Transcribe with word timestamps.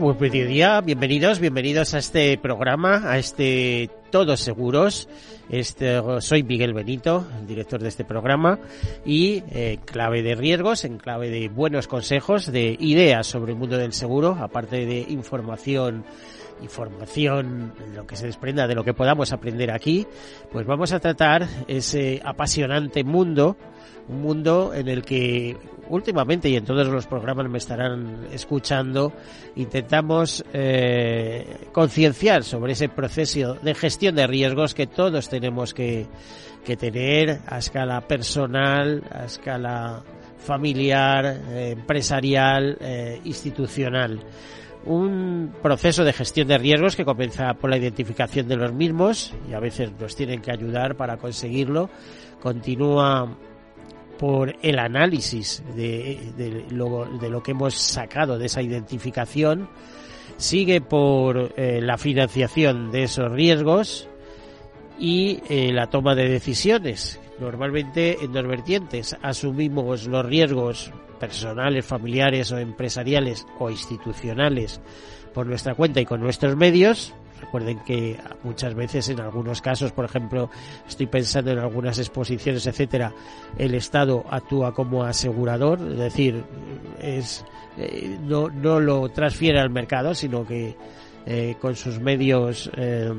Buen 0.00 0.18
mediodía, 0.18 0.80
bienvenidos, 0.80 1.38
bienvenidos 1.38 1.94
a 1.94 1.98
este 1.98 2.36
programa, 2.36 3.02
a 3.04 3.18
este 3.18 3.88
Todos 4.10 4.40
Seguros. 4.40 5.08
Este, 5.50 6.00
soy 6.20 6.42
Miguel 6.42 6.74
Benito, 6.74 7.24
el 7.38 7.46
director 7.46 7.80
de 7.80 7.88
este 7.90 8.04
programa, 8.04 8.58
y 9.06 9.44
eh, 9.50 9.78
clave 9.84 10.22
de 10.22 10.34
riesgos, 10.34 10.84
en 10.84 10.98
clave 10.98 11.30
de 11.30 11.48
buenos 11.48 11.86
consejos, 11.86 12.50
de 12.50 12.76
ideas 12.80 13.26
sobre 13.28 13.52
el 13.52 13.58
mundo 13.58 13.78
del 13.78 13.92
seguro, 13.92 14.36
aparte 14.40 14.84
de 14.84 15.00
información 15.08 16.04
información, 16.62 17.72
lo 17.94 18.06
que 18.06 18.16
se 18.16 18.26
desprenda 18.26 18.66
de 18.66 18.74
lo 18.74 18.84
que 18.84 18.94
podamos 18.94 19.32
aprender 19.32 19.70
aquí, 19.70 20.06
pues 20.52 20.66
vamos 20.66 20.92
a 20.92 21.00
tratar 21.00 21.46
ese 21.68 22.20
apasionante 22.24 23.04
mundo 23.04 23.56
un 24.08 24.20
mundo 24.20 24.72
en 24.74 24.88
el 24.88 25.02
que 25.02 25.56
últimamente 25.88 26.48
y 26.48 26.56
en 26.56 26.64
todos 26.64 26.88
los 26.88 27.06
programas 27.06 27.48
me 27.48 27.58
estarán 27.58 28.26
escuchando, 28.32 29.12
intentamos 29.56 30.44
eh, 30.52 31.68
concienciar 31.72 32.44
sobre 32.44 32.72
ese 32.72 32.88
proceso 32.88 33.54
de 33.54 33.74
gestión 33.74 34.14
de 34.14 34.26
riesgos 34.26 34.74
que 34.74 34.86
todos 34.86 35.28
tenemos 35.28 35.74
que, 35.74 36.06
que 36.64 36.76
tener 36.76 37.40
a 37.46 37.58
escala 37.58 38.00
personal, 38.02 39.02
a 39.10 39.24
escala 39.24 40.02
familiar, 40.38 41.24
eh, 41.50 41.70
empresarial, 41.72 42.76
eh, 42.80 43.20
institucional 43.24 44.20
un 44.86 45.54
proceso 45.62 46.04
de 46.04 46.12
gestión 46.12 46.48
de 46.48 46.58
riesgos 46.58 46.96
que 46.96 47.04
comienza 47.04 47.54
por 47.54 47.70
la 47.70 47.78
identificación 47.78 48.48
de 48.48 48.56
los 48.56 48.72
mismos 48.72 49.34
y 49.48 49.54
a 49.54 49.60
veces 49.60 49.92
nos 49.98 50.14
tienen 50.14 50.40
que 50.40 50.50
ayudar 50.50 50.96
para 50.96 51.16
conseguirlo. 51.16 51.90
Continúa 52.40 53.36
por 54.18 54.54
el 54.62 54.78
análisis 54.78 55.62
de, 55.74 56.64
lo, 56.70 57.42
que 57.42 57.50
hemos 57.50 57.74
sacado 57.74 58.38
de 58.38 58.46
esa 58.46 58.62
identificación, 58.62 59.68
sigue 60.36 60.80
por 60.80 61.52
eh, 61.56 61.80
la 61.82 61.98
financiación 61.98 62.90
de 62.90 63.04
esos 63.04 63.30
riesgos 63.32 64.08
y 64.98 65.40
eh, 65.48 65.72
la 65.72 65.88
toma 65.88 66.14
de 66.14 66.28
decisiones. 66.28 67.20
Normalmente 67.38 68.18
en 68.22 68.32
dos 68.32 68.46
vertientes. 68.46 69.16
Asumimos 69.22 70.06
los 70.06 70.24
riesgos 70.24 70.92
personales, 71.18 71.84
familiares 71.84 72.52
o 72.52 72.58
empresariales 72.58 73.46
o 73.58 73.70
institucionales 73.70 74.80
por 75.32 75.46
nuestra 75.46 75.74
cuenta 75.74 76.00
y 76.00 76.04
con 76.04 76.20
nuestros 76.20 76.56
medios 76.56 77.14
Recuerden 77.44 77.80
que 77.80 78.18
muchas 78.42 78.74
veces, 78.74 79.08
en 79.10 79.20
algunos 79.20 79.60
casos, 79.60 79.92
por 79.92 80.06
ejemplo, 80.06 80.50
estoy 80.88 81.06
pensando 81.06 81.50
en 81.50 81.58
algunas 81.58 81.98
exposiciones, 81.98 82.66
etcétera, 82.66 83.12
el 83.58 83.74
Estado 83.74 84.24
actúa 84.30 84.72
como 84.72 85.04
asegurador, 85.04 85.78
es 85.80 85.98
decir, 85.98 86.42
es 87.00 87.44
eh, 87.76 88.18
no, 88.22 88.48
no 88.48 88.80
lo 88.80 89.10
transfiere 89.10 89.60
al 89.60 89.68
mercado, 89.68 90.14
sino 90.14 90.46
que 90.46 90.74
eh, 91.26 91.56
con 91.60 91.76
sus 91.76 92.00
medios 92.00 92.70
eh, 92.76 93.12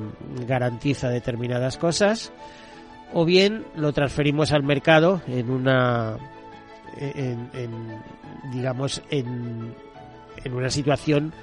garantiza 0.47 1.09
determinadas 1.09 1.77
cosas, 1.77 2.31
o 3.13 3.25
bien 3.25 3.65
lo 3.75 3.93
transferimos 3.93 4.51
al 4.51 4.63
mercado 4.63 5.21
en 5.27 5.49
una, 5.49 6.17
en, 6.97 7.49
en 7.53 8.01
digamos, 8.51 9.01
en, 9.09 9.73
en 10.43 10.53
una 10.53 10.69
situación 10.69 11.33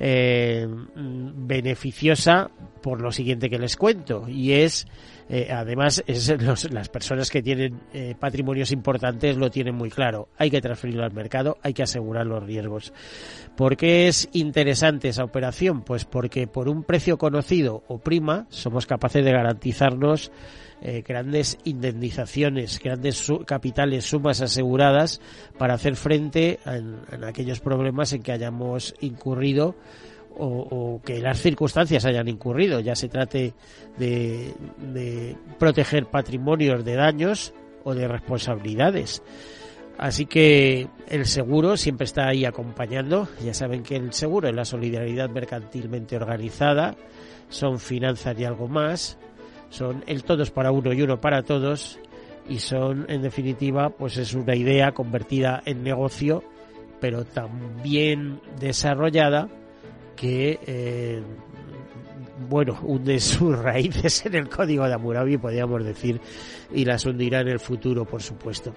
eh, 0.00 0.66
beneficiosa 0.68 2.50
por 2.80 3.00
lo 3.00 3.10
siguiente 3.10 3.50
que 3.50 3.58
les 3.58 3.76
cuento 3.76 4.28
y 4.28 4.52
es 4.52 4.86
eh, 5.28 5.48
además 5.52 6.04
es 6.06 6.32
las 6.72 6.88
personas 6.88 7.30
que 7.30 7.42
tienen 7.42 7.80
eh, 7.92 8.14
patrimonios 8.16 8.70
importantes 8.70 9.36
lo 9.36 9.50
tienen 9.50 9.74
muy 9.74 9.90
claro 9.90 10.28
hay 10.38 10.50
que 10.50 10.60
transferirlo 10.60 11.02
al 11.02 11.12
mercado 11.12 11.58
hay 11.62 11.74
que 11.74 11.82
asegurar 11.82 12.26
los 12.26 12.44
riesgos 12.44 12.92
¿por 13.56 13.76
qué 13.76 14.06
es 14.06 14.28
interesante 14.34 15.08
esa 15.08 15.24
operación? 15.24 15.82
pues 15.82 16.04
porque 16.04 16.46
por 16.46 16.68
un 16.68 16.84
precio 16.84 17.18
conocido 17.18 17.82
o 17.88 17.98
prima 17.98 18.46
somos 18.50 18.86
capaces 18.86 19.24
de 19.24 19.32
garantizarnos 19.32 20.30
eh, 20.80 21.02
grandes 21.06 21.58
indemnizaciones, 21.64 22.78
grandes 22.78 23.26
capitales, 23.46 24.04
sumas 24.04 24.40
aseguradas 24.40 25.20
para 25.58 25.74
hacer 25.74 25.96
frente 25.96 26.60
en, 26.64 27.24
aquellos 27.24 27.58
problemas 27.60 28.12
en 28.12 28.22
que 28.22 28.32
hayamos 28.32 28.94
incurrido 29.00 29.74
o, 30.40 31.00
que 31.04 31.18
las 31.18 31.40
circunstancias 31.40 32.04
hayan 32.04 32.28
incurrido, 32.28 32.78
ya 32.78 32.94
se 32.94 33.08
trate 33.08 33.54
de, 33.98 34.54
de 34.92 35.36
proteger 35.58 36.06
patrimonios 36.06 36.84
de 36.84 36.94
daños 36.94 37.52
o 37.82 37.92
de 37.92 38.06
responsabilidades. 38.06 39.20
Así 39.98 40.26
que 40.26 40.86
el 41.08 41.26
seguro 41.26 41.76
siempre 41.76 42.04
está 42.04 42.28
ahí 42.28 42.44
acompañando. 42.44 43.28
Ya 43.44 43.52
saben 43.52 43.82
que 43.82 43.96
el 43.96 44.12
seguro 44.12 44.48
es 44.48 44.54
la 44.54 44.64
solidaridad 44.64 45.28
mercantilmente 45.28 46.14
organizada, 46.14 46.94
son 47.48 47.80
finanzas 47.80 48.38
y 48.38 48.44
algo 48.44 48.68
más 48.68 49.18
son 49.70 50.04
el 50.06 50.24
todos 50.24 50.50
para 50.50 50.70
uno 50.70 50.92
y 50.92 51.02
uno 51.02 51.20
para 51.20 51.42
todos. 51.42 51.98
Y 52.48 52.60
son 52.60 53.04
en 53.10 53.20
definitiva 53.20 53.90
pues 53.90 54.16
es 54.16 54.32
una 54.32 54.54
idea 54.54 54.92
convertida 54.92 55.62
en 55.66 55.82
negocio 55.82 56.42
pero 57.00 57.24
también 57.24 58.40
desarrollada 58.58 59.48
que 60.16 60.58
eh, 60.66 61.22
bueno 62.48 62.78
hunde 62.82 63.20
sus 63.20 63.58
raíces 63.58 64.26
en 64.26 64.34
el 64.34 64.48
código 64.48 64.86
de 64.86 64.94
Hammurabi 64.94 65.38
podríamos 65.38 65.84
decir 65.84 66.20
y 66.72 66.84
las 66.84 67.04
hundirá 67.06 67.40
en 67.40 67.48
el 67.48 67.60
futuro 67.60 68.04
por 68.04 68.22
supuesto 68.22 68.74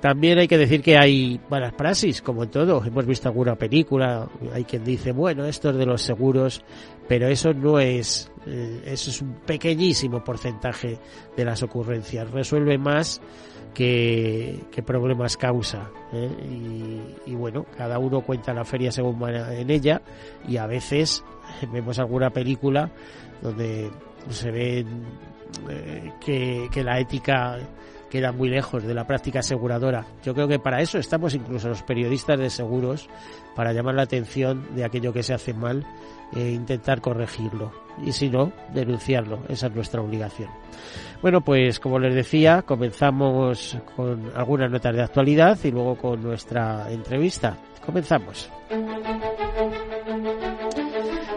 también 0.00 0.38
hay 0.38 0.46
que 0.46 0.58
decir 0.58 0.80
que 0.80 0.96
hay 0.96 1.40
malas 1.50 1.72
praxis, 1.72 2.22
como 2.22 2.44
en 2.44 2.50
todo. 2.50 2.84
Hemos 2.84 3.04
visto 3.04 3.28
alguna 3.28 3.56
película, 3.56 4.28
hay 4.54 4.64
quien 4.64 4.84
dice, 4.84 5.12
bueno, 5.12 5.44
esto 5.44 5.70
es 5.70 5.76
de 5.76 5.86
los 5.86 6.02
seguros, 6.02 6.62
pero 7.08 7.26
eso 7.26 7.52
no 7.52 7.80
es, 7.80 8.30
eh, 8.46 8.82
eso 8.86 9.10
es 9.10 9.20
un 9.20 9.34
pequeñísimo 9.46 10.22
porcentaje 10.22 10.98
de 11.36 11.44
las 11.44 11.62
ocurrencias. 11.62 12.30
Resuelve 12.30 12.78
más 12.78 13.20
que, 13.74 14.60
problemas 14.86 15.36
causa. 15.36 15.90
¿eh? 16.12 16.30
Y, 17.26 17.32
y, 17.32 17.34
bueno, 17.34 17.66
cada 17.76 17.98
uno 17.98 18.20
cuenta 18.20 18.54
la 18.54 18.64
feria 18.64 18.92
según 18.92 19.20
va 19.20 19.52
en 19.54 19.70
ella 19.70 20.02
y 20.46 20.58
a 20.58 20.66
veces 20.66 21.24
vemos 21.72 21.98
alguna 21.98 22.30
película 22.30 22.90
donde 23.42 23.90
se 24.30 24.50
ve 24.50 24.86
eh, 25.68 26.12
que, 26.20 26.68
que 26.72 26.84
la 26.84 27.00
ética 27.00 27.58
queda 28.10 28.32
muy 28.32 28.48
lejos 28.48 28.82
de 28.82 28.94
la 28.94 29.06
práctica 29.06 29.40
aseguradora. 29.40 30.06
Yo 30.24 30.34
creo 30.34 30.48
que 30.48 30.58
para 30.58 30.80
eso 30.80 30.98
estamos 30.98 31.34
incluso 31.34 31.68
los 31.68 31.82
periodistas 31.82 32.38
de 32.38 32.50
seguros, 32.50 33.08
para 33.54 33.72
llamar 33.72 33.96
la 33.96 34.02
atención 34.02 34.66
de 34.74 34.84
aquello 34.84 35.12
que 35.12 35.22
se 35.22 35.34
hace 35.34 35.52
mal 35.52 35.84
e 36.32 36.50
intentar 36.50 37.00
corregirlo. 37.00 37.72
Y 38.04 38.12
si 38.12 38.30
no, 38.30 38.52
denunciarlo. 38.72 39.40
Esa 39.48 39.66
es 39.66 39.74
nuestra 39.74 40.00
obligación. 40.00 40.48
Bueno, 41.22 41.40
pues 41.40 41.80
como 41.80 41.98
les 41.98 42.14
decía, 42.14 42.62
comenzamos 42.62 43.76
con 43.96 44.30
algunas 44.36 44.70
notas 44.70 44.94
de 44.94 45.02
actualidad 45.02 45.58
y 45.64 45.70
luego 45.70 45.96
con 45.96 46.22
nuestra 46.22 46.90
entrevista. 46.90 47.56
Comenzamos. 47.84 48.48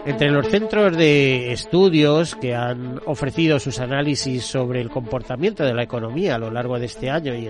Entre 0.04 0.30
los 0.30 0.48
centros 0.48 0.96
de 0.96 1.52
estudios 1.52 2.34
que 2.34 2.56
han 2.56 3.00
ofrecido 3.06 3.60
sus 3.60 3.78
análisis 3.78 4.44
sobre 4.44 4.80
el 4.80 4.90
comportamiento 4.90 5.64
de 5.64 5.72
la 5.74 5.84
economía 5.84 6.34
a 6.34 6.38
lo 6.38 6.50
largo 6.50 6.76
de 6.76 6.86
este 6.86 7.08
año 7.08 7.32
y 7.36 7.46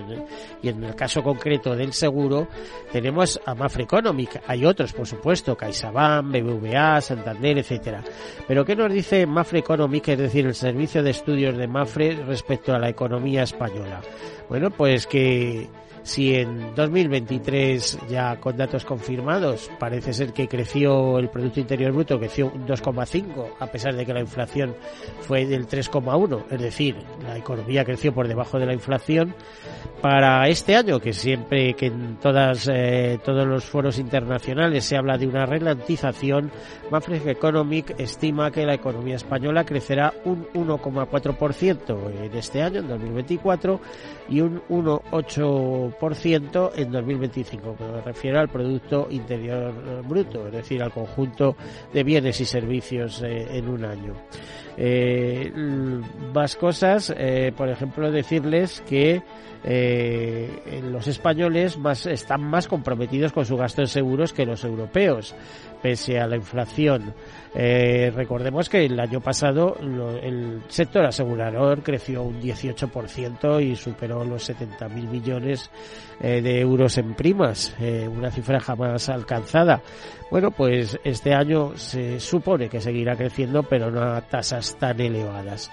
en, 0.67 0.83
el 0.83 0.93
caso 0.95 1.23
concreto 1.23 1.75
del 1.75 1.93
seguro, 1.93 2.47
tenemos 2.91 3.41
a 3.43 3.55
Mafre 3.55 3.85
Economic. 3.85 4.39
Hay 4.45 4.65
otros, 4.65 4.93
por 4.93 5.07
supuesto, 5.07 5.57
CaixaBank, 5.57 6.31
BBVA, 6.31 7.01
Santander, 7.01 7.57
etcétera. 7.57 8.03
Pero 8.47 8.63
¿qué 8.63 8.75
nos 8.75 8.93
dice 8.93 9.25
Mafre 9.25 9.59
Economic, 9.59 10.09
es 10.09 10.19
decir, 10.19 10.45
el 10.45 10.53
servicio 10.53 11.01
de 11.01 11.09
estudios 11.09 11.57
de 11.57 11.67
Mafre 11.67 12.23
respecto 12.23 12.71
a 12.71 12.77
la 12.77 12.89
economía 12.89 13.41
española? 13.41 14.01
Bueno, 14.47 14.69
pues 14.69 15.07
que 15.07 15.67
si 16.03 16.35
en 16.35 16.75
2023 16.75 17.99
ya 18.09 18.35
con 18.37 18.57
datos 18.57 18.85
confirmados 18.85 19.71
parece 19.79 20.13
ser 20.13 20.33
que 20.33 20.47
creció 20.47 21.17
el 21.17 21.29
Producto 21.29 21.59
Interior 21.61 21.91
Bruto, 21.93 22.19
creció 22.19 22.51
un 22.53 22.67
2,5 22.67 23.47
a 23.59 23.67
pesar 23.67 23.95
de 23.95 24.05
que 24.05 24.13
la 24.13 24.19
inflación 24.19 24.75
fue 25.21 25.45
del 25.45 25.67
3,1, 25.67 26.43
es 26.51 26.61
decir, 26.61 26.95
la 27.23 27.37
economía 27.37 27.85
creció 27.85 28.13
por 28.13 28.27
debajo 28.27 28.59
de 28.59 28.65
la 28.65 28.73
inflación. 28.73 29.33
Para 30.01 30.49
este 30.49 30.75
año, 30.75 30.99
que 30.99 31.13
siempre 31.13 31.75
que 31.75 31.85
en 31.85 32.17
todas 32.17 32.69
eh, 32.71 33.19
todos 33.23 33.47
los 33.47 33.63
foros 33.63 33.97
internacionales 33.99 34.83
se 34.83 34.97
habla 34.97 35.17
de 35.17 35.27
una 35.27 35.45
ralentización, 35.45 36.51
Mafre 36.91 37.21
Economic 37.31 37.97
estima 37.97 38.51
que 38.51 38.65
la 38.65 38.73
economía 38.73 39.15
española 39.15 39.63
crecerá 39.63 40.13
un 40.25 40.45
1,4% 40.53 42.25
en 42.25 42.37
este 42.37 42.61
año, 42.61 42.81
en 42.81 42.89
2024, 42.89 43.79
y 44.29 44.41
un 44.41 44.61
1,8% 44.67 45.92
en 46.75 46.91
2025, 46.91 47.75
me 47.79 48.01
refiero 48.01 48.39
al 48.39 48.49
Producto 48.49 49.07
Interior 49.09 49.73
Bruto, 50.03 50.47
es 50.47 50.53
decir, 50.53 50.81
al 50.81 50.91
conjunto 50.91 51.55
de 51.93 52.03
bienes 52.03 52.39
y 52.41 52.45
servicios 52.45 53.21
eh, 53.23 53.57
en 53.57 53.67
un 53.69 53.85
año. 53.85 54.13
Eh, 54.77 55.51
más 56.33 56.55
cosas, 56.55 57.13
eh, 57.15 57.51
por 57.55 57.69
ejemplo, 57.69 58.11
decirles 58.11 58.81
que 58.87 59.21
eh, 59.65 60.81
los 60.83 61.07
españoles 61.07 61.77
más, 61.77 62.05
están 62.05 62.43
más 62.43 62.67
comprometidos 62.67 63.31
con 63.31 63.45
su 63.45 63.55
gasto 63.55 63.81
en 63.81 63.87
seguros 63.87 64.33
que 64.33 64.45
los 64.45 64.63
europeos, 64.63 65.35
pese 65.81 66.19
a 66.19 66.27
la 66.27 66.35
inflación. 66.35 67.13
Eh, 67.55 68.11
recordemos 68.13 68.67
que 68.67 68.85
el 68.85 68.99
año 68.99 69.21
pasado 69.21 69.77
el 69.79 70.63
sector 70.67 71.05
asegurador 71.05 71.81
creció 71.83 72.23
un 72.23 72.41
18% 72.41 73.63
y 73.63 73.75
superó 73.75 74.25
los 74.25 74.49
70.000 74.49 74.89
millones 75.09 75.69
eh, 76.21 76.41
de 76.41 76.59
euros 76.59 76.97
en 76.97 77.13
primas, 77.15 77.75
eh, 77.79 78.07
una 78.07 78.31
cifra 78.31 78.59
jamás 78.59 79.09
alcanzada. 79.09 79.81
Bueno, 80.31 80.51
pues 80.51 80.97
este 81.03 81.33
año 81.33 81.77
se 81.77 82.19
supone 82.19 82.67
que 82.67 82.81
seguirá 82.81 83.15
creciendo, 83.15 83.61
pero 83.63 83.91
no 83.91 84.01
a 84.01 84.21
tasas 84.21 84.75
tan 84.77 84.99
elevadas. 84.99 85.69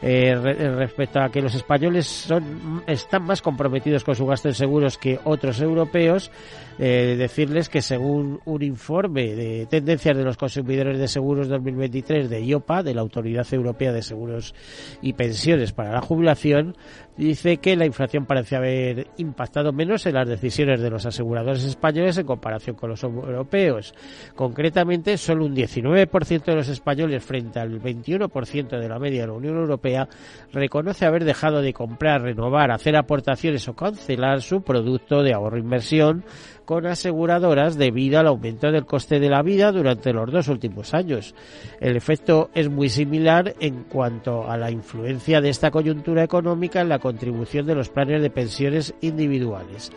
respecto 0.00 1.20
a 1.20 1.30
que 1.30 1.42
los 1.42 1.54
españoles 1.54 2.06
son, 2.06 2.84
están 2.86 3.24
más 3.24 3.42
comprometidos 3.42 4.04
con 4.04 4.14
su 4.14 4.24
gasto 4.26 4.48
en 4.48 4.54
seguros 4.54 4.98
que 4.98 5.18
otros 5.24 5.60
europeos, 5.60 6.30
decirles 6.78 7.68
que 7.68 7.82
según 7.82 8.40
un 8.44 8.62
informe 8.62 9.34
de 9.34 9.66
tendencias 9.66 10.16
de 10.16 10.22
los 10.22 10.36
consumidores 10.36 10.98
de 10.98 11.08
Seguros 11.08 11.48
2023 11.48 12.30
de 12.30 12.44
IOPA, 12.44 12.84
de 12.84 12.94
la 12.94 13.00
Autoridad 13.00 13.46
Europea 13.52 13.92
de 13.92 14.02
Seguros 14.02 14.54
y 15.02 15.14
Pensiones 15.14 15.72
para 15.72 15.92
la 15.92 16.00
Jubilación, 16.00 16.76
dice 17.16 17.58
que 17.58 17.76
la 17.76 17.86
inflación 17.86 18.26
parece 18.26 18.56
haber 18.56 19.08
impactado 19.18 19.72
menos 19.72 20.06
en 20.06 20.14
las 20.14 20.28
decisiones 20.28 20.80
de 20.80 20.90
los 20.90 21.06
aseguradores 21.06 21.64
españoles 21.64 22.18
en 22.18 22.26
comparación 22.26 22.76
con 22.76 22.90
los 22.90 23.02
europeos. 23.02 23.94
Concretamente, 24.34 25.16
solo 25.16 25.44
un 25.44 25.54
19% 25.54 26.44
de 26.44 26.54
los 26.54 26.68
españoles 26.68 27.24
frente 27.24 27.60
al 27.60 27.80
21% 27.80 28.78
de 28.78 28.88
la 28.88 28.98
media 28.98 29.22
de 29.22 29.26
la 29.28 29.32
Unión 29.34 29.56
Europea 29.56 30.08
reconoce 30.52 31.06
haber 31.06 31.24
dejado 31.24 31.62
de 31.62 31.72
comprar, 31.72 32.22
renovar, 32.22 32.70
hacer 32.70 32.96
aportaciones 32.96 33.66
o 33.68 33.74
cancelar 33.74 34.42
su 34.42 34.62
producto 34.62 35.22
de 35.22 35.34
ahorro-inversión 35.34 36.24
con 36.64 36.86
aseguradoras 36.86 37.76
debido 37.76 38.18
al 38.18 38.26
aumento 38.26 38.70
del 38.70 38.86
coste 38.86 39.20
de 39.20 39.28
la 39.28 39.42
vida 39.42 39.72
durante 39.72 40.12
los 40.12 40.30
dos 40.30 40.48
últimos 40.48 40.94
años. 40.94 41.34
El 41.80 41.96
efecto 41.96 42.50
es 42.54 42.70
muy 42.70 42.88
similar 42.88 43.54
en 43.60 43.84
cuanto 43.84 44.50
a 44.50 44.56
la 44.56 44.70
influencia 44.70 45.40
de 45.40 45.50
esta 45.50 45.70
coyuntura 45.70 46.22
económica 46.22 46.80
en 46.80 46.88
la 46.88 46.98
contribución 46.98 47.66
de 47.66 47.74
los 47.74 47.88
planes 47.88 48.22
de 48.22 48.30
pensiones 48.30 48.94
individuales. 49.00 49.92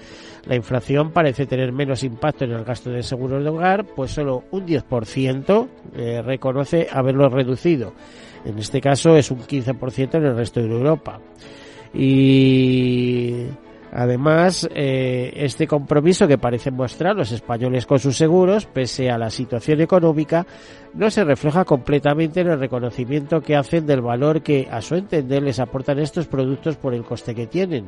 La 0.46 0.56
inflación 0.56 1.12
parece 1.12 1.46
tener 1.46 1.72
menos 1.72 2.04
impacto 2.04 2.46
en 2.46 2.52
el 2.52 2.64
gasto 2.64 2.90
de 2.90 3.04
seguros 3.04 3.44
de 3.44 3.50
hogar, 3.50 3.86
pues 3.86 4.12
solo 4.12 4.46
un 4.52 4.66
10% 4.66 5.68
eh, 5.96 6.22
reconoce 6.22 6.88
haberlo 6.92 7.28
reducido. 7.30 7.94
En 8.46 8.58
este 8.58 8.80
caso 8.80 9.18
es 9.18 9.30
un 9.30 9.40
15% 9.40 10.16
en 10.16 10.26
el 10.26 10.36
resto 10.36 10.62
de 10.62 10.68
Europa. 10.68 11.20
Y 11.94 13.48
Además, 13.92 14.68
eh, 14.76 15.32
este 15.36 15.66
compromiso 15.66 16.28
que 16.28 16.38
parecen 16.38 16.76
mostrar 16.76 17.16
los 17.16 17.32
españoles 17.32 17.86
con 17.86 18.00
sus 18.00 18.18
seguros, 18.18 18.66
pese 18.66 19.10
a 19.10 19.18
la 19.18 19.30
situación 19.30 19.82
económica, 19.82 20.46
no 20.94 21.10
se 21.10 21.24
refleja 21.24 21.64
completamente 21.64 22.42
en 22.42 22.48
el 22.48 22.60
reconocimiento 22.60 23.42
que 23.42 23.56
hacen 23.56 23.86
del 23.86 24.02
valor 24.02 24.42
que, 24.42 24.68
a 24.72 24.82
su 24.82 24.96
entender, 24.96 25.44
les 25.44 25.60
aportan 25.60 26.00
estos 26.00 26.28
productos 26.28 26.76
por 26.76 26.94
el 26.94 27.04
coste 27.04 27.36
que 27.36 27.48
tienen. 27.48 27.86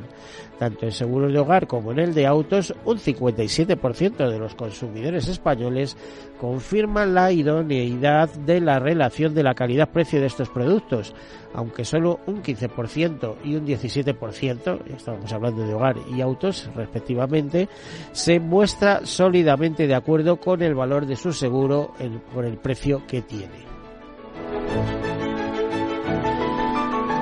Tanto 0.58 0.86
en 0.86 0.92
seguros 0.92 1.32
de 1.32 1.38
hogar 1.38 1.66
como 1.66 1.92
en 1.92 1.98
el 1.98 2.14
de 2.14 2.26
autos, 2.26 2.74
un 2.84 2.98
57% 2.98 4.30
de 4.30 4.38
los 4.38 4.54
consumidores 4.54 5.28
españoles 5.28 5.96
confirman 6.40 7.14
la 7.14 7.32
idoneidad 7.32 8.30
de 8.30 8.60
la 8.60 8.78
relación 8.78 9.34
de 9.34 9.42
la 9.42 9.54
calidad-precio 9.54 10.20
de 10.20 10.26
estos 10.26 10.48
productos, 10.48 11.14
aunque 11.52 11.84
solo 11.84 12.20
un 12.26 12.42
15% 12.42 13.36
y 13.44 13.56
un 13.56 13.66
17%, 13.66 14.80
estamos 14.94 15.32
hablando 15.32 15.66
de 15.66 15.74
hogar 15.74 15.89
y 16.14 16.20
autos 16.20 16.70
respectivamente, 16.74 17.68
se 18.12 18.40
muestra 18.40 19.04
sólidamente 19.04 19.86
de 19.86 19.94
acuerdo 19.94 20.36
con 20.36 20.62
el 20.62 20.74
valor 20.74 21.06
de 21.06 21.16
su 21.16 21.32
seguro 21.32 21.94
por 22.34 22.44
el 22.44 22.58
precio 22.58 23.02
que 23.06 23.22
tiene. 23.22 23.70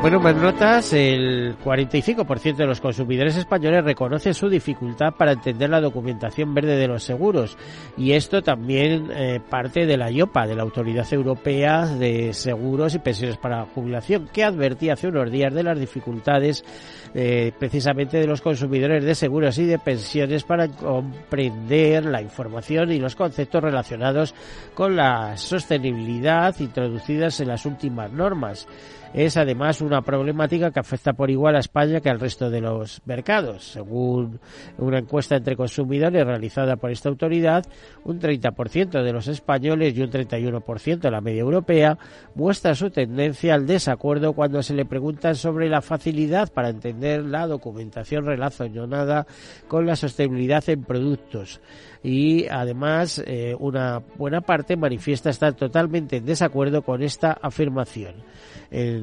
Bueno, 0.00 0.20
más 0.20 0.36
notas, 0.36 0.92
el 0.92 1.58
45% 1.58 2.54
de 2.54 2.66
los 2.66 2.80
consumidores 2.80 3.36
españoles 3.36 3.84
reconoce 3.84 4.32
su 4.32 4.48
dificultad 4.48 5.12
para 5.14 5.32
entender 5.32 5.68
la 5.68 5.80
documentación 5.80 6.54
verde 6.54 6.76
de 6.76 6.86
los 6.86 7.02
seguros. 7.02 7.58
Y 7.96 8.12
esto 8.12 8.40
también 8.40 9.10
eh, 9.10 9.40
parte 9.50 9.86
de 9.86 9.96
la 9.96 10.08
IOPA, 10.08 10.46
de 10.46 10.54
la 10.54 10.62
Autoridad 10.62 11.12
Europea 11.12 11.84
de 11.86 12.32
Seguros 12.32 12.94
y 12.94 13.00
Pensiones 13.00 13.38
para 13.38 13.58
la 13.58 13.66
Jubilación, 13.66 14.28
que 14.32 14.44
advertía 14.44 14.92
hace 14.92 15.08
unos 15.08 15.32
días 15.32 15.52
de 15.52 15.64
las 15.64 15.78
dificultades 15.78 16.64
eh, 17.12 17.50
precisamente 17.58 18.18
de 18.18 18.26
los 18.28 18.40
consumidores 18.40 19.04
de 19.04 19.16
seguros 19.16 19.58
y 19.58 19.64
de 19.64 19.80
pensiones 19.80 20.44
para 20.44 20.68
comprender 20.68 22.04
la 22.04 22.22
información 22.22 22.92
y 22.92 23.00
los 23.00 23.16
conceptos 23.16 23.64
relacionados 23.64 24.32
con 24.74 24.94
la 24.94 25.36
sostenibilidad 25.36 26.54
introducidas 26.60 27.40
en 27.40 27.48
las 27.48 27.66
últimas 27.66 28.12
normas 28.12 28.68
es 29.14 29.36
además 29.36 29.80
una 29.80 30.02
problemática 30.02 30.70
que 30.70 30.80
afecta 30.80 31.12
por 31.12 31.30
igual 31.30 31.56
a 31.56 31.60
España 31.60 32.00
que 32.00 32.10
al 32.10 32.20
resto 32.20 32.50
de 32.50 32.60
los 32.60 33.00
mercados. 33.06 33.72
Según 33.72 34.40
una 34.78 34.98
encuesta 34.98 35.36
entre 35.36 35.56
consumidores 35.56 36.26
realizada 36.26 36.76
por 36.76 36.90
esta 36.90 37.08
autoridad, 37.08 37.64
un 38.04 38.20
30% 38.20 39.02
de 39.02 39.12
los 39.12 39.28
españoles 39.28 39.96
y 39.96 40.02
un 40.02 40.10
31% 40.10 40.98
de 41.00 41.10
la 41.10 41.20
media 41.20 41.40
europea 41.40 41.98
muestra 42.34 42.74
su 42.74 42.90
tendencia 42.90 43.54
al 43.54 43.66
desacuerdo 43.66 44.32
cuando 44.32 44.62
se 44.62 44.74
le 44.74 44.84
preguntan 44.84 45.34
sobre 45.34 45.68
la 45.68 45.80
facilidad 45.80 46.52
para 46.52 46.68
entender 46.68 47.24
la 47.24 47.46
documentación 47.46 48.26
relacionada 48.26 49.26
con 49.68 49.86
la 49.86 49.96
sostenibilidad 49.96 50.68
en 50.68 50.84
productos 50.84 51.60
y 52.02 52.46
además 52.48 53.22
eh, 53.26 53.56
una 53.58 54.00
buena 54.16 54.40
parte 54.40 54.76
manifiesta 54.76 55.30
estar 55.30 55.54
totalmente 55.54 56.16
en 56.16 56.26
desacuerdo 56.26 56.82
con 56.82 57.02
esta 57.02 57.32
afirmación. 57.32 58.14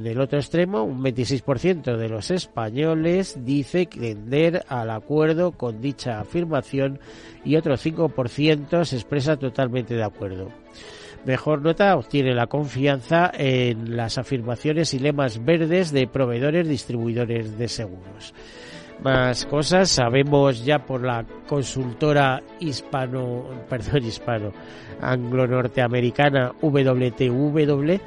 El 0.04 0.20
otro 0.20 0.40
extremo, 0.40 0.84
un 0.84 1.04
26% 1.04 1.96
de 1.96 2.10
los 2.10 2.32
españoles 2.32 3.38
dice 3.46 3.86
tender 3.86 4.64
al 4.68 4.90
acuerdo 4.90 5.52
con 5.52 5.80
dicha 5.82 6.20
afirmación 6.20 7.00
y 7.44 7.56
otro 7.56 7.76
5% 7.76 8.84
se 8.84 8.96
expresa 8.96 9.38
totalmente 9.38 9.94
de 9.94 10.04
acuerdo. 10.04 10.50
Mejor 11.26 11.62
nota 11.62 11.96
obtiene 11.96 12.34
la 12.34 12.48
confianza 12.48 13.32
en 13.34 13.98
las 13.98 14.18
afirmaciones 14.18 14.94
y 14.94 15.00
lemas 15.00 15.44
verdes 15.44 15.92
de 15.92 16.08
proveedores 16.08 16.68
distribuidores 16.68 17.58
de 17.58 17.68
seguros. 17.68 18.34
Más 19.04 19.46
cosas, 19.46 19.90
sabemos 19.90 20.64
ya 20.64 20.80
por 20.80 21.04
la 21.04 21.26
consultora 21.48 22.42
hispano, 22.60 23.44
perdón, 23.70 24.06
hispano, 24.06 24.52
anglo-norteamericana 25.02 26.54
WTW 26.62 28.00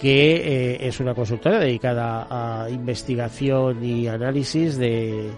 que 0.00 0.36
eh, 0.36 0.88
es 0.88 1.00
una 1.00 1.14
consultora 1.14 1.58
dedicada 1.58 2.26
a 2.28 2.70
investigación 2.70 3.84
y 3.84 4.08
análisis 4.08 4.76
de, 4.76 5.30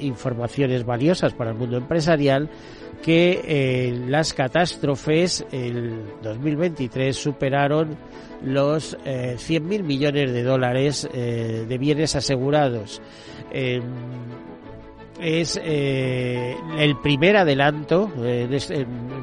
informaciones 0.00 0.86
valiosas 0.86 1.34
para 1.34 1.50
el 1.50 1.56
mundo 1.56 1.76
empresarial 1.76 2.48
que 3.02 3.42
eh, 3.44 4.04
las 4.06 4.32
catástrofes 4.32 5.44
el 5.50 6.04
2023 6.22 7.16
superaron 7.16 7.96
los 8.44 8.96
eh, 9.04 9.36
100.000 9.36 9.82
millones 9.82 10.32
de 10.32 10.42
dólares 10.42 11.08
eh, 11.12 11.66
de 11.68 11.78
bienes 11.78 12.14
asegurados. 12.16 13.02
Es 15.22 15.60
eh, 15.62 16.56
el 16.78 16.96
primer 16.96 17.36
adelanto. 17.36 18.10
en, 18.16 18.50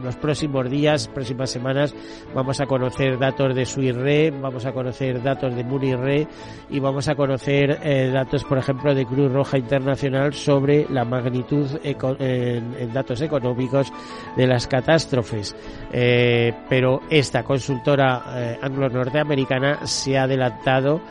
los 0.01 0.15
próximos 0.15 0.69
días, 0.69 1.09
próximas 1.09 1.49
semanas, 1.49 1.93
vamos 2.33 2.61
a 2.61 2.65
conocer 2.65 3.19
datos 3.19 3.53
de 3.53 3.65
SUIRE, 3.65 4.31
vamos 4.31 4.65
a 4.65 4.71
conocer 4.71 5.21
datos 5.21 5.53
de 5.53 5.65
MUNIRE 5.65 6.25
y 6.69 6.79
vamos 6.79 7.09
a 7.09 7.15
conocer 7.15 7.79
eh, 7.83 8.11
datos, 8.13 8.45
por 8.45 8.57
ejemplo, 8.57 8.95
de 8.95 9.05
Cruz 9.05 9.29
Roja 9.29 9.57
Internacional 9.57 10.33
sobre 10.33 10.87
la 10.89 11.03
magnitud 11.03 11.67
en, 11.83 12.93
datos 12.93 13.19
económicos 13.21 13.91
de 14.37 14.47
las 14.47 14.67
catástrofes. 14.67 15.53
Eh, 15.91 16.53
pero 16.69 17.01
esta 17.09 17.43
consultora 17.43 18.57
anglo-norteamericana 18.61 19.85
se 19.85 20.17
ha 20.17 20.23
adelantado 20.23 21.01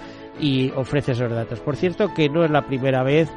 y 0.41 0.71
ofrece 0.71 1.13
esos 1.13 1.31
datos. 1.31 1.61
Por 1.61 1.77
cierto, 1.77 2.13
que 2.15 2.29
no 2.29 2.45
es 2.45 2.51
la 2.51 2.63
primera 2.63 3.03
vez 3.03 3.29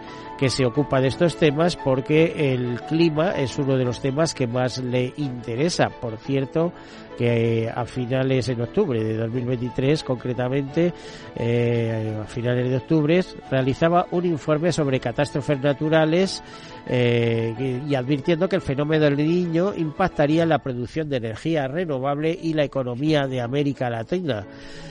que 0.42 0.50
se 0.50 0.66
ocupa 0.66 1.00
de 1.00 1.10
estos 1.10 1.38
temas 1.38 1.76
porque 1.76 2.52
el 2.52 2.82
clima 2.90 3.30
es 3.30 3.60
uno 3.60 3.78
de 3.78 3.86
los 3.86 4.02
temas 4.02 4.34
que 4.34 4.48
más 4.48 4.80
le 4.80 5.14
interesa. 5.18 5.92
Por 5.92 6.18
cierto, 6.18 6.74
que 7.18 7.70
a 7.74 7.86
finales 7.86 8.50
en 8.50 8.62
octubre 8.62 9.04
de 9.04 9.18
2023, 9.18 10.04
concretamente, 10.04 10.94
eh, 11.36 12.18
a 12.22 12.26
finales 12.26 12.70
de 12.70 12.78
octubre, 12.78 13.24
realizaba 13.50 14.08
un 14.12 14.26
informe 14.26 14.72
sobre 14.72 15.00
catástrofes 15.00 15.60
naturales 15.60 16.44
eh, 16.88 17.82
y 17.88 17.96
advirtiendo 17.96 18.50
que 18.50 18.56
el 18.56 18.62
fenómeno 18.62 19.06
del 19.06 19.18
niño 19.18 19.74
impactaría 19.76 20.44
en 20.44 20.50
la 20.50 20.60
producción 20.60 21.10
de 21.10 21.18
energía 21.18 21.68
renovable 21.68 22.38
y 22.42 22.54
la 22.54 22.64
economía 22.64 23.28
de 23.28 23.42
América 23.42 23.90
Latina. 23.90 24.46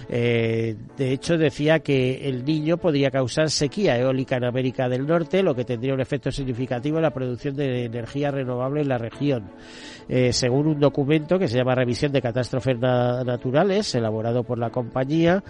Eh, 0.09 0.77
de 0.97 1.12
hecho, 1.12 1.37
decía 1.37 1.81
que 1.81 2.29
el 2.29 2.45
niño 2.45 2.77
podría 2.77 3.11
causar 3.11 3.49
sequía 3.50 3.97
eólica 3.97 4.37
en 4.37 4.45
América 4.45 4.89
del 4.89 5.07
Norte, 5.07 5.43
lo 5.43 5.55
que 5.55 5.65
tendría 5.65 5.95
un 5.95 6.00
efecto 6.00 6.31
significativo 6.31 6.97
en 6.97 7.03
la 7.03 7.12
producción 7.12 7.55
de 7.57 7.85
energía 7.85 8.31
renovable 8.31 8.83
en 8.83 8.89
la 8.89 8.99
región. 8.99 9.50
Según 10.33 10.67
un 10.67 10.81
documento 10.81 11.39
que 11.39 11.47
se 11.47 11.57
llama 11.57 11.77
Revisión 11.77 12.11
de 12.11 12.20
Catástrofes 12.23 12.79
Naturales, 12.79 13.95
elaborado 13.95 14.45
por 14.45 14.59
la 14.59 14.71
compañía, 14.71 15.43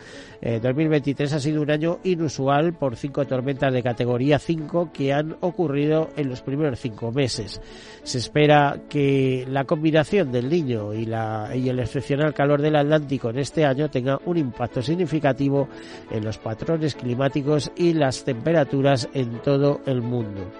2023 0.42 1.32
ha 1.32 1.40
sido 1.40 1.62
un 1.62 1.70
año 1.70 1.98
inusual 2.04 2.72
por 2.74 2.96
cinco 2.96 3.26
tormentas 3.26 3.72
de 3.72 3.82
categoría 3.82 4.38
5 4.38 4.90
que 4.92 5.12
han 5.12 5.36
ocurrido 5.40 6.08
en 6.16 6.28
los 6.28 6.40
primeros 6.42 6.80
cinco 6.80 7.12
meses. 7.12 7.60
Se 8.02 8.18
espera 8.18 8.80
que 8.88 9.46
la 9.48 9.64
combinación 9.64 10.32
del 10.32 10.48
niño 10.48 10.94
y, 10.94 11.06
la, 11.06 11.50
y 11.54 11.68
el 11.68 11.78
excepcional 11.78 12.34
calor 12.34 12.62
del 12.62 12.76
Atlántico 12.76 13.30
en 13.30 13.38
este 13.38 13.64
año 13.64 13.90
tenga 13.90 14.18
un 14.24 14.36
impacto 14.36 14.82
significativo 14.82 15.68
en 16.10 16.24
los 16.24 16.38
patrones 16.38 16.94
climáticos 16.94 17.70
y 17.76 17.94
las 17.94 18.24
temperaturas 18.24 19.08
en 19.14 19.40
todo 19.42 19.80
el 19.86 20.02
mundo. 20.02 20.50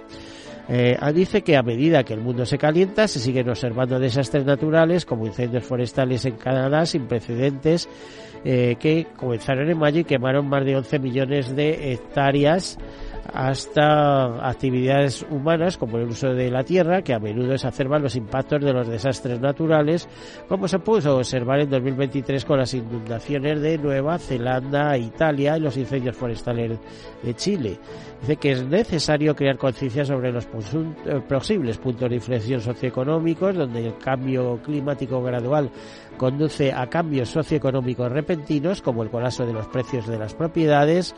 Eh, 0.68 0.96
dice 1.14 1.42
que 1.42 1.56
a 1.56 1.62
medida 1.62 2.04
que 2.04 2.14
el 2.14 2.20
mundo 2.20 2.46
se 2.46 2.58
calienta 2.58 3.08
se 3.08 3.18
siguen 3.18 3.48
observando 3.48 3.98
desastres 3.98 4.44
naturales 4.44 5.04
como 5.04 5.26
incendios 5.26 5.64
forestales 5.64 6.24
en 6.24 6.36
Canadá 6.36 6.86
sin 6.86 7.06
precedentes 7.06 7.88
eh, 8.44 8.76
que 8.78 9.06
comenzaron 9.16 9.68
en 9.68 9.78
mayo 9.78 10.00
y 10.00 10.04
quemaron 10.04 10.48
más 10.48 10.64
de 10.64 10.76
11 10.76 10.98
millones 10.98 11.56
de 11.56 11.92
hectáreas 11.92 12.78
hasta 13.32 14.48
actividades 14.48 15.24
humanas 15.30 15.76
como 15.76 15.98
el 15.98 16.08
uso 16.08 16.34
de 16.34 16.50
la 16.50 16.64
tierra, 16.64 17.02
que 17.02 17.14
a 17.14 17.18
menudo 17.18 17.54
exacerban 17.54 18.02
los 18.02 18.16
impactos 18.16 18.60
de 18.60 18.72
los 18.72 18.88
desastres 18.88 19.40
naturales, 19.40 20.08
como 20.48 20.68
se 20.68 20.78
pudo 20.78 21.18
observar 21.18 21.60
en 21.60 21.70
2023 21.70 22.44
con 22.44 22.58
las 22.58 22.74
inundaciones 22.74 23.60
de 23.60 23.78
Nueva 23.78 24.18
Zelanda, 24.18 24.96
Italia 24.96 25.56
y 25.56 25.60
los 25.60 25.76
incendios 25.76 26.16
forestales 26.16 26.78
de 27.22 27.34
Chile. 27.34 27.78
Dice 28.20 28.36
que 28.36 28.52
es 28.52 28.64
necesario 28.64 29.34
crear 29.34 29.56
conciencia 29.56 30.04
sobre 30.04 30.30
los 30.30 30.44
eh, 30.44 31.20
posibles 31.26 31.78
puntos 31.78 32.08
de 32.08 32.16
inflexión 32.16 32.60
socioeconómicos, 32.60 33.56
donde 33.56 33.86
el 33.86 33.96
cambio 33.96 34.60
climático 34.62 35.22
gradual 35.22 35.70
conduce 36.18 36.72
a 36.72 36.86
cambios 36.88 37.30
socioeconómicos 37.30 38.12
repentinos, 38.12 38.82
como 38.82 39.02
el 39.02 39.10
colapso 39.10 39.46
de 39.46 39.54
los 39.54 39.66
precios 39.68 40.06
de 40.06 40.18
las 40.18 40.34
propiedades, 40.34 41.14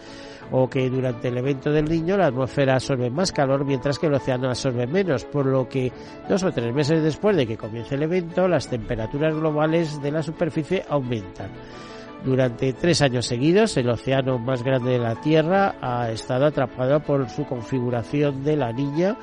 o 0.50 0.68
que 0.68 0.90
durante 0.90 1.28
el 1.28 1.38
evento 1.38 1.70
del 1.70 1.86
niño 1.86 2.16
la 2.16 2.26
atmósfera 2.26 2.74
absorbe 2.74 3.10
más 3.10 3.32
calor 3.32 3.64
mientras 3.64 3.98
que 3.98 4.06
el 4.06 4.14
océano 4.14 4.48
absorbe 4.48 4.86
menos, 4.86 5.24
por 5.24 5.46
lo 5.46 5.68
que 5.68 5.92
dos 6.28 6.42
o 6.42 6.52
tres 6.52 6.74
meses 6.74 7.02
después 7.02 7.36
de 7.36 7.46
que 7.46 7.56
comience 7.56 7.94
el 7.94 8.02
evento 8.02 8.48
las 8.48 8.68
temperaturas 8.68 9.34
globales 9.34 10.00
de 10.02 10.10
la 10.10 10.22
superficie 10.22 10.84
aumentan. 10.88 11.50
Durante 12.24 12.72
tres 12.72 13.02
años 13.02 13.26
seguidos, 13.26 13.76
el 13.76 13.88
océano 13.88 14.38
más 14.38 14.62
grande 14.62 14.92
de 14.92 14.98
la 14.98 15.16
Tierra 15.16 15.74
ha 15.80 16.08
estado 16.10 16.46
atrapado 16.46 17.00
por 17.00 17.28
su 17.28 17.44
configuración 17.44 18.44
de 18.44 18.56
la 18.56 18.72
niña. 18.72 19.16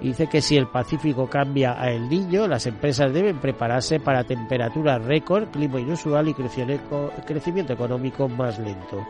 Dice 0.00 0.26
que 0.28 0.40
si 0.40 0.56
el 0.56 0.68
Pacífico 0.68 1.28
cambia 1.28 1.80
a 1.80 1.90
el 1.90 2.08
niño, 2.08 2.48
las 2.48 2.66
empresas 2.66 3.12
deben 3.12 3.38
prepararse 3.38 4.00
para 4.00 4.24
temperaturas 4.24 5.04
récord, 5.04 5.48
clima 5.48 5.80
inusual 5.80 6.28
y 6.28 6.34
crecimiento 6.34 7.72
económico 7.72 8.28
más 8.28 8.58
lento. 8.58 9.06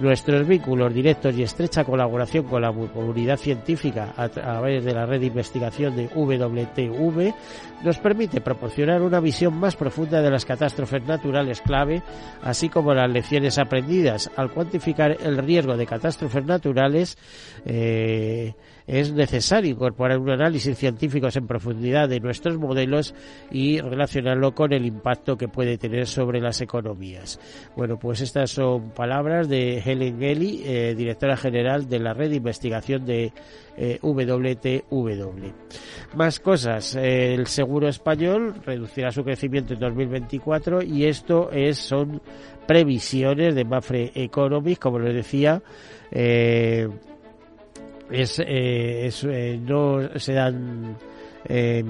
Nuestros 0.00 0.44
vínculos 0.48 0.92
directos 0.92 1.36
y 1.36 1.44
estrecha 1.44 1.84
colaboración 1.84 2.46
con 2.46 2.62
la 2.62 2.72
comunidad 2.72 3.36
científica 3.36 4.12
a 4.16 4.28
través 4.28 4.84
de 4.84 4.92
la 4.92 5.06
red 5.06 5.20
de 5.20 5.26
investigación 5.26 5.94
de 5.94 6.08
WTV 6.08 7.32
nos 7.84 7.98
permite 7.98 8.40
proporcionar 8.40 9.02
una 9.02 9.20
visión 9.20 9.54
más 9.54 9.76
profunda 9.76 10.20
de 10.20 10.30
las 10.32 10.44
catástrofes 10.44 11.04
naturales 11.04 11.60
clave, 11.60 12.02
así 12.42 12.68
como 12.68 12.92
las 12.92 13.08
lecciones 13.08 13.56
aprendidas 13.56 14.32
al 14.34 14.50
cuantificar 14.50 15.16
el 15.22 15.38
riesgo 15.38 15.76
de 15.76 15.86
catástrofes 15.86 16.44
naturales. 16.44 17.16
Eh, 17.64 18.52
es 18.86 19.12
necesario 19.12 19.70
incorporar 19.70 20.03
un 20.12 20.30
análisis 20.30 20.76
científico 20.76 21.28
en 21.34 21.46
profundidad 21.46 22.08
de 22.08 22.20
nuestros 22.20 22.58
modelos 22.58 23.14
y 23.50 23.80
relacionarlo 23.80 24.54
con 24.54 24.72
el 24.72 24.84
impacto 24.86 25.36
que 25.36 25.48
puede 25.48 25.78
tener 25.78 26.06
sobre 26.06 26.40
las 26.40 26.60
economías. 26.60 27.40
Bueno, 27.76 27.98
pues 27.98 28.20
estas 28.20 28.50
son 28.50 28.90
palabras 28.90 29.48
de 29.48 29.78
Helen 29.78 30.18
Gelly, 30.18 30.62
eh, 30.64 30.94
directora 30.96 31.36
general 31.36 31.88
de 31.88 31.98
la 31.98 32.12
red 32.12 32.30
de 32.30 32.36
investigación 32.36 33.04
de 33.04 33.32
eh, 33.76 33.98
WTW. 34.02 35.52
Más 36.14 36.40
cosas. 36.40 36.94
el 36.94 37.46
seguro 37.46 37.88
español 37.88 38.54
reducirá 38.64 39.10
su 39.10 39.24
crecimiento 39.24 39.74
en 39.74 39.80
2024 39.80 40.82
y 40.82 41.06
esto 41.06 41.50
es 41.50 41.78
son 41.78 42.20
previsiones 42.66 43.54
de 43.54 43.64
Mafre 43.64 44.12
Economics, 44.14 44.78
como 44.78 44.98
les 44.98 45.14
decía. 45.14 45.62
Eh, 46.10 46.88
es, 48.14 48.38
eh, 48.38 49.08
eh, 49.08 49.60
no 49.60 50.18
se 50.18 50.32
dan 50.32 50.96
eh, 51.46 51.84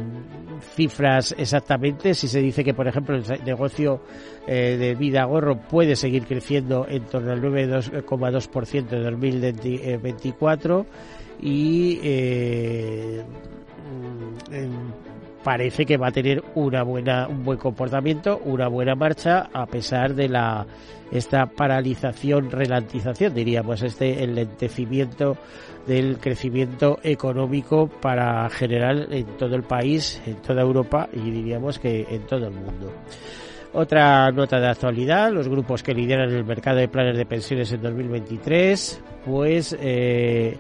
cifras 0.74 1.34
exactamente. 1.36 2.14
Si 2.14 2.28
se 2.28 2.40
dice 2.40 2.64
que, 2.64 2.74
por 2.74 2.88
ejemplo, 2.88 3.16
el 3.16 3.24
negocio 3.44 4.00
de 4.46 4.94
vida 4.98 5.24
gorro 5.24 5.58
puede 5.58 5.96
seguir 5.96 6.24
creciendo 6.26 6.86
en 6.86 7.04
torno 7.04 7.32
al 7.32 7.40
9,2% 7.40 8.88
de 8.88 9.00
2024 9.00 10.86
y 11.40 11.98
parece 15.44 15.84
que 15.84 15.98
va 15.98 16.08
a 16.08 16.12
tener 16.12 16.42
una 16.56 16.82
buena, 16.82 17.28
un 17.28 17.44
buen 17.44 17.58
comportamiento, 17.58 18.40
una 18.44 18.66
buena 18.66 18.96
marcha, 18.96 19.50
a 19.52 19.66
pesar 19.66 20.14
de 20.14 20.28
la 20.28 20.66
esta 21.12 21.46
paralización, 21.46 22.50
relantización, 22.50 23.34
diríamos, 23.34 23.82
este 23.82 24.24
enlentecimiento 24.24 25.36
del 25.86 26.18
crecimiento 26.18 26.98
económico 27.04 27.86
para 27.86 28.48
generar 28.50 29.06
en 29.12 29.26
todo 29.36 29.54
el 29.54 29.62
país, 29.62 30.20
en 30.26 30.36
toda 30.36 30.62
Europa 30.62 31.08
y 31.12 31.30
diríamos 31.30 31.78
que 31.78 32.06
en 32.10 32.22
todo 32.26 32.48
el 32.48 32.54
mundo. 32.54 32.92
Otra 33.74 34.30
nota 34.32 34.58
de 34.58 34.68
actualidad, 34.68 35.30
los 35.30 35.48
grupos 35.48 35.82
que 35.82 35.94
lideran 35.94 36.30
el 36.30 36.44
mercado 36.44 36.78
de 36.78 36.88
planes 36.88 37.16
de 37.16 37.26
pensiones 37.26 37.70
en 37.70 37.82
2023, 37.82 39.02
pues 39.26 39.76
eh, 39.80 40.56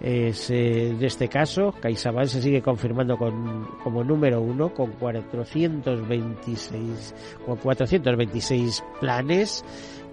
es, 0.00 0.50
eh, 0.50 0.96
de 0.98 1.06
este 1.06 1.28
caso, 1.28 1.72
CaixaBank 1.80 2.26
se 2.26 2.42
sigue 2.42 2.60
confirmando 2.62 3.16
con, 3.16 3.66
como 3.82 4.02
número 4.04 4.40
uno 4.40 4.72
con 4.74 4.92
426, 4.92 7.14
con 7.44 7.56
426 7.56 8.84
planes 9.00 9.64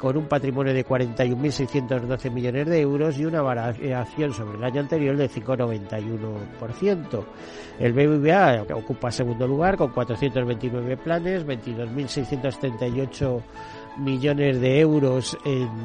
con 0.03 0.17
un 0.17 0.27
patrimonio 0.27 0.73
de 0.73 0.85
41.612 0.85 2.29
millones 2.29 2.67
de 2.67 2.81
euros 2.81 3.17
y 3.17 3.23
una 3.23 3.41
variación 3.41 4.33
sobre 4.33 4.57
el 4.57 4.63
año 4.65 4.81
anterior 4.81 5.15
del 5.15 5.29
5,91%. 5.29 7.23
El 7.79 7.93
BBVA 7.93 8.65
ocupa 8.75 9.09
segundo 9.11 9.47
lugar 9.47 9.77
con 9.77 9.91
429 9.91 10.97
planes, 10.97 11.47
22.638 11.47 13.41
millones 13.97 14.59
de 14.59 14.79
euros 14.79 15.37
en, 15.45 15.83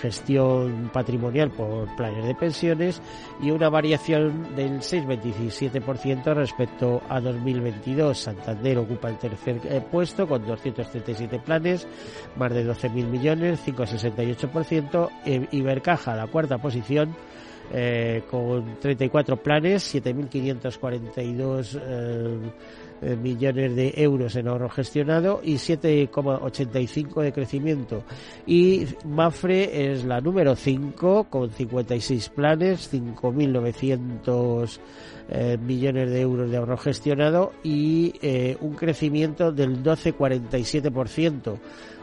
gestión 0.00 0.90
patrimonial 0.92 1.50
por 1.50 1.94
planes 1.96 2.24
de 2.24 2.34
pensiones 2.34 3.02
y 3.42 3.50
una 3.50 3.68
variación 3.68 4.56
del 4.56 4.80
6,27% 4.80 6.34
respecto 6.34 7.02
a 7.08 7.20
2022. 7.20 8.18
Santander 8.18 8.78
ocupa 8.78 9.10
el 9.10 9.18
tercer 9.18 9.60
eh, 9.64 9.82
puesto 9.90 10.26
con 10.26 10.46
237 10.46 11.38
planes, 11.40 11.86
más 12.36 12.52
de 12.52 12.66
12.000 12.66 13.06
millones, 13.06 13.60
5,68%. 13.66 15.48
Ibercaja 15.52 16.16
la 16.16 16.26
cuarta 16.26 16.58
posición 16.58 17.14
eh, 17.72 18.22
con 18.30 18.78
34 18.78 19.36
planes, 19.38 19.94
7.542 19.94 21.74
eh, 21.74 21.80
eh, 21.82 22.38
millones 23.02 23.76
de 23.76 23.92
euros 23.96 24.36
en 24.36 24.48
ahorro 24.48 24.68
gestionado 24.68 25.40
y 25.42 25.54
7,85 25.54 27.22
de 27.22 27.32
crecimiento. 27.32 28.02
Y 28.46 28.86
Mafre 29.04 29.92
es 29.92 30.04
la 30.04 30.20
número 30.20 30.56
5 30.56 31.24
con 31.30 31.50
56 31.50 32.28
planes, 32.30 32.92
5.900 32.92 34.78
eh, 35.28 35.58
millones 35.60 36.10
de 36.10 36.20
euros 36.20 36.50
de 36.50 36.56
ahorro 36.56 36.76
gestionado 36.76 37.52
y 37.64 38.14
eh, 38.22 38.56
un 38.60 38.74
crecimiento 38.74 39.50
del 39.50 39.82
12,47% 39.82 41.58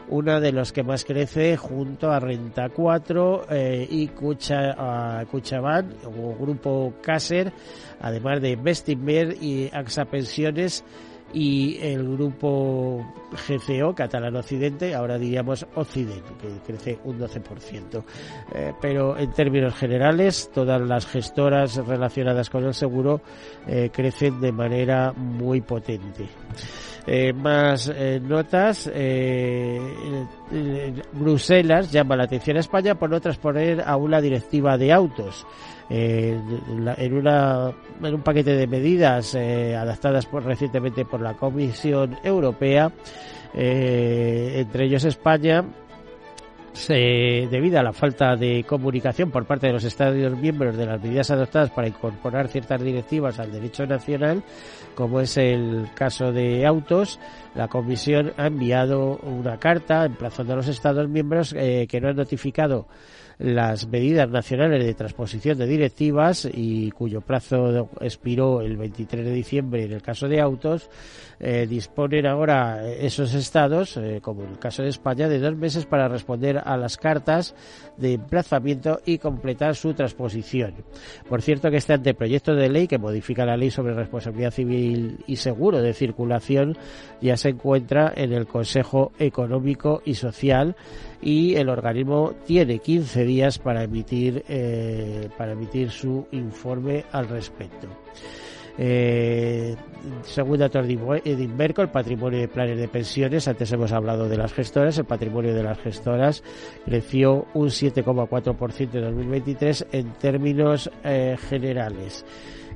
una 0.08 0.40
de 0.40 0.52
los 0.52 0.72
que 0.72 0.82
más 0.82 1.04
crece 1.04 1.56
junto 1.56 2.10
a 2.10 2.20
Renta 2.20 2.68
4 2.68 3.46
eh, 3.50 3.86
y 3.90 4.08
Cucha, 4.08 5.24
Cuchaban 5.30 5.94
o 6.04 6.34
Grupo 6.34 6.94
Caser, 7.02 7.52
además 8.00 8.40
de 8.40 8.56
Bestinver 8.56 9.36
y 9.40 9.70
AXA 9.72 10.04
Pensiones 10.04 10.84
y 11.34 11.78
el 11.80 12.16
grupo 12.16 13.04
GCO, 13.48 13.94
Catalán 13.94 14.36
Occidente, 14.36 14.94
ahora 14.94 15.18
diríamos 15.18 15.66
Occidente, 15.74 16.30
que 16.40 16.48
crece 16.64 16.98
un 17.04 17.18
12%. 17.18 18.04
Eh, 18.54 18.72
pero 18.80 19.18
en 19.18 19.32
términos 19.32 19.74
generales, 19.74 20.50
todas 20.54 20.80
las 20.80 21.06
gestoras 21.06 21.76
relacionadas 21.76 22.48
con 22.48 22.64
el 22.64 22.74
seguro 22.74 23.20
eh, 23.66 23.90
crecen 23.92 24.40
de 24.40 24.52
manera 24.52 25.12
muy 25.12 25.60
potente. 25.60 26.28
Eh, 27.06 27.32
más 27.34 27.92
eh, 27.94 28.18
notas. 28.22 28.90
Eh, 28.92 29.78
Bruselas 31.12 31.92
llama 31.92 32.16
la 32.16 32.24
atención 32.24 32.56
a 32.56 32.60
España 32.60 32.94
por 32.94 33.10
no 33.10 33.20
transponer 33.20 33.82
aún 33.84 34.10
la 34.10 34.20
directiva 34.20 34.78
de 34.78 34.92
autos. 34.92 35.46
en, 35.90 36.40
una, 37.12 37.74
en 38.02 38.14
un 38.14 38.22
paquete 38.22 38.56
de 38.56 38.66
medidas 38.66 39.34
adaptadas 39.34 40.24
por, 40.26 40.44
recientemente 40.44 41.04
por 41.04 41.20
la 41.20 41.34
Comisión 41.34 42.16
Europea, 42.22 42.90
entre 43.52 44.86
ellos 44.86 45.04
España, 45.04 45.62
se, 46.74 47.48
debido 47.50 47.78
a 47.78 47.82
la 47.82 47.92
falta 47.92 48.36
de 48.36 48.64
comunicación 48.64 49.30
por 49.30 49.46
parte 49.46 49.68
de 49.68 49.72
los 49.72 49.84
Estados 49.84 50.36
miembros 50.36 50.76
de 50.76 50.86
las 50.86 51.02
medidas 51.02 51.30
adoptadas 51.30 51.70
para 51.70 51.88
incorporar 51.88 52.48
ciertas 52.48 52.82
directivas 52.82 53.38
al 53.38 53.52
derecho 53.52 53.86
nacional, 53.86 54.42
como 54.94 55.20
es 55.20 55.36
el 55.36 55.88
caso 55.94 56.32
de 56.32 56.66
autos, 56.66 57.18
la 57.54 57.68
Comisión 57.68 58.32
ha 58.36 58.48
enviado 58.48 59.18
una 59.22 59.58
carta 59.58 60.04
emplazando 60.04 60.52
a 60.52 60.56
los 60.56 60.68
Estados 60.68 61.08
miembros 61.08 61.54
eh, 61.56 61.86
que 61.88 62.00
no 62.00 62.08
han 62.08 62.16
notificado 62.16 62.86
las 63.38 63.88
medidas 63.88 64.28
nacionales 64.28 64.84
de 64.84 64.94
transposición 64.94 65.58
de 65.58 65.66
directivas 65.66 66.48
y 66.52 66.90
cuyo 66.92 67.20
plazo 67.20 67.90
expiró 68.00 68.60
el 68.60 68.76
23 68.76 69.24
de 69.24 69.32
diciembre 69.32 69.84
en 69.84 69.92
el 69.92 70.02
caso 70.02 70.28
de 70.28 70.40
autos, 70.40 70.88
eh, 71.40 71.66
disponen 71.68 72.26
ahora 72.26 72.88
esos 72.88 73.34
estados, 73.34 73.96
eh, 73.96 74.20
como 74.22 74.44
en 74.44 74.50
el 74.50 74.58
caso 74.58 74.82
de 74.82 74.88
España, 74.88 75.28
de 75.28 75.40
dos 75.40 75.56
meses 75.56 75.84
para 75.84 76.08
responder 76.08 76.62
a 76.64 76.76
las 76.76 76.96
cartas 76.96 77.54
de 77.96 78.14
emplazamiento 78.14 79.00
y 79.04 79.18
completar 79.18 79.74
su 79.74 79.94
transposición. 79.94 80.74
Por 81.28 81.42
cierto 81.42 81.70
que 81.70 81.78
este 81.78 81.92
anteproyecto 81.92 82.54
de 82.54 82.68
ley 82.68 82.86
que 82.86 82.98
modifica 82.98 83.44
la 83.44 83.56
ley 83.56 83.70
sobre 83.70 83.94
responsabilidad 83.94 84.52
civil 84.52 85.18
y 85.26 85.36
seguro 85.36 85.80
de 85.80 85.92
circulación 85.92 86.76
ya 87.20 87.36
se 87.36 87.50
encuentra 87.50 88.12
en 88.14 88.32
el 88.32 88.46
Consejo 88.46 89.12
Económico 89.18 90.02
y 90.04 90.14
Social 90.14 90.76
y 91.24 91.56
el 91.56 91.70
organismo 91.70 92.34
tiene 92.46 92.78
15 92.78 93.24
días 93.24 93.58
para 93.58 93.82
emitir 93.82 94.44
eh, 94.46 95.30
para 95.38 95.52
emitir 95.52 95.90
su 95.90 96.26
informe 96.32 97.06
al 97.12 97.28
respecto. 97.28 97.88
Eh, 98.76 99.74
según 100.22 100.58
datos 100.58 100.86
el 101.80 101.88
patrimonio 101.88 102.40
de 102.40 102.48
planes 102.48 102.78
de 102.78 102.88
pensiones, 102.88 103.48
antes 103.48 103.72
hemos 103.72 103.92
hablado 103.92 104.28
de 104.28 104.36
las 104.36 104.52
gestoras, 104.52 104.98
el 104.98 105.04
patrimonio 105.04 105.54
de 105.54 105.62
las 105.62 105.78
gestoras 105.78 106.42
creció 106.84 107.46
un 107.54 107.68
7,4% 107.68 108.94
en 108.94 109.00
2023 109.00 109.86
en 109.92 110.12
términos 110.14 110.90
eh, 111.04 111.36
generales 111.48 112.26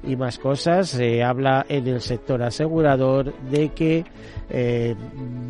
y 0.02 0.17
más 0.17 0.38
cosas. 0.38 0.88
Se 0.90 1.23
habla 1.23 1.64
en 1.69 1.87
el 1.87 2.00
sector 2.00 2.43
asegurador 2.43 3.33
de 3.50 3.71
que 3.71 4.05
eh, 4.50 4.95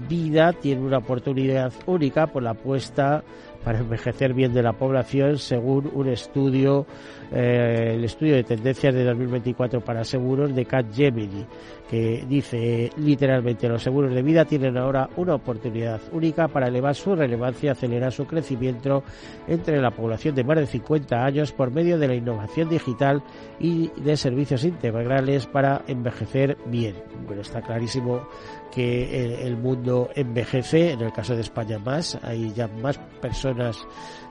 Vida 0.09 0.53
tiene 0.53 0.83
una 0.83 0.99
oportunidad 0.99 1.73
única 1.87 2.27
por 2.27 2.43
la 2.43 2.51
apuesta 2.51 3.23
para 3.65 3.79
envejecer 3.79 4.35
bien 4.35 4.55
de 4.55 4.63
la 4.63 4.73
población 4.73 5.37
según 5.39 5.91
un 5.93 6.09
estudio 6.09 6.87
eh, 7.31 7.93
el 7.95 8.05
estudio 8.05 8.37
de 8.37 8.45
tendencias 8.45 8.95
de 8.95 9.05
2024 9.05 9.83
para 9.83 10.03
seguros 10.03 10.55
de 10.55 10.65
Cat 10.65 10.87
Gemini, 10.95 11.45
que 11.89 12.25
dice 12.29 12.91
literalmente 12.97 13.69
los 13.69 13.83
seguros 13.83 14.15
de 14.15 14.23
vida 14.23 14.45
tienen 14.45 14.77
ahora 14.77 15.09
una 15.17 15.35
oportunidad 15.35 16.01
única 16.13 16.49
para 16.49 16.69
elevar 16.69 16.95
su 16.95 17.17
relevancia 17.17 17.69
y 17.69 17.71
acelerar 17.71 18.13
su 18.13 18.27
crecimiento 18.27 19.03
entre 19.47 19.81
la 19.81 19.91
población 19.91 20.35
de 20.35 20.45
más 20.45 20.59
de 20.59 20.67
50 20.67 21.25
años 21.25 21.53
por 21.53 21.71
medio 21.71 21.99
de 21.99 22.09
la 22.09 22.15
innovación 22.15 22.69
digital 22.69 23.23
y 23.59 23.89
de 24.01 24.17
servicios 24.17 24.65
integrales 24.65 25.47
para 25.47 25.83
envejecer 25.87 26.59
bien. 26.67 26.95
Bueno, 27.27 27.43
está 27.43 27.63
clarísimo 27.63 28.29
que 28.71 29.47
el, 29.47 29.57
mundo 29.57 30.11
envejece, 30.15 30.93
en 30.93 31.01
el 31.01 31.13
caso 31.13 31.35
de 31.35 31.41
España 31.41 31.79
más, 31.79 32.19
hay 32.23 32.53
ya 32.53 32.69
más 32.69 32.99
personas 33.21 33.79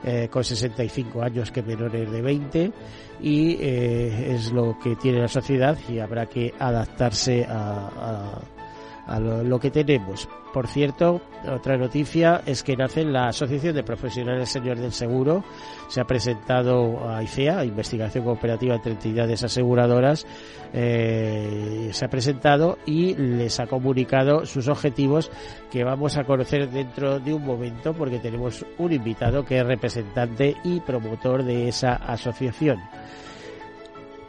eh, 0.04 0.28
con 0.30 0.44
65 0.44 1.22
años 1.22 1.50
que 1.50 1.62
menores 1.62 2.10
de 2.10 2.22
20 2.22 2.72
y 3.20 3.56
eh, 3.60 4.34
es 4.34 4.52
lo 4.52 4.78
que 4.78 4.96
tiene 4.96 5.20
la 5.20 5.28
sociedad 5.28 5.76
y 5.88 5.98
habrá 5.98 6.26
que 6.26 6.54
adaptarse 6.58 7.44
a, 7.48 9.18
lo, 9.18 9.58
que 9.58 9.70
tenemos. 9.70 10.28
Por 10.52 10.66
cierto, 10.66 11.20
otra 11.50 11.76
noticia 11.76 12.42
es 12.44 12.62
que 12.62 12.76
nace 12.76 13.04
la 13.04 13.28
Asociación 13.28 13.74
de 13.74 13.82
Profesionales 13.82 14.48
Señor 14.48 14.78
del 14.78 14.92
Seguro. 14.92 15.44
Se 15.88 16.00
ha 16.00 16.04
presentado 16.04 17.08
a 17.08 17.22
ICEA, 17.22 17.64
Investigación 17.64 18.24
Cooperativa 18.24 18.74
entre 18.74 18.92
Entidades 18.92 19.44
Aseguradoras. 19.44 20.26
Eh, 20.72 21.88
se 21.92 22.04
ha 22.04 22.08
presentado 22.08 22.78
y 22.84 23.14
les 23.14 23.58
ha 23.60 23.66
comunicado 23.66 24.44
sus 24.44 24.68
objetivos 24.68 25.30
que 25.70 25.84
vamos 25.84 26.18
a 26.18 26.24
conocer 26.24 26.68
dentro 26.68 27.18
de 27.18 27.32
un 27.32 27.44
momento 27.44 27.94
porque 27.94 28.18
tenemos 28.18 28.66
un 28.76 28.92
invitado 28.92 29.44
que 29.44 29.58
es 29.58 29.66
representante 29.66 30.56
y 30.64 30.80
promotor 30.80 31.44
de 31.44 31.68
esa 31.68 31.94
asociación. 31.94 32.78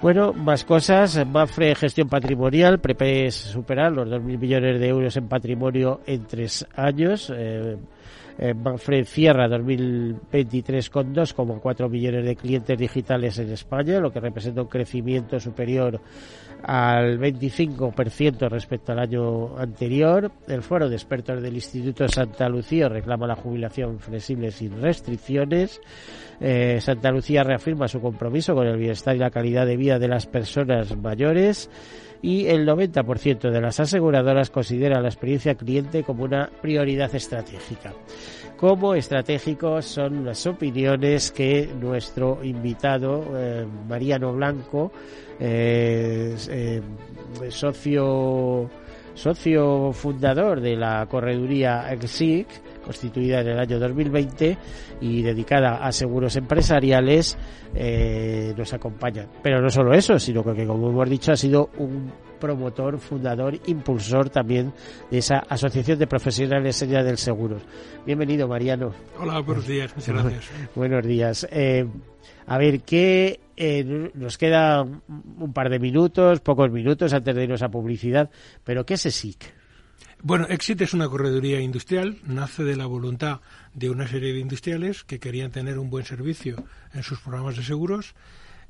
Bueno, 0.01 0.31
más 0.31 0.63
cosas. 0.63 1.25
Mafre 1.27 1.75
Gestión 1.75 2.07
Patrimonial 2.07 2.79
prevé 2.79 3.29
superar 3.31 3.91
los 3.91 4.07
2.000 4.07 4.39
millones 4.39 4.79
de 4.79 4.87
euros 4.87 5.17
en 5.17 5.27
patrimonio 5.27 5.99
en 6.05 6.25
tres 6.25 6.65
años. 6.73 7.29
Eh, 7.35 7.75
eh, 8.37 9.05
cierra 9.05 9.49
2023 9.49 10.89
con 10.89 11.13
2,4 11.13 11.89
millones 11.89 12.23
de 12.23 12.37
clientes 12.37 12.79
digitales 12.79 13.37
en 13.39 13.51
España, 13.51 13.99
lo 13.99 14.13
que 14.13 14.21
representa 14.21 14.61
un 14.61 14.69
crecimiento 14.69 15.37
superior 15.37 15.99
al 16.63 17.19
25% 17.19 18.49
respecto 18.49 18.91
al 18.91 18.99
año 18.99 19.57
anterior. 19.57 20.31
El 20.47 20.61
foro 20.61 20.89
de 20.89 20.95
expertos 20.95 21.41
del 21.41 21.55
Instituto 21.55 22.07
Santa 22.07 22.49
Lucía 22.49 22.89
reclama 22.89 23.27
la 23.27 23.35
jubilación 23.35 23.99
flexible 23.99 24.51
sin 24.51 24.81
restricciones. 24.81 25.81
Eh, 26.39 26.79
Santa 26.81 27.11
Lucía 27.11 27.43
reafirma 27.43 27.87
su 27.87 28.01
compromiso 28.01 28.55
con 28.55 28.67
el 28.67 28.77
bienestar 28.77 29.15
y 29.15 29.19
la 29.19 29.31
calidad 29.31 29.65
de 29.65 29.77
vida 29.77 29.99
de 29.99 30.07
las 30.07 30.25
personas 30.25 30.95
mayores 30.97 31.69
y 32.21 32.47
el 32.47 32.67
90% 32.67 33.49
de 33.49 33.61
las 33.61 33.79
aseguradoras 33.79 34.49
considera 34.49 35.01
la 35.01 35.07
experiencia 35.07 35.55
cliente 35.55 36.03
como 36.03 36.23
una 36.23 36.49
prioridad 36.61 37.13
estratégica. 37.15 37.93
Como 38.57 38.93
estratégicos 38.93 39.85
son 39.85 40.25
las 40.25 40.45
opiniones 40.45 41.31
que 41.31 41.69
nuestro 41.79 42.43
invitado, 42.43 43.23
eh, 43.37 43.65
Mariano 43.87 44.33
Blanco, 44.33 44.91
eh, 45.39 46.81
socio 47.49 48.69
socio 49.19 49.91
fundador 49.91 50.61
de 50.61 50.77
la 50.77 51.05
correduría 51.07 51.91
EXIC, 51.91 52.47
constituida 52.85 53.41
en 53.41 53.49
el 53.49 53.59
año 53.59 53.77
2020 53.77 54.57
y 55.01 55.21
dedicada 55.21 55.85
a 55.85 55.91
seguros 55.91 56.37
empresariales, 56.37 57.37
eh, 57.75 58.53
nos 58.57 58.73
acompaña. 58.73 59.27
Pero 59.43 59.61
no 59.61 59.69
solo 59.69 59.93
eso, 59.93 60.17
sino 60.17 60.41
que, 60.43 60.65
como 60.65 60.89
hemos 60.89 61.09
dicho, 61.09 61.33
ha 61.33 61.35
sido 61.35 61.69
un 61.77 62.11
promotor, 62.39 62.97
fundador, 62.97 63.59
impulsor 63.67 64.29
también 64.29 64.71
de 65.11 65.17
esa 65.17 65.39
Asociación 65.39 65.99
de 65.99 66.07
Profesionales 66.07 66.79
del 66.79 67.17
Seguro. 67.17 67.57
Bienvenido, 68.05 68.47
Mariano. 68.47 68.91
Hola, 69.19 69.41
buenos 69.41 69.67
días, 69.67 69.93
muchas 69.93 70.15
gracias. 70.15 70.51
buenos 70.75 71.05
días. 71.05 71.45
Eh, 71.51 71.85
a 72.47 72.57
ver, 72.57 72.81
¿qué 72.81 73.41
eh, 73.59 74.11
nos 74.13 74.37
queda 74.37 74.83
un 74.83 75.53
par 75.53 75.69
de 75.69 75.79
minutos, 75.79 76.39
pocos 76.39 76.71
minutos 76.71 77.11
antes 77.11 77.35
de 77.35 77.43
irnos 77.43 77.61
a 77.61 77.69
publicidad, 77.69 78.31
pero 78.63 78.85
¿qué 78.85 78.93
es 78.93 79.05
ESIC? 79.05 79.53
Bueno, 80.21 80.47
Exit 80.47 80.81
es 80.81 80.93
una 80.93 81.09
correduría 81.09 81.59
industrial, 81.59 82.19
nace 82.23 82.63
de 82.63 82.77
la 82.77 82.85
voluntad 82.85 83.41
de 83.73 83.89
una 83.89 84.07
serie 84.07 84.33
de 84.33 84.39
industriales 84.39 85.03
que 85.03 85.19
querían 85.19 85.51
tener 85.51 85.77
un 85.77 85.89
buen 85.89 86.05
servicio 86.05 86.55
en 86.93 87.03
sus 87.03 87.19
programas 87.19 87.57
de 87.57 87.63
seguros 87.63 88.15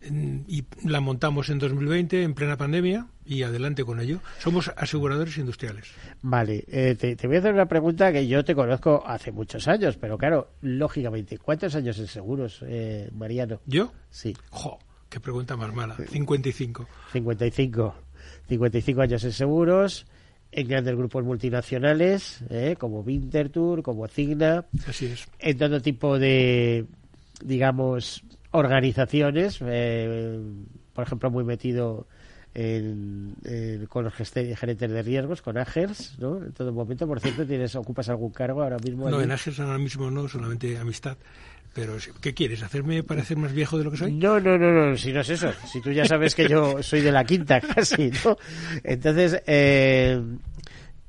y 0.01 0.65
la 0.85 1.01
montamos 1.01 1.49
en 1.49 1.59
2020 1.59 2.23
en 2.23 2.33
plena 2.33 2.57
pandemia 2.57 3.07
y 3.25 3.43
adelante 3.43 3.83
con 3.83 3.99
ello. 3.99 4.19
Somos 4.39 4.71
aseguradores 4.75 5.37
industriales. 5.37 5.85
Vale, 6.21 6.63
eh, 6.67 6.95
te, 6.95 7.27
voy 7.27 7.35
a 7.35 7.39
hacer 7.39 7.53
una 7.53 7.67
pregunta 7.67 8.11
que 8.11 8.27
yo 8.27 8.43
te 8.43 8.55
conozco 8.55 9.03
hace 9.05 9.31
muchos 9.31 9.67
años, 9.67 9.97
pero 9.97 10.17
claro, 10.17 10.51
lógicamente, 10.61 11.37
¿cuántos 11.37 11.75
años 11.75 11.99
en 11.99 12.07
seguros, 12.07 12.63
eh, 12.65 13.09
Mariano? 13.13 13.59
¿Yo? 13.65 13.91
Sí. 14.09 14.35
Jo, 14.49 14.79
qué 15.09 15.19
pregunta 15.19 15.57
más 15.57 15.73
mala. 15.73 15.95
55. 15.95 16.87
55. 17.11 17.95
55 18.47 19.01
años 19.01 19.23
en 19.23 19.31
seguros 19.31 20.05
en 20.51 20.67
grandes 20.67 20.95
grupos 20.95 21.23
multinacionales, 21.23 22.39
eh, 22.49 22.75
como 22.79 23.01
Winterthur, 23.01 23.83
como 23.83 24.07
Cigna. 24.07 24.65
Así 24.87 25.05
es. 25.05 25.27
En 25.37 25.57
todo 25.57 25.79
tipo 25.81 26.17
de, 26.17 26.85
digamos, 27.43 28.23
organizaciones. 28.51 29.59
Eh, 29.65 30.39
por 30.93 31.05
ejemplo, 31.05 31.29
muy 31.31 31.43
metido 31.43 32.07
en, 32.53 33.35
con 33.87 34.03
los 34.03 34.13
gerentes 34.13 34.91
de 34.91 35.01
riesgos, 35.01 35.41
con 35.41 35.57
AGERS, 35.57 36.17
¿no? 36.19 36.37
En 36.37 36.51
todo 36.51 36.73
momento, 36.73 37.07
por 37.07 37.19
cierto, 37.19 37.45
tienes 37.45 37.75
ocupas 37.75 38.09
algún 38.09 38.31
cargo 38.31 38.63
ahora 38.63 38.77
mismo. 38.79 39.09
No, 39.09 39.21
en 39.21 39.31
AGERS 39.31 39.59
ahora 39.59 39.77
mismo 39.77 40.09
no, 40.09 40.27
solamente 40.27 40.77
amistad. 40.77 41.17
Pero, 41.73 41.95
¿qué 42.19 42.33
quieres? 42.33 42.63
¿Hacerme 42.63 43.03
parecer 43.03 43.37
más 43.37 43.53
viejo 43.53 43.77
de 43.77 43.83
lo 43.83 43.91
que 43.91 43.97
soy? 43.97 44.11
No, 44.11 44.39
no, 44.39 44.57
no, 44.57 44.71
no, 44.71 44.97
si 44.97 45.13
no 45.13 45.21
es 45.21 45.29
eso. 45.29 45.51
Si 45.71 45.81
tú 45.81 45.91
ya 45.91 46.03
sabes 46.03 46.33
que 46.33 46.47
yo 46.47 46.81
soy 46.81 47.01
de 47.01 47.11
la 47.11 47.23
quinta 47.23 47.61
casi, 47.75 48.11
¿no? 48.25 48.35
Entonces, 48.83 49.41
eh, 49.45 50.19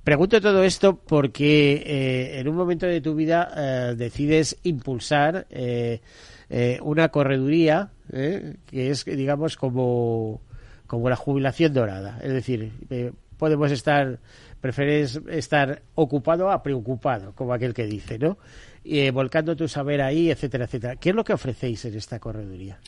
pregunto 0.05 0.40
todo 0.40 0.62
esto 0.62 0.96
porque 0.96 1.83
eh, 1.87 2.40
en 2.40 2.48
un 2.48 2.57
momento 2.57 2.87
de 2.87 3.00
tu 3.00 3.14
vida 3.14 3.50
eh, 3.57 3.94
decides 3.96 4.59
impulsar 4.64 5.46
eh, 6.50 6.78
una 6.82 7.08
correduría 7.08 7.90
que 8.10 8.90
es, 8.90 9.04
digamos, 9.04 9.56
como, 9.56 10.40
como 10.86 11.08
la 11.08 11.16
jubilación 11.16 11.72
dorada. 11.72 12.18
Es 12.22 12.32
decir, 12.32 12.72
podemos 13.38 13.70
estar, 13.70 14.18
prefieres 14.60 15.20
estar 15.28 15.82
ocupado 15.94 16.50
a 16.50 16.62
preocupado, 16.62 17.32
como 17.36 17.54
aquel 17.54 17.72
que 17.72 17.86
dice, 17.86 18.18
¿no? 18.18 18.36
eh, 18.84 19.10
volcando 19.10 19.56
tu 19.56 19.68
saber 19.68 20.02
ahí, 20.02 20.30
etcétera, 20.30 20.64
etcétera. 20.64 20.96
¿Qué 20.96 21.10
es 21.10 21.14
lo 21.14 21.24
que 21.24 21.32
ofrecéis 21.32 21.84
en 21.84 21.96
esta 21.96 22.18
correduría? 22.18 22.78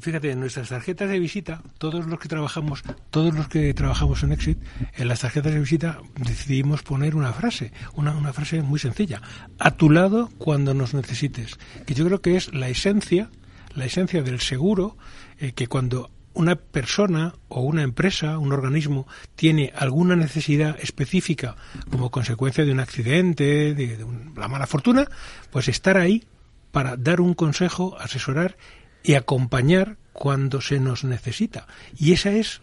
Fíjate, 0.00 0.30
en 0.30 0.40
nuestras 0.40 0.68
tarjetas 0.68 1.08
de 1.08 1.18
visita, 1.18 1.62
todos 1.78 2.06
los 2.06 2.18
que 2.18 2.28
trabajamos, 2.28 2.82
todos 3.10 3.34
los 3.34 3.48
que 3.48 3.72
trabajamos 3.72 4.22
en 4.22 4.32
Exit, 4.32 4.58
en 4.94 5.08
las 5.08 5.20
tarjetas 5.20 5.54
de 5.54 5.60
visita 5.60 5.98
decidimos 6.16 6.82
poner 6.82 7.16
una 7.16 7.32
frase, 7.32 7.72
una, 7.94 8.12
frase 8.32 8.62
muy 8.62 8.78
sencilla, 8.78 9.22
a 9.58 9.70
tu 9.70 9.90
lado 9.90 10.30
cuando 10.38 10.74
nos 10.74 10.94
necesites, 10.94 11.58
que 11.86 11.94
yo 11.94 12.04
creo 12.04 12.20
que 12.20 12.36
es 12.36 12.52
la 12.52 12.68
esencia, 12.68 13.30
la 13.74 13.86
esencia 13.86 14.22
del 14.22 14.40
seguro, 14.40 14.96
eh, 15.38 15.52
que 15.52 15.68
cuando 15.68 16.10
una 16.34 16.56
persona 16.56 17.34
o 17.48 17.62
una 17.62 17.82
empresa, 17.82 18.38
un 18.38 18.52
organismo, 18.52 19.06
tiene 19.36 19.72
alguna 19.74 20.16
necesidad 20.16 20.76
específica 20.80 21.56
como 21.90 22.10
consecuencia 22.10 22.64
de 22.64 22.72
un 22.72 22.80
accidente, 22.80 23.74
de, 23.74 24.04
la 24.36 24.48
mala 24.48 24.66
fortuna, 24.66 25.06
pues 25.50 25.68
estar 25.68 25.96
ahí 25.96 26.24
para 26.72 26.96
dar 26.96 27.22
un 27.22 27.32
consejo, 27.32 27.96
asesorar 27.98 28.58
y 29.06 29.14
acompañar 29.14 29.98
cuando 30.12 30.60
se 30.60 30.80
nos 30.80 31.04
necesita. 31.04 31.66
Y 31.96 32.12
esa 32.12 32.32
es, 32.32 32.60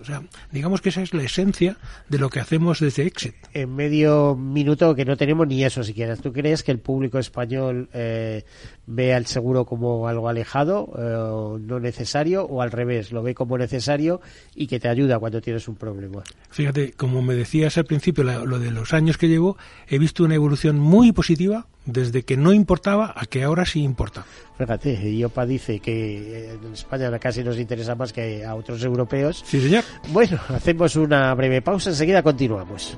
digamos 0.52 0.82
que 0.82 0.90
esa 0.90 1.02
es 1.02 1.14
la 1.14 1.24
esencia 1.24 1.78
de 2.10 2.18
lo 2.18 2.30
que 2.30 2.40
hacemos 2.40 2.80
desde 2.80 3.06
Exit. 3.06 3.36
En 3.54 3.74
medio 3.76 4.36
minuto 4.36 4.94
que 4.96 5.06
no 5.06 5.16
tenemos 5.16 5.48
ni 5.48 5.64
eso 5.64 5.84
siquiera. 5.84 6.18
¿Tú 6.18 6.34
crees 6.34 6.64
que 6.64 6.72
el 6.72 6.80
público 6.80 7.20
español 7.20 7.90
eh, 7.94 8.44
ve 8.86 9.14
al 9.14 9.26
seguro 9.26 9.66
como 9.66 10.08
algo 10.08 10.30
alejado, 10.30 10.92
eh, 10.98 11.62
no 11.62 11.80
necesario, 11.80 12.46
o 12.46 12.62
al 12.62 12.72
revés, 12.72 13.12
lo 13.12 13.24
ve 13.24 13.34
como 13.34 13.58
necesario 13.58 14.22
y 14.56 14.68
que 14.68 14.80
te 14.80 14.90
ayuda 14.90 15.20
cuando 15.20 15.42
tienes 15.42 15.68
un 15.68 15.76
problema? 15.76 16.24
Fíjate, 16.50 16.94
como 16.94 17.22
me 17.22 17.36
decías 17.36 17.78
al 17.78 17.86
principio, 17.86 18.24
lo 18.24 18.60
de 18.60 18.72
los 18.72 18.94
años 18.94 19.18
que 19.18 19.28
llevo, 19.28 19.58
he 19.88 20.00
visto 20.00 20.24
una 20.24 20.36
evolución 20.36 20.80
muy 20.80 21.12
positiva 21.12 21.68
desde 21.86 22.24
que 22.24 22.38
no 22.38 22.54
importaba 22.54 23.14
a 23.16 23.26
que 23.26 23.44
ahora 23.44 23.66
sí 23.66 23.82
importa. 23.82 24.26
Fíjate, 24.58 24.94
IOPA 25.12 25.46
dice 25.46 25.80
que 25.80 26.54
en 26.54 26.74
España 26.74 27.18
casi 27.20 27.44
nos 27.44 27.60
interesa 27.60 27.96
más 27.96 28.14
que 28.14 28.46
a 28.46 28.56
otros 28.56 28.84
europeos. 28.84 29.44
Sí, 29.46 29.62
señor. 29.62 29.84
Bueno, 30.10 30.40
hacemos 30.50 30.96
una 30.96 31.34
breve 31.34 31.62
pausa, 31.62 31.90
enseguida 31.90 32.24
continuamos. 32.24 32.98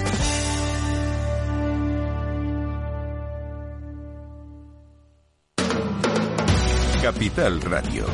Capital 7.13 7.59
Radio. 7.63 8.05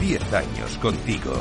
10 0.00 0.32
años 0.32 0.78
contigo. 0.78 1.32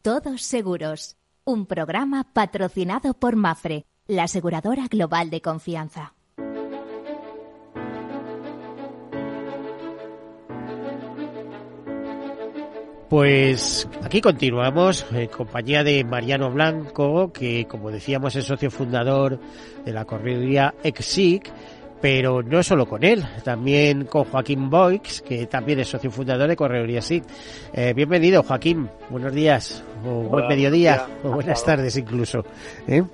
Todos 0.00 0.40
Seguros, 0.40 1.16
un 1.44 1.66
programa 1.66 2.24
patrocinado 2.32 3.12
por 3.12 3.36
Mafre, 3.36 3.84
la 4.06 4.22
aseguradora 4.22 4.86
global 4.88 5.28
de 5.28 5.42
confianza. 5.42 6.15
Pues 13.08 13.88
aquí 14.02 14.20
continuamos 14.20 15.06
en 15.12 15.28
compañía 15.28 15.84
de 15.84 16.02
Mariano 16.02 16.50
Blanco, 16.50 17.32
que 17.32 17.64
como 17.66 17.92
decíamos 17.92 18.34
es 18.34 18.46
socio 18.46 18.68
fundador 18.68 19.38
de 19.84 19.92
la 19.92 20.04
correduría 20.04 20.74
EXIC, 20.82 21.52
pero 22.00 22.42
no 22.42 22.64
solo 22.64 22.84
con 22.86 23.04
él, 23.04 23.24
también 23.44 24.06
con 24.06 24.24
Joaquín 24.24 24.68
Boix, 24.68 25.22
que 25.22 25.46
también 25.46 25.78
es 25.78 25.88
socio 25.88 26.10
fundador 26.10 26.48
de 26.48 26.56
Correduría 26.56 27.00
SIC. 27.00 27.22
Eh, 27.72 27.92
bienvenido, 27.94 28.42
Joaquín. 28.42 28.88
Buenos 29.08 29.32
días, 29.32 29.84
o 30.04 30.22
buen 30.22 30.48
mediodía, 30.48 31.06
o 31.22 31.30
buenas 31.30 31.64
tardes 31.64 31.96
incluso. 31.96 32.44
¿eh? 32.88 33.04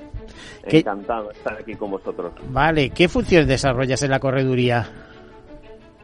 Encantado 0.65 1.29
de 1.29 1.35
estar 1.35 1.53
aquí 1.59 1.75
con 1.75 1.91
vosotros. 1.91 2.33
Vale, 2.49 2.91
¿qué 2.91 3.09
funciones 3.09 3.47
desarrollas 3.47 4.03
en 4.03 4.11
la 4.11 4.21
correduría? 4.21 4.89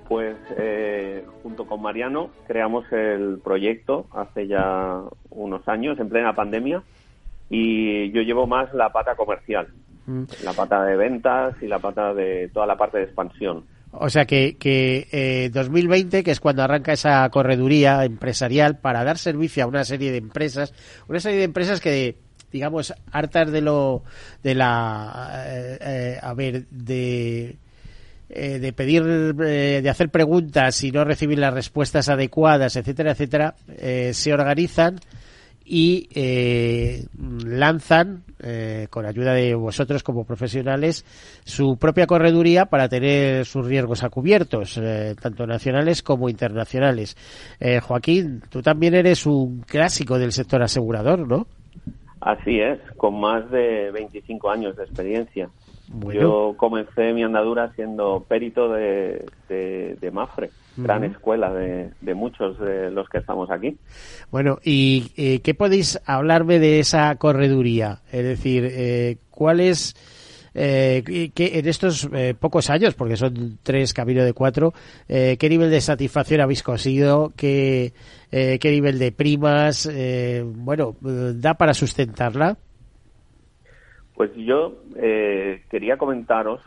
Pues 0.08 0.36
eh, 0.56 1.24
junto 1.42 1.66
con 1.66 1.82
Mariano 1.82 2.30
creamos 2.46 2.90
el 2.92 3.40
proyecto 3.44 4.06
hace 4.12 4.46
ya 4.46 5.02
unos 5.30 5.68
años, 5.68 6.00
en 6.00 6.08
plena 6.08 6.34
pandemia, 6.34 6.82
y 7.50 8.10
yo 8.12 8.22
llevo 8.22 8.46
más 8.46 8.72
la 8.72 8.90
pata 8.90 9.14
comercial, 9.14 9.68
mm. 10.06 10.24
la 10.44 10.52
pata 10.54 10.84
de 10.84 10.96
ventas 10.96 11.62
y 11.62 11.66
la 11.66 11.78
pata 11.78 12.14
de 12.14 12.48
toda 12.48 12.66
la 12.66 12.76
parte 12.76 12.98
de 12.98 13.04
expansión. 13.04 13.64
O 13.90 14.10
sea 14.10 14.26
que, 14.26 14.56
que 14.58 15.08
eh, 15.12 15.50
2020, 15.52 16.22
que 16.22 16.30
es 16.30 16.40
cuando 16.40 16.62
arranca 16.62 16.92
esa 16.92 17.28
correduría 17.30 18.04
empresarial 18.04 18.78
para 18.78 19.04
dar 19.04 19.18
servicio 19.18 19.64
a 19.64 19.66
una 19.66 19.84
serie 19.84 20.10
de 20.10 20.18
empresas, 20.18 20.74
una 21.08 21.20
serie 21.20 21.38
de 21.38 21.44
empresas 21.44 21.80
que 21.80 22.16
digamos 22.50 22.94
hartas 23.12 23.50
de 23.50 23.60
lo 23.60 24.04
de 24.42 24.54
la 24.54 25.44
eh, 25.46 25.78
eh, 25.80 26.18
a 26.20 26.34
ver 26.34 26.66
de 26.68 27.56
eh, 28.30 28.58
de 28.58 28.74
pedir, 28.74 29.02
eh, 29.42 29.80
de 29.82 29.88
hacer 29.88 30.10
preguntas 30.10 30.84
y 30.84 30.90
no 30.90 31.02
recibir 31.02 31.38
las 31.38 31.54
respuestas 31.54 32.10
adecuadas, 32.10 32.76
etcétera, 32.76 33.12
etcétera, 33.12 33.54
eh, 33.78 34.12
se 34.12 34.34
organizan 34.34 34.96
y 35.64 36.08
lanzan, 37.44 38.22
con 38.88 39.04
ayuda 39.04 39.34
de 39.34 39.54
vosotros 39.54 40.02
como 40.02 40.24
profesionales, 40.24 41.04
su 41.44 41.76
propia 41.76 42.06
correduría 42.06 42.64
para 42.64 42.88
tener 42.88 43.44
sus 43.44 43.66
riesgos 43.66 44.02
a 44.02 44.08
cubiertos, 44.08 44.80
tanto 45.20 45.46
nacionales 45.46 46.02
como 46.02 46.30
internacionales. 46.30 47.18
Joaquín, 47.82 48.40
tú 48.48 48.62
también 48.62 48.94
eres 48.94 49.26
un 49.26 49.60
clásico 49.60 50.18
del 50.18 50.32
sector 50.32 50.62
asegurador, 50.62 51.28
¿no? 51.28 51.46
Así 52.22 52.60
es, 52.60 52.80
con 52.96 53.20
más 53.20 53.50
de 53.50 53.90
25 53.90 54.50
años 54.50 54.74
de 54.74 54.84
experiencia. 54.84 55.50
Yo 56.12 56.54
comencé 56.56 57.12
mi 57.12 57.22
andadura 57.22 57.72
siendo 57.74 58.24
perito 58.28 58.70
de, 58.70 59.24
de, 59.48 60.10
Mafre, 60.12 60.50
gran 60.76 61.04
escuela 61.04 61.52
de, 61.52 61.90
de, 62.00 62.14
muchos 62.14 62.58
de 62.58 62.90
los 62.90 63.08
que 63.08 63.18
estamos 63.18 63.50
aquí. 63.50 63.76
Bueno, 64.30 64.58
¿y 64.62 65.12
eh, 65.16 65.40
qué 65.40 65.54
podéis 65.54 66.00
hablarme 66.04 66.58
de 66.58 66.80
esa 66.80 67.14
correduría? 67.16 68.00
Es 68.12 68.22
decir, 68.22 68.68
eh, 68.70 69.16
¿cuál 69.30 69.60
es... 69.60 69.94
Eh, 70.60 71.30
que 71.34 71.58
en 71.58 71.68
estos 71.68 72.08
eh, 72.12 72.34
pocos 72.38 72.68
años, 72.68 72.94
porque 72.94 73.16
son 73.16 73.58
tres 73.62 73.94
camino 73.94 74.24
de 74.24 74.32
cuatro, 74.32 74.74
eh, 75.08 75.36
¿qué 75.38 75.48
nivel 75.48 75.70
de 75.70 75.80
satisfacción 75.80 76.40
habéis 76.40 76.64
conseguido? 76.64 77.32
¿Qué, 77.36 77.92
qué 78.30 78.58
nivel 78.64 78.98
de 78.98 79.12
primas? 79.12 79.88
bueno, 80.44 80.96
¿da 81.00 81.54
para 81.54 81.74
sustentarla? 81.74 82.56
Pues 84.18 84.34
yo 84.34 84.72
eh, 84.96 85.62
quería 85.70 85.96
comentaros, 85.96 86.60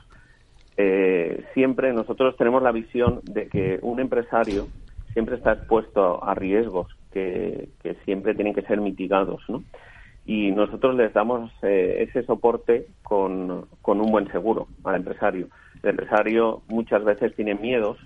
eh, 0.77 1.43
siempre 1.53 1.91
nosotros 1.91 2.37
tenemos 2.37 2.63
la 2.63 2.71
visión 2.71 3.19
de 3.25 3.49
que 3.49 3.77
un 3.81 3.99
empresario 3.99 4.69
siempre 5.11 5.35
está 5.35 5.51
expuesto 5.51 6.23
a 6.23 6.33
riesgos 6.33 6.87
que, 7.11 7.67
siempre 8.05 8.35
tienen 8.35 8.53
que 8.53 8.61
ser 8.61 8.79
mitigados, 8.79 9.41
¿no? 9.49 9.65
Y 10.25 10.51
nosotros 10.51 10.95
les 10.95 11.13
damos 11.13 11.51
eh, 11.61 12.07
ese 12.07 12.23
soporte 12.25 12.87
con, 13.03 13.65
con 13.81 13.99
un 13.99 14.09
buen 14.13 14.31
seguro 14.31 14.69
al 14.85 14.95
empresario. 14.95 15.47
El 15.83 15.89
empresario 15.89 16.61
muchas 16.69 17.03
veces 17.03 17.35
tiene 17.35 17.55
miedos 17.55 17.97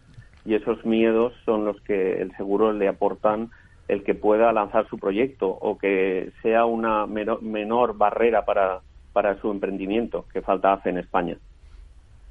y 0.44 0.56
esos 0.56 0.84
miedos 0.88 1.34
son 1.46 1.66
los 1.66 1.80
que 1.82 2.20
el 2.20 2.36
seguro 2.36 2.74
le 2.74 2.88
aportan 2.88 3.52
el 3.90 4.04
que 4.04 4.16
pueda 4.16 4.52
lanzar 4.54 4.90
su 4.90 4.98
proyecto 4.98 5.50
o 5.50 5.78
que 5.78 6.32
sea 6.42 6.66
una 6.66 7.06
menor 7.06 7.96
barrera 7.96 8.44
para 8.44 8.82
para 9.16 9.40
su 9.40 9.50
emprendimiento 9.50 10.26
que 10.34 10.42
falta 10.42 10.74
hace 10.74 10.90
en 10.90 10.98
España. 10.98 11.38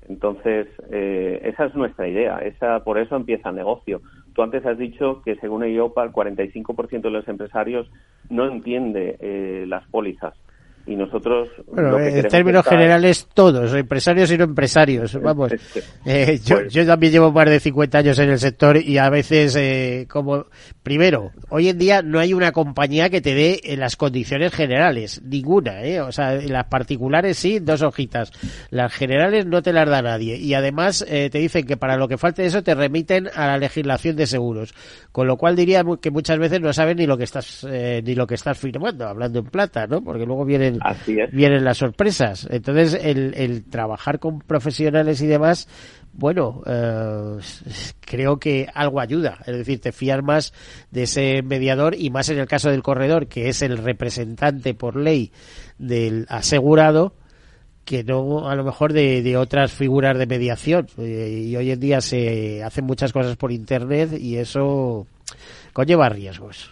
Entonces, 0.06 0.68
eh, 0.90 1.40
esa 1.44 1.64
es 1.64 1.74
nuestra 1.74 2.06
idea, 2.06 2.40
esa, 2.40 2.84
por 2.84 2.98
eso 2.98 3.16
empieza 3.16 3.48
el 3.48 3.56
negocio. 3.56 4.02
Tú 4.34 4.42
antes 4.42 4.66
has 4.66 4.76
dicho 4.76 5.22
que 5.24 5.36
según 5.36 5.64
EIOPA 5.64 6.04
el 6.04 6.12
45% 6.12 7.00
de 7.00 7.10
los 7.10 7.26
empresarios 7.26 7.90
no 8.28 8.44
entiende 8.46 9.16
eh, 9.18 9.64
las 9.66 9.86
pólizas 9.88 10.34
y 10.86 10.96
nosotros 10.96 11.48
bueno, 11.66 11.98
en 11.98 12.28
términos 12.28 12.66
generales 12.66 13.28
todos 13.32 13.72
empresarios 13.74 14.30
y 14.30 14.38
no 14.38 14.44
empresarios 14.44 15.14
vamos. 15.22 15.52
Eh, 16.04 16.40
yo, 16.44 16.56
pues 16.56 16.72
yo 16.72 16.86
también 16.86 17.12
llevo 17.12 17.32
más 17.32 17.48
de 17.48 17.58
50 17.60 17.98
años 17.98 18.18
en 18.18 18.30
el 18.30 18.38
sector 18.38 18.76
y 18.76 18.98
a 18.98 19.08
veces 19.08 19.56
eh, 19.56 20.06
como 20.10 20.46
primero 20.82 21.30
hoy 21.48 21.68
en 21.68 21.78
día 21.78 22.02
no 22.02 22.18
hay 22.18 22.34
una 22.34 22.52
compañía 22.52 23.08
que 23.08 23.20
te 23.20 23.34
dé 23.34 23.60
en 23.64 23.80
las 23.80 23.96
condiciones 23.96 24.52
generales 24.52 25.22
ninguna 25.24 25.82
eh 25.84 26.00
o 26.00 26.12
sea 26.12 26.34
las 26.34 26.66
particulares 26.66 27.38
sí 27.38 27.60
dos 27.60 27.82
hojitas 27.82 28.32
las 28.70 28.92
generales 28.92 29.46
no 29.46 29.62
te 29.62 29.72
las 29.72 29.88
da 29.88 30.02
nadie 30.02 30.36
y 30.36 30.52
además 30.54 31.04
eh, 31.08 31.30
te 31.30 31.38
dicen 31.38 31.66
que 31.66 31.76
para 31.78 31.96
lo 31.96 32.08
que 32.08 32.18
falte 32.18 32.44
eso 32.44 32.62
te 32.62 32.74
remiten 32.74 33.28
a 33.34 33.46
la 33.46 33.58
legislación 33.58 34.16
de 34.16 34.26
seguros 34.26 34.74
con 35.12 35.26
lo 35.26 35.38
cual 35.38 35.56
diría 35.56 35.82
que 36.00 36.10
muchas 36.10 36.38
veces 36.38 36.60
no 36.60 36.72
saben 36.72 36.98
ni 36.98 37.06
lo 37.06 37.16
que 37.16 37.24
estás 37.24 37.66
eh, 37.70 38.02
ni 38.04 38.14
lo 38.14 38.26
que 38.26 38.34
estás 38.34 38.58
firmando 38.58 39.06
hablando 39.06 39.38
en 39.38 39.46
plata 39.46 39.86
no 39.86 40.02
porque 40.02 40.26
luego 40.26 40.44
vienen 40.44 40.73
vienen, 41.32 41.64
las 41.64 41.78
sorpresas. 41.78 42.46
Entonces, 42.50 42.98
el, 43.02 43.34
el, 43.36 43.64
trabajar 43.64 44.18
con 44.18 44.40
profesionales 44.40 45.20
y 45.22 45.26
demás, 45.26 45.68
bueno, 46.12 46.62
eh, 46.66 47.38
creo 48.00 48.38
que 48.38 48.68
algo 48.72 49.00
ayuda. 49.00 49.38
Es 49.46 49.56
decir, 49.56 49.80
te 49.80 49.92
fías 49.92 50.22
más 50.22 50.52
de 50.90 51.04
ese 51.04 51.42
mediador 51.42 51.94
y 51.94 52.10
más 52.10 52.28
en 52.28 52.38
el 52.38 52.46
caso 52.46 52.70
del 52.70 52.82
corredor, 52.82 53.26
que 53.26 53.48
es 53.48 53.62
el 53.62 53.78
representante 53.78 54.74
por 54.74 54.96
ley 54.96 55.32
del 55.78 56.26
asegurado, 56.28 57.14
que 57.84 58.04
no 58.04 58.48
a 58.48 58.54
lo 58.54 58.64
mejor 58.64 58.92
de, 58.92 59.22
de 59.22 59.36
otras 59.36 59.72
figuras 59.72 60.16
de 60.18 60.26
mediación. 60.26 60.86
Eh, 60.98 61.44
y 61.46 61.56
hoy 61.56 61.70
en 61.70 61.80
día 61.80 62.00
se 62.00 62.62
hacen 62.62 62.84
muchas 62.84 63.12
cosas 63.12 63.36
por 63.36 63.52
Internet 63.52 64.12
y 64.18 64.36
eso 64.36 65.06
conlleva 65.72 66.08
riesgos. 66.08 66.70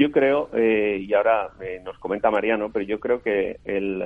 Yo 0.00 0.10
creo, 0.10 0.48
eh, 0.54 1.04
y 1.06 1.12
ahora 1.12 1.50
eh, 1.60 1.78
nos 1.84 1.98
comenta 1.98 2.30
Mariano, 2.30 2.70
pero 2.72 2.86
yo 2.86 2.98
creo 3.00 3.20
que 3.20 3.60
el, 3.66 4.02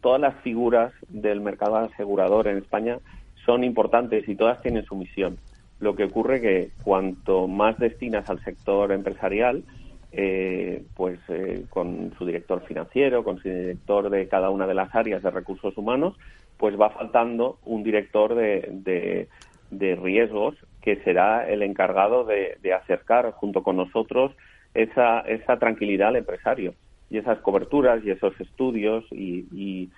todas 0.00 0.18
las 0.18 0.34
figuras 0.36 0.94
del 1.10 1.42
mercado 1.42 1.76
asegurador 1.76 2.48
en 2.48 2.56
España 2.56 3.00
son 3.44 3.62
importantes 3.62 4.26
y 4.30 4.34
todas 4.34 4.62
tienen 4.62 4.86
su 4.86 4.96
misión. 4.96 5.36
Lo 5.78 5.94
que 5.94 6.04
ocurre 6.04 6.40
que 6.40 6.70
cuanto 6.82 7.48
más 7.48 7.78
destinas 7.78 8.30
al 8.30 8.42
sector 8.44 8.92
empresarial, 8.92 9.62
eh, 10.10 10.84
pues 10.94 11.20
con 11.68 12.14
su 12.16 12.24
director 12.24 12.62
financiero, 12.64 13.22
con 13.22 13.36
su 13.36 13.50
director 13.50 14.08
de 14.08 14.28
cada 14.28 14.48
una 14.48 14.66
de 14.66 14.72
las 14.72 14.94
áreas 14.94 15.22
de 15.22 15.30
recursos 15.30 15.76
humanos, 15.76 16.16
pues 16.56 16.80
va 16.80 16.88
faltando 16.88 17.58
un 17.66 17.82
director 17.82 18.34
de, 18.34 19.28
de, 19.70 19.96
riesgos 19.96 20.54
que 20.80 20.96
será 21.02 21.46
el 21.46 21.62
encargado 21.62 22.24
de 22.24 22.72
acercar 22.72 23.32
junto 23.32 23.62
con 23.62 23.76
nosotros 23.76 24.32
esa, 24.76 25.20
esa 25.20 25.58
tranquilidad 25.58 26.08
al 26.08 26.16
empresario 26.16 26.74
y 27.10 27.18
esas 27.18 27.38
coberturas 27.38 28.04
y 28.04 28.10
esos 28.10 28.38
estudios 28.40 29.04
y, 29.10 29.90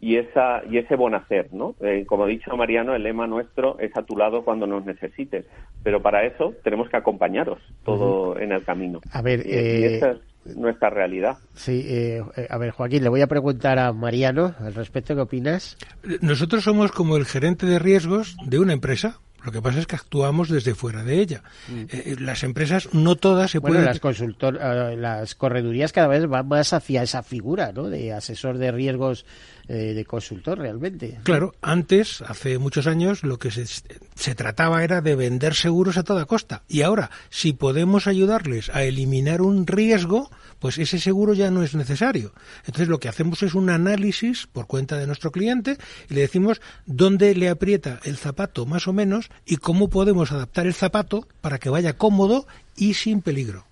y 0.00 0.16
esa 0.16 0.62
y 0.68 0.78
ese 0.78 0.96
buen 0.96 1.14
hacer, 1.14 1.52
¿no? 1.52 1.74
Eh, 1.80 2.04
como 2.06 2.24
ha 2.24 2.26
dicho 2.26 2.56
Mariano, 2.56 2.94
el 2.94 3.02
lema 3.02 3.26
nuestro 3.26 3.78
es 3.78 3.94
a 3.96 4.02
tu 4.02 4.16
lado 4.16 4.44
cuando 4.44 4.66
nos 4.66 4.84
necesites, 4.84 5.44
pero 5.82 6.00
para 6.00 6.24
eso 6.24 6.54
tenemos 6.64 6.88
que 6.88 6.96
acompañaros 6.96 7.58
todo 7.84 8.38
en 8.38 8.52
el 8.52 8.64
camino. 8.64 9.00
A 9.12 9.20
ver, 9.20 9.40
y, 9.44 9.52
eh, 9.52 9.96
esa 9.96 10.12
es 10.46 10.56
nuestra 10.56 10.88
realidad. 10.88 11.36
Sí, 11.52 11.84
eh, 11.86 12.22
a 12.48 12.56
ver, 12.56 12.70
Joaquín, 12.70 13.02
le 13.02 13.10
voy 13.10 13.20
a 13.20 13.26
preguntar 13.26 13.78
a 13.78 13.92
Mariano 13.92 14.54
al 14.58 14.74
respecto, 14.74 15.14
¿qué 15.14 15.20
opinas? 15.20 15.76
Nosotros 16.22 16.64
somos 16.64 16.92
como 16.92 17.18
el 17.18 17.26
gerente 17.26 17.66
de 17.66 17.78
riesgos 17.78 18.36
de 18.46 18.58
una 18.58 18.72
empresa. 18.72 19.20
Lo 19.44 19.52
que 19.52 19.62
pasa 19.62 19.78
es 19.78 19.86
que 19.86 19.96
actuamos 19.96 20.48
desde 20.48 20.74
fuera 20.74 21.02
de 21.02 21.20
ella. 21.20 21.42
Eh, 21.70 22.16
las 22.18 22.42
empresas 22.42 22.88
no 22.92 23.16
todas 23.16 23.50
se 23.50 23.58
Bueno, 23.58 23.74
pueden 23.74 23.86
las 23.86 24.00
consultor, 24.00 24.58
eh, 24.60 24.96
las 24.96 25.34
corredurías 25.34 25.92
cada 25.92 26.08
vez 26.08 26.26
van 26.26 26.48
más 26.48 26.72
hacia 26.72 27.02
esa 27.02 27.22
figura, 27.22 27.72
¿no? 27.72 27.88
De 27.88 28.12
asesor 28.12 28.58
de 28.58 28.70
riesgos 28.70 29.24
eh, 29.72 29.94
de 29.94 30.04
consultor 30.04 30.58
realmente. 30.58 31.20
Claro, 31.22 31.54
antes, 31.62 32.22
hace 32.22 32.58
muchos 32.58 32.88
años, 32.88 33.22
lo 33.22 33.38
que 33.38 33.52
se, 33.52 33.66
se 33.66 34.34
trataba 34.34 34.82
era 34.82 35.00
de 35.00 35.14
vender 35.14 35.54
seguros 35.54 35.96
a 35.96 36.02
toda 36.02 36.24
costa. 36.24 36.64
Y 36.66 36.82
ahora, 36.82 37.12
si 37.28 37.52
podemos 37.52 38.08
ayudarles 38.08 38.68
a 38.70 38.82
eliminar 38.82 39.42
un 39.42 39.68
riesgo, 39.68 40.28
pues 40.58 40.76
ese 40.78 40.98
seguro 40.98 41.34
ya 41.34 41.52
no 41.52 41.62
es 41.62 41.76
necesario. 41.76 42.32
Entonces 42.66 42.88
lo 42.88 42.98
que 42.98 43.08
hacemos 43.08 43.44
es 43.44 43.54
un 43.54 43.70
análisis 43.70 44.48
por 44.48 44.66
cuenta 44.66 44.96
de 44.96 45.06
nuestro 45.06 45.30
cliente 45.30 45.78
y 46.08 46.14
le 46.14 46.22
decimos 46.22 46.60
dónde 46.86 47.32
le 47.36 47.48
aprieta 47.48 48.00
el 48.02 48.16
zapato 48.16 48.66
más 48.66 48.88
o 48.88 48.92
menos 48.92 49.30
y 49.46 49.58
cómo 49.58 49.88
podemos 49.88 50.32
adaptar 50.32 50.66
el 50.66 50.74
zapato 50.74 51.28
para 51.40 51.58
que 51.58 51.70
vaya 51.70 51.96
cómodo 51.96 52.48
y 52.76 52.94
sin 52.94 53.22
peligro. 53.22 53.66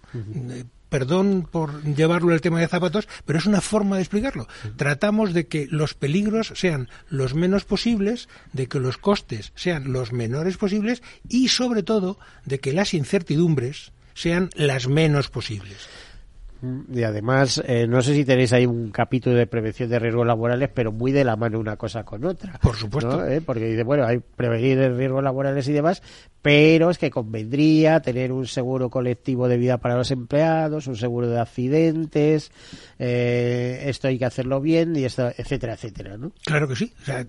Perdón 0.89 1.47
por 1.51 1.83
llevarlo 1.85 2.33
al 2.33 2.41
tema 2.41 2.61
de 2.61 2.69
zapatos, 2.69 3.09
pero 3.27 3.39
es 3.39 3.47
una 3.47 3.61
forma 3.61 3.97
de 3.97 4.03
explicarlo. 4.03 4.49
Tratamos 4.77 5.35
de 5.35 5.47
que 5.47 5.67
los 5.71 5.95
peligros 5.95 6.53
sean 6.55 6.89
los 7.09 7.35
menos 7.35 7.65
posibles, 7.65 8.29
de 8.53 8.69
que 8.69 8.81
los 8.81 8.99
costes 8.99 9.53
sean 9.55 9.93
los 9.93 10.13
menores 10.13 10.57
posibles 10.57 11.03
y, 11.29 11.49
sobre 11.49 11.83
todo, 11.83 12.19
de 12.45 12.59
que 12.59 12.73
las 12.73 12.95
incertidumbres 12.95 13.93
sean 14.15 14.51
las 14.55 14.89
menos 14.89 15.29
posibles. 15.29 15.89
Y 16.93 17.05
además, 17.05 17.63
eh, 17.67 17.87
no 17.87 18.03
sé 18.03 18.15
si 18.15 18.25
tenéis 18.25 18.53
ahí 18.53 18.67
un 18.67 18.91
capítulo 18.91 19.37
de 19.37 19.47
prevención 19.47 19.89
de 19.89 19.99
riesgos 20.01 20.27
laborales, 20.27 20.69
pero 20.75 20.91
muy 20.91 21.13
de 21.13 21.23
la 21.23 21.37
mano 21.37 21.61
una 21.61 21.77
cosa 21.77 22.03
con 22.03 22.25
otra. 22.25 22.59
Por 22.61 22.75
supuesto. 22.75 23.19
¿no? 23.19 23.27
¿Eh? 23.27 23.41
Porque 23.41 23.67
dice, 23.67 23.85
bueno, 23.85 24.05
hay 24.05 24.19
prevenir 24.19 24.79
riesgos 24.97 25.23
laborales 25.23 25.69
y 25.69 25.73
demás, 25.73 26.03
pero 26.43 26.91
es 26.91 26.99
que 26.99 27.11
convendría 27.11 28.01
tener 28.01 28.33
un 28.33 28.47
seguro 28.47 28.91
colectivo 28.91 29.47
de 29.47 29.57
vida 29.57 29.79
para 29.79 29.97
los 29.97 30.11
empleados, 30.11 30.89
un 30.89 30.97
seguro 30.97 31.29
de 31.29 31.39
accidentes, 31.39 32.51
eh, 32.99 33.85
esto 33.87 34.09
hay 34.09 34.19
que 34.19 34.25
hacerlo 34.25 34.61
bien, 34.61 34.97
y 34.97 35.05
esto, 35.05 35.29
etcétera, 35.37 35.75
etcétera, 35.75 36.17
¿no? 36.17 36.33
Claro 36.45 36.67
que 36.67 36.75
sí. 36.75 36.93
O 37.03 37.05
sea, 37.05 37.25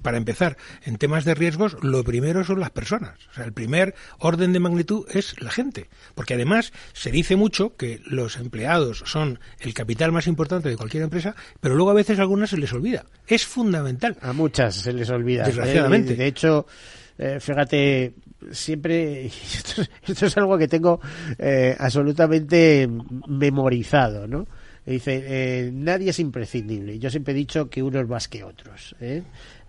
para 0.00 0.16
empezar, 0.16 0.56
en 0.84 0.96
temas 0.96 1.26
de 1.26 1.34
riesgos, 1.34 1.76
lo 1.82 2.02
primero 2.02 2.44
son 2.44 2.60
las 2.60 2.70
personas. 2.70 3.18
O 3.30 3.34
sea, 3.34 3.44
el 3.44 3.52
primer 3.52 3.94
orden 4.18 4.54
de 4.54 4.60
magnitud 4.60 5.06
es 5.12 5.38
la 5.42 5.50
gente. 5.50 5.88
Porque 6.14 6.34
además 6.34 6.72
se 6.94 7.10
dice 7.10 7.36
mucho 7.36 7.76
que 7.76 8.00
los 8.06 8.36
empleados 8.36 8.53
son 9.04 9.38
el 9.60 9.74
capital 9.74 10.12
más 10.12 10.26
importante 10.26 10.68
de 10.68 10.76
cualquier 10.76 11.02
empresa, 11.02 11.34
pero 11.60 11.74
luego 11.74 11.90
a 11.90 11.94
veces 11.94 12.18
a 12.18 12.22
algunas 12.22 12.50
se 12.50 12.56
les 12.56 12.72
olvida. 12.72 13.04
Es 13.26 13.44
fundamental. 13.44 14.16
A 14.20 14.32
muchas 14.32 14.76
se 14.76 14.92
les 14.92 15.10
olvida. 15.10 15.44
Desgraciadamente. 15.44 16.14
¿eh? 16.14 16.16
De 16.16 16.26
hecho, 16.26 16.66
eh, 17.18 17.38
fíjate, 17.40 18.14
siempre, 18.50 19.26
esto, 19.26 19.82
esto, 20.06 20.26
es 20.26 20.36
algo 20.36 20.58
que 20.58 20.68
tengo 20.68 21.00
eh, 21.38 21.74
absolutamente 21.78 22.88
memorizado, 23.26 24.26
¿no? 24.26 24.46
Dice, 24.86 25.24
eh, 25.26 25.70
nadie 25.72 26.10
es 26.10 26.18
imprescindible. 26.18 26.98
Yo 26.98 27.08
siempre 27.08 27.32
he 27.32 27.36
dicho 27.36 27.70
que 27.70 27.82
uno 27.82 28.00
es 28.00 28.08
más 28.08 28.28
que 28.28 28.44
otros. 28.44 28.94
¿eh? 29.00 29.22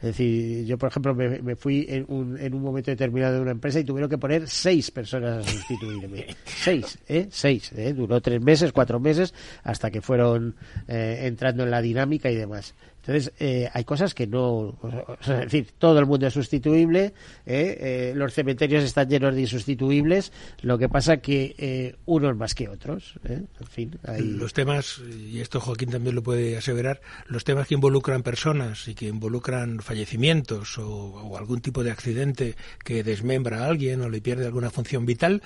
Es 0.05 0.09
decir, 0.15 0.65
yo, 0.67 0.77
por 0.77 0.89
ejemplo, 0.89 1.15
me, 1.15 1.41
me 1.41 1.55
fui 1.55 1.87
en 1.89 2.05
un, 2.09 2.37
en 2.39 2.53
un, 2.53 2.61
momento 2.61 2.91
determinado 2.91 3.33
de 3.33 3.41
una 3.41 3.49
empresa 3.49 3.79
y 3.79 3.83
tuvieron 3.83 4.07
que 4.07 4.19
poner 4.19 4.47
seis 4.47 4.91
personas 4.91 5.43
a 5.43 5.49
sustituirme. 5.49 6.27
seis, 6.45 6.99
¿eh? 7.07 7.27
Seis. 7.31 7.71
¿eh? 7.75 7.91
Duró 7.91 8.21
tres 8.21 8.39
meses, 8.39 8.71
cuatro 8.71 8.99
meses, 8.99 9.33
hasta 9.63 9.89
que 9.89 10.01
fueron 10.01 10.57
eh, 10.87 11.21
entrando 11.23 11.63
en 11.63 11.71
la 11.71 11.81
dinámica 11.81 12.29
y 12.29 12.35
demás. 12.35 12.75
Entonces, 13.07 13.33
eh, 13.39 13.69
hay 13.71 13.83
cosas 13.83 14.15
que 14.15 14.25
no. 14.25 14.79
Es 15.21 15.27
decir, 15.27 15.67
todo 15.77 15.99
el 15.99 16.07
mundo 16.07 16.25
es 16.25 16.33
sustituible, 16.33 17.13
¿eh? 17.45 17.77
Eh, 17.79 18.13
los 18.15 18.33
cementerios 18.33 18.83
están 18.83 19.07
llenos 19.07 19.35
de 19.35 19.41
insustituibles, 19.41 20.31
lo 20.63 20.79
que 20.79 20.89
pasa 20.89 21.17
que 21.17 21.53
eh, 21.59 21.95
unos 22.05 22.35
más 22.35 22.55
que 22.55 22.67
otros. 22.67 23.13
En 23.23 23.47
fin. 23.69 23.99
Los 24.17 24.53
temas, 24.53 25.01
y 25.07 25.39
esto 25.39 25.59
Joaquín 25.59 25.91
también 25.91 26.15
lo 26.15 26.23
puede 26.23 26.57
aseverar, 26.57 26.99
los 27.27 27.43
temas 27.43 27.67
que 27.67 27.75
involucran 27.75 28.23
personas 28.23 28.87
y 28.87 28.95
que 28.95 29.05
involucran 29.05 29.81
fallecimientos 29.81 30.79
o, 30.79 30.87
o 30.87 31.37
algún 31.37 31.61
tipo 31.61 31.83
de 31.83 31.91
accidente 31.91 32.55
que 32.83 33.03
desmembra 33.03 33.65
a 33.65 33.67
alguien 33.67 34.01
o 34.01 34.09
le 34.09 34.19
pierde 34.19 34.47
alguna 34.47 34.71
función 34.71 35.05
vital, 35.05 35.43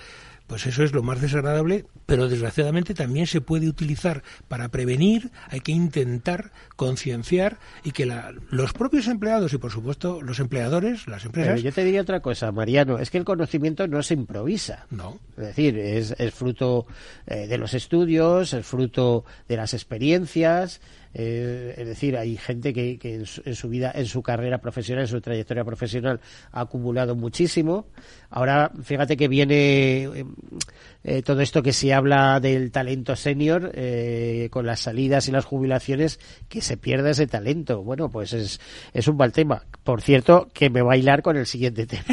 pues 0.50 0.66
eso 0.66 0.84
es 0.84 0.94
lo 0.94 1.04
más 1.04 1.22
desagradable, 1.22 1.86
pero 2.08 2.28
desgraciadamente 2.28 2.96
también 2.96 3.28
se 3.28 3.40
puede 3.40 3.70
utilizar 3.70 4.24
para 4.48 4.70
prevenir, 4.70 5.30
hay 5.50 5.60
que 5.60 5.72
intentar 5.72 6.52
concienciar 6.76 7.60
y 7.84 7.92
que 7.92 8.08
la, 8.08 8.34
los 8.50 8.74
propios 8.74 9.08
empleados 9.08 9.54
y 9.54 9.60
por 9.60 9.72
supuesto 9.72 10.24
los 10.24 10.40
empleadores, 10.40 11.08
las 11.08 11.24
empresas... 11.24 11.54
Pero 11.54 11.62
yo 11.62 11.72
te 11.72 11.84
diría 11.84 12.02
otra 12.02 12.22
cosa, 12.22 12.52
Mariano, 12.52 12.98
es 12.98 13.12
que 13.12 13.20
el 13.20 13.26
conocimiento 13.26 13.88
no 13.88 14.02
se 14.02 14.16
improvisa. 14.16 14.88
No. 14.90 15.20
Es 15.38 15.46
decir, 15.46 15.78
es, 15.78 16.16
es 16.18 16.34
fruto 16.34 16.88
eh, 17.28 17.46
de 17.46 17.58
los 17.60 17.76
estudios, 17.76 18.54
es 18.54 18.66
fruto 18.66 19.26
de 19.48 19.56
las 19.56 19.76
experiencias, 19.76 20.82
eh, 21.14 21.74
es 21.78 21.88
decir, 21.88 22.18
hay 22.18 22.38
gente 22.38 22.74
que, 22.74 22.98
que 23.00 23.16
en, 23.16 23.26
su, 23.26 23.42
en, 23.46 23.56
su, 23.56 23.70
vida, 23.70 23.92
en 23.96 24.06
su 24.06 24.22
carrera 24.22 24.60
profesional, 24.60 25.06
en 25.06 25.08
su 25.08 25.22
trayectoria 25.22 25.64
profesional, 25.64 26.20
ha 26.52 26.62
acumulado 26.62 27.16
muchísimo. 27.16 27.88
Ahora, 28.30 28.72
fíjate 28.84 29.18
que 29.18 29.28
viene 29.28 30.04
eh, 30.04 30.26
eh, 31.04 31.22
todo 31.24 31.42
esto 31.42 31.64
que 31.64 31.74
se 31.74 31.94
habla 31.94 32.40
del 32.40 32.72
talento 32.72 33.16
senior, 33.16 33.72
eh, 33.74 34.50
con 34.52 34.66
las 34.66 34.82
salidas 34.82 35.28
y 35.28 35.32
las 35.32 35.46
jubilaciones, 35.46 36.20
que 36.48 36.62
se 36.62 36.78
pierda 36.78 37.10
ese 37.10 37.26
talento. 37.26 37.82
Bueno, 37.84 38.10
pues 38.10 38.34
es, 38.34 38.60
es 38.94 39.08
un 39.08 39.18
mal 39.18 39.32
tema. 39.32 39.64
Por 39.84 40.02
cierto, 40.02 40.50
que 40.54 40.70
me 40.70 40.82
va 40.82 40.94
a 40.94 40.98
hilar 40.98 41.22
con 41.24 41.38
el 41.38 41.46
siguiente 41.46 41.86
tema, 41.88 42.04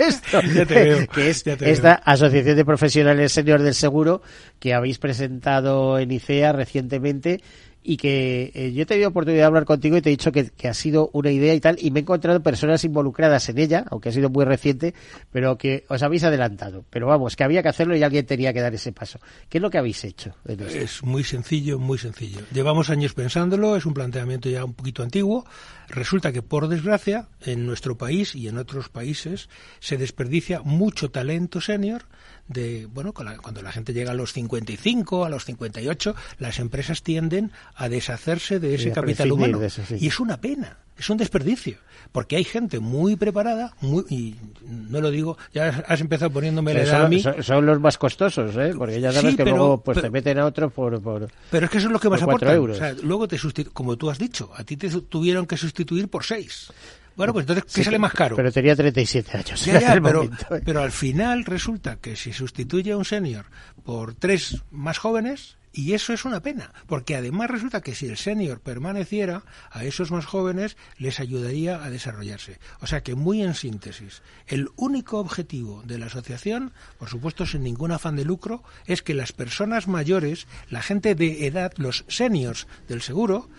esto, 0.00 0.40
veo, 0.68 1.06
que 1.06 1.30
es 1.30 1.46
esta 1.46 1.94
veo. 1.94 2.00
Asociación 2.04 2.56
de 2.56 2.64
Profesionales 2.64 3.32
Senior 3.32 3.62
del 3.62 3.74
Seguro 3.74 4.22
que 4.58 4.74
habéis 4.74 4.98
presentado 4.98 5.98
en 5.98 6.10
ICEA 6.10 6.52
recientemente 6.52 7.40
y 7.82 7.96
que 7.96 8.52
eh, 8.54 8.72
yo 8.72 8.82
he 8.82 8.86
tenido 8.86 9.08
oportunidad 9.08 9.42
de 9.42 9.46
hablar 9.46 9.64
contigo 9.64 9.96
y 9.96 10.02
te 10.02 10.10
he 10.10 10.12
dicho 10.12 10.32
que, 10.32 10.50
que, 10.50 10.68
ha 10.68 10.74
sido 10.74 11.10
una 11.12 11.30
idea 11.30 11.54
y 11.54 11.60
tal, 11.60 11.76
y 11.80 11.90
me 11.90 12.00
he 12.00 12.02
encontrado 12.02 12.42
personas 12.42 12.84
involucradas 12.84 13.48
en 13.48 13.58
ella, 13.58 13.84
aunque 13.90 14.10
ha 14.10 14.12
sido 14.12 14.28
muy 14.28 14.44
reciente, 14.44 14.94
pero 15.32 15.56
que 15.56 15.84
os 15.88 16.02
habéis 16.02 16.24
adelantado. 16.24 16.84
Pero 16.90 17.06
vamos, 17.06 17.36
que 17.36 17.44
había 17.44 17.62
que 17.62 17.68
hacerlo 17.68 17.96
y 17.96 18.02
alguien 18.02 18.26
tenía 18.26 18.52
que 18.52 18.60
dar 18.60 18.74
ese 18.74 18.92
paso. 18.92 19.18
¿Qué 19.48 19.58
es 19.58 19.62
lo 19.62 19.70
que 19.70 19.78
habéis 19.78 20.04
hecho? 20.04 20.34
Es 20.46 21.02
muy 21.02 21.24
sencillo, 21.24 21.78
muy 21.78 21.98
sencillo. 21.98 22.40
Llevamos 22.52 22.90
años 22.90 23.14
pensándolo, 23.14 23.76
es 23.76 23.86
un 23.86 23.94
planteamiento 23.94 24.48
ya 24.48 24.64
un 24.64 24.74
poquito 24.74 25.02
antiguo. 25.02 25.46
Resulta 25.88 26.32
que, 26.32 26.42
por 26.42 26.68
desgracia, 26.68 27.28
en 27.40 27.66
nuestro 27.66 27.96
país 27.96 28.34
y 28.34 28.48
en 28.48 28.58
otros 28.58 28.88
países 28.88 29.48
se 29.80 29.96
desperdicia 29.96 30.60
mucho 30.62 31.10
talento 31.10 31.60
senior 31.60 32.04
de, 32.50 32.86
bueno, 32.92 33.12
cuando 33.12 33.62
la 33.62 33.70
gente 33.72 33.92
llega 33.92 34.10
a 34.10 34.14
los 34.14 34.32
55, 34.32 35.24
a 35.24 35.28
los 35.28 35.44
58, 35.44 36.14
las 36.38 36.58
empresas 36.58 37.02
tienden 37.02 37.52
a 37.76 37.88
deshacerse 37.88 38.58
de 38.58 38.74
ese 38.74 38.84
Sí, 38.84 38.90
capital 38.90 39.30
humano. 39.32 39.62
eso, 39.62 39.82
sí. 39.88 39.96
Y 40.00 40.08
es 40.08 40.18
una 40.18 40.40
pena, 40.40 40.78
es 40.98 41.08
un 41.08 41.16
desperdicio, 41.16 41.76
porque 42.10 42.34
hay 42.34 42.42
gente 42.44 42.80
muy 42.80 43.14
preparada, 43.14 43.72
muy, 43.80 44.04
y 44.10 44.34
no 44.66 45.00
lo 45.00 45.10
digo, 45.12 45.38
ya 45.54 45.84
has 45.86 46.00
empezado 46.00 46.30
poniéndome 46.32 46.74
la 46.74 46.82
edad 46.82 47.04
a 47.04 47.08
mí. 47.08 47.22
son, 47.40 47.64
los 47.66 47.80
más 47.80 47.96
costosos, 47.98 48.56
¿eh? 48.56 48.72
Porque 48.76 49.00
ya 49.00 49.12
sabes 49.12 49.30
Sí, 49.30 49.36
que 49.36 49.44
pero- 49.44 49.56
luego 49.56 49.80
pues 49.82 49.94
pero- 49.96 50.08
te 50.08 50.10
meten 50.10 50.38
a 50.40 50.46
otro 50.46 50.70
por... 50.70 51.00
por 51.00 51.28
Pero 51.52 51.66
es 51.66 51.70
que 51.70 51.78
eso 51.78 51.86
es 51.86 51.92
lo 51.92 52.00
que 52.00 52.10
más 52.10 52.20
cuatro 52.22 52.48
aporta. 52.48 52.54
euros. 52.54 52.76
O 52.76 52.80
sea, 52.80 52.94
luego 53.02 53.28
te 53.28 53.38
como 53.72 53.96
tú 53.96 54.10
has 54.10 54.18
dicho, 54.18 54.50
a 54.56 54.64
ti 54.64 54.76
te 54.76 54.90
tuvieron 55.02 55.46
que 55.46 55.56
sustituir 55.56 56.08
por 56.08 56.24
seis. 56.24 56.72
Bueno, 57.20 57.34
pues 57.34 57.42
entonces, 57.42 57.64
¿qué 57.64 57.70
Sí, 57.70 57.84
sale 57.84 57.98
más 57.98 58.14
caro? 58.14 58.34
Pero 58.34 58.50
tenía 58.50 58.74
37 58.74 59.36
años. 59.36 59.62
Ya, 59.66 59.78
ya, 59.78 60.00
pero, 60.02 60.24
momento, 60.24 60.46
pero 60.64 60.80
al 60.80 60.90
final 60.90 61.44
resulta 61.44 61.96
que 61.96 62.16
si 62.16 62.32
sustituye 62.32 62.92
a 62.92 62.96
un 62.96 63.04
senior 63.04 63.44
por 63.84 64.14
tres 64.14 64.62
más 64.70 64.96
jóvenes, 64.96 65.58
y 65.70 65.92
eso 65.92 66.14
es 66.14 66.24
una 66.24 66.40
pena, 66.40 66.72
porque 66.86 67.16
además 67.16 67.50
resulta 67.50 67.82
que 67.82 67.94
si 67.94 68.06
el 68.06 68.16
senior 68.16 68.60
permaneciera, 68.60 69.42
a 69.70 69.84
esos 69.84 70.10
más 70.10 70.24
jóvenes 70.24 70.78
les 70.96 71.20
ayudaría 71.20 71.84
a 71.84 71.90
desarrollarse. 71.90 72.58
O 72.80 72.86
sea 72.86 73.02
que, 73.02 73.14
muy 73.14 73.42
en 73.42 73.52
síntesis, 73.52 74.22
el 74.46 74.70
único 74.76 75.18
objetivo 75.18 75.82
de 75.84 75.98
la 75.98 76.06
asociación, 76.06 76.72
por 76.98 77.10
supuesto 77.10 77.44
sin 77.44 77.64
ningún 77.64 77.92
afán 77.92 78.16
de 78.16 78.24
lucro, 78.24 78.64
es 78.86 79.02
que 79.02 79.12
las 79.12 79.32
personas 79.32 79.88
mayores, 79.88 80.46
la 80.70 80.80
gente 80.80 81.14
de 81.14 81.46
edad, 81.46 81.74
los 81.76 82.06
seniors 82.08 82.66
del 82.88 83.02
seguro, 83.02 83.50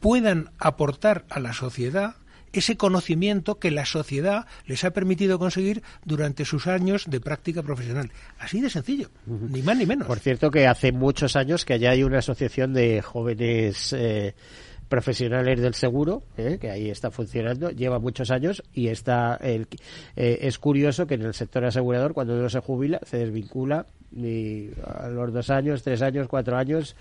puedan 0.00 0.50
aportar 0.58 1.26
a 1.28 1.38
la 1.40 1.52
sociedad 1.52 2.16
ese 2.52 2.76
conocimiento 2.76 3.58
que 3.58 3.70
la 3.70 3.84
sociedad 3.84 4.46
les 4.66 4.84
ha 4.84 4.90
permitido 4.90 5.38
conseguir 5.38 5.82
durante 6.04 6.44
sus 6.44 6.66
años 6.66 7.04
de 7.08 7.20
práctica 7.20 7.62
profesional. 7.62 8.10
Así 8.38 8.60
de 8.60 8.70
sencillo, 8.70 9.10
ni 9.26 9.62
más 9.62 9.76
ni 9.76 9.86
menos. 9.86 10.06
Por 10.06 10.18
cierto 10.18 10.50
que 10.50 10.66
hace 10.66 10.92
muchos 10.92 11.36
años 11.36 11.64
que 11.64 11.74
allá 11.74 11.90
hay 11.90 12.02
una 12.02 12.18
asociación 12.18 12.72
de 12.72 13.02
jóvenes 13.02 13.92
eh, 13.92 14.34
profesionales 14.88 15.60
del 15.60 15.72
seguro, 15.74 16.22
¿eh? 16.36 16.58
que 16.60 16.70
ahí 16.70 16.90
está 16.90 17.10
funcionando, 17.10 17.70
lleva 17.70 17.98
muchos 17.98 18.30
años 18.30 18.62
y 18.74 18.88
está 18.88 19.36
el, 19.36 19.66
eh, 20.16 20.40
es 20.42 20.58
curioso 20.58 21.06
que 21.06 21.14
en 21.14 21.22
el 21.22 21.32
sector 21.32 21.64
asegurador 21.64 22.12
cuando 22.12 22.34
uno 22.34 22.50
se 22.50 22.60
jubila 22.60 23.00
se 23.04 23.16
desvincula 23.16 23.86
y 24.16 24.70
a 24.84 25.08
los 25.08 25.32
dos 25.32 25.50
años, 25.50 25.82
tres 25.82 26.02
años, 26.02 26.28
cuatro 26.28 26.56
años 26.56 26.96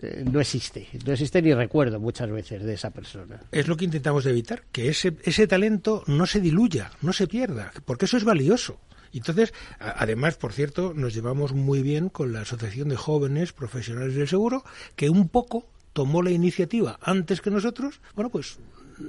eh, 0.00 0.24
no 0.30 0.40
existe, 0.40 0.88
no 1.04 1.12
existe 1.12 1.42
ni 1.42 1.52
recuerdo 1.52 1.98
muchas 1.98 2.30
veces 2.30 2.62
de 2.62 2.74
esa 2.74 2.90
persona. 2.90 3.40
Es 3.50 3.68
lo 3.68 3.76
que 3.76 3.84
intentamos 3.84 4.26
evitar, 4.26 4.62
que 4.72 4.88
ese, 4.88 5.16
ese 5.24 5.46
talento 5.46 6.04
no 6.06 6.26
se 6.26 6.40
diluya, 6.40 6.90
no 7.02 7.12
se 7.12 7.26
pierda, 7.26 7.72
porque 7.84 8.04
eso 8.04 8.16
es 8.16 8.24
valioso. 8.24 8.78
Entonces, 9.12 9.54
además, 9.78 10.36
por 10.36 10.52
cierto, 10.52 10.92
nos 10.94 11.14
llevamos 11.14 11.52
muy 11.52 11.82
bien 11.82 12.08
con 12.08 12.32
la 12.32 12.40
Asociación 12.40 12.88
de 12.88 12.96
Jóvenes 12.96 13.52
Profesionales 13.52 14.14
del 14.14 14.26
Seguro, 14.26 14.64
que 14.96 15.08
un 15.08 15.28
poco 15.28 15.68
tomó 15.92 16.22
la 16.22 16.30
iniciativa 16.30 16.98
antes 17.00 17.40
que 17.40 17.50
nosotros, 17.50 18.00
bueno, 18.16 18.30
pues 18.30 18.58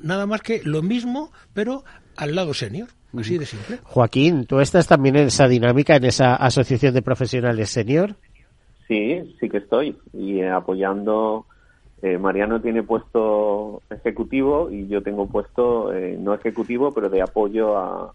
nada 0.04 0.28
más 0.28 0.42
que 0.42 0.62
lo 0.64 0.84
mismo, 0.84 1.32
pero 1.54 1.84
al 2.16 2.36
lado 2.36 2.54
senior. 2.54 2.90
Así 3.22 3.38
de 3.38 3.46
simple. 3.46 3.80
Joaquín, 3.84 4.46
¿tú 4.46 4.60
estás 4.60 4.88
también 4.88 5.16
en 5.16 5.28
esa 5.28 5.48
dinámica, 5.48 5.96
en 5.96 6.06
esa 6.06 6.36
asociación 6.36 6.94
de 6.94 7.02
profesionales 7.02 7.70
senior? 7.70 8.16
Sí, 8.88 9.36
sí 9.40 9.50
que 9.50 9.58
estoy. 9.58 9.98
Y 10.14 10.42
apoyando, 10.44 11.46
eh, 12.02 12.18
Mariano 12.18 12.62
tiene 12.62 12.84
puesto 12.84 13.82
ejecutivo 13.90 14.70
y 14.70 14.88
yo 14.88 15.02
tengo 15.02 15.28
puesto 15.28 15.94
eh, 15.94 16.18
no 16.20 16.34
ejecutivo, 16.34 16.92
pero 16.92 17.10
de 17.10 17.22
apoyo 17.22 17.78
a, 17.78 18.14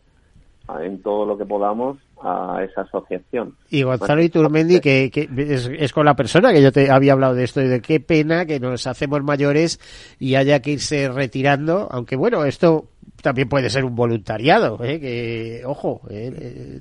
en 0.81 1.03
todo 1.03 1.27
lo 1.27 1.37
que 1.37 1.45
podamos 1.45 1.99
a 2.23 2.63
esa 2.63 2.83
asociación. 2.83 3.57
Y 3.71 3.83
Gonzalo 3.83 4.23
Iturmendi, 4.23 4.81
que, 4.81 5.11
que 5.11 5.29
es, 5.37 5.93
con 5.93 6.05
la 6.05 6.15
persona 6.15 6.53
que 6.53 6.63
yo 6.63 6.71
te 6.71 6.91
había 6.91 7.15
hablado 7.15 7.35
de 7.35 7.45
esto 7.45 7.61
y 7.63 7.69
de 7.69 7.81
qué 7.81 7.99
pena 7.99 8.47
que 8.47 8.61
nos 8.61 8.87
hacemos 8.87 9.23
mayores 9.23 9.81
y 10.19 10.35
haya 10.35 10.61
que 10.61 10.73
irse 10.73 11.09
retirando, 11.09 11.89
aunque 11.91 12.17
bueno, 12.17 12.45
esto 12.45 12.85
también 13.23 13.49
puede 13.49 13.71
ser 13.71 13.85
un 13.85 13.95
voluntariado, 13.95 14.83
¿eh? 14.85 15.01
que 15.01 15.63
ojo, 15.65 16.03
¿eh? 16.11 16.81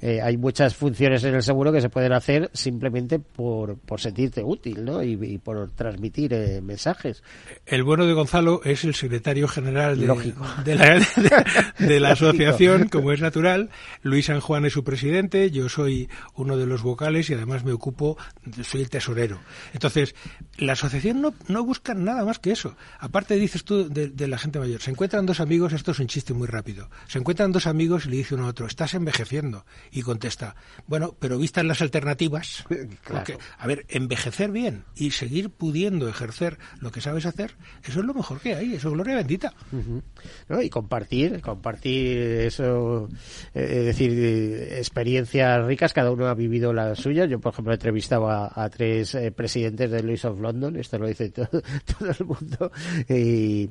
Eh, 0.00 0.16
eh, 0.16 0.20
hay 0.22 0.36
muchas 0.36 0.74
funciones 0.74 1.24
en 1.24 1.34
el 1.34 1.42
seguro 1.42 1.72
que 1.72 1.80
se 1.80 1.88
pueden 1.88 2.12
hacer 2.12 2.50
simplemente 2.52 3.18
por, 3.18 3.78
por 3.78 4.00
sentirte 4.00 4.42
útil, 4.42 4.84
¿no? 4.84 5.02
Y, 5.02 5.38
por 5.38 5.70
transmitir 5.72 6.34
mensajes. 6.62 7.22
El 7.66 7.82
bueno 7.84 8.06
de 8.06 8.12
Gonzalo 8.12 8.60
es 8.64 8.84
el 8.84 8.94
secretario 8.94 9.48
general 9.48 9.98
de, 9.98 10.06
de, 10.64 10.74
la, 10.74 11.06
de, 11.78 12.00
la, 12.00 12.10
asociación, 12.12 12.88
como 12.88 13.12
es 13.12 13.20
natural. 13.20 13.70
Luis 14.02 14.26
San 14.26 14.40
Juan 14.40 14.64
es 14.64 14.72
su 14.72 14.84
presidente, 14.84 15.50
yo 15.50 15.68
soy 15.68 16.08
uno 16.34 16.56
de 16.56 16.66
los 16.66 16.82
vocales 16.82 17.30
y 17.30 17.34
además 17.34 17.64
me 17.64 17.72
ocupo, 17.72 18.16
soy 18.62 18.82
el 18.82 18.90
tesorero. 18.90 19.40
Entonces, 19.72 20.14
la 20.56 20.72
asociación 20.72 21.20
no, 21.20 21.34
no 21.48 21.64
busca 21.64 21.94
nada 21.94 22.24
más 22.24 22.38
que 22.38 22.52
eso. 22.52 22.76
Aparte, 22.98 23.36
dices 23.36 23.64
tú 23.64 23.88
de, 23.88 24.08
de 24.08 24.28
la 24.28 24.38
gente 24.38 24.58
mayor, 24.58 24.80
se 24.80 24.90
encuentran 24.90 25.26
dos 25.26 25.40
amigos 25.40 25.58
esto 25.72 25.92
es 25.92 25.98
un 25.98 26.06
chiste 26.06 26.34
muy 26.34 26.46
rápido. 26.46 26.90
Se 27.06 27.18
encuentran 27.18 27.52
dos 27.52 27.66
amigos 27.66 28.06
y 28.06 28.10
le 28.10 28.16
dice 28.16 28.34
uno 28.34 28.46
a 28.46 28.48
otro, 28.48 28.66
estás 28.66 28.94
envejeciendo. 28.94 29.64
Y 29.90 30.02
contesta, 30.02 30.54
bueno, 30.86 31.14
pero 31.18 31.38
vistas 31.38 31.64
las 31.64 31.80
alternativas, 31.82 32.64
a 33.58 33.66
ver, 33.66 33.84
envejecer 33.88 34.50
bien 34.50 34.84
y 34.94 35.10
seguir 35.10 35.50
pudiendo 35.50 36.08
ejercer 36.08 36.58
lo 36.80 36.90
que 36.90 37.00
sabes 37.00 37.26
hacer, 37.26 37.56
eso 37.84 38.00
es 38.00 38.06
lo 38.06 38.14
mejor 38.14 38.40
que 38.40 38.54
hay, 38.54 38.74
eso 38.74 38.88
es 38.88 38.94
gloria 38.94 39.16
bendita. 39.16 39.54
Y 40.62 40.68
compartir, 40.68 41.40
compartir 41.40 42.18
eso, 42.18 43.08
eh, 43.54 43.78
es 43.78 43.84
decir, 43.86 44.12
experiencias 44.72 45.64
ricas, 45.66 45.92
cada 45.92 46.10
uno 46.10 46.26
ha 46.26 46.34
vivido 46.34 46.72
las 46.72 46.98
suyas. 46.98 47.28
Yo, 47.28 47.40
por 47.40 47.52
ejemplo, 47.52 47.72
he 47.72 47.76
entrevistado 47.76 48.30
a, 48.30 48.68
tres 48.70 49.14
eh, 49.14 49.30
presidentes 49.32 49.90
de 49.90 50.02
Louis 50.02 50.24
of 50.24 50.40
London, 50.40 50.76
esto 50.76 50.98
lo 50.98 51.06
dice 51.06 51.30
todo, 51.30 51.48
todo 51.98 52.10
el 52.10 52.26
mundo, 52.26 52.72
y, 53.08 53.70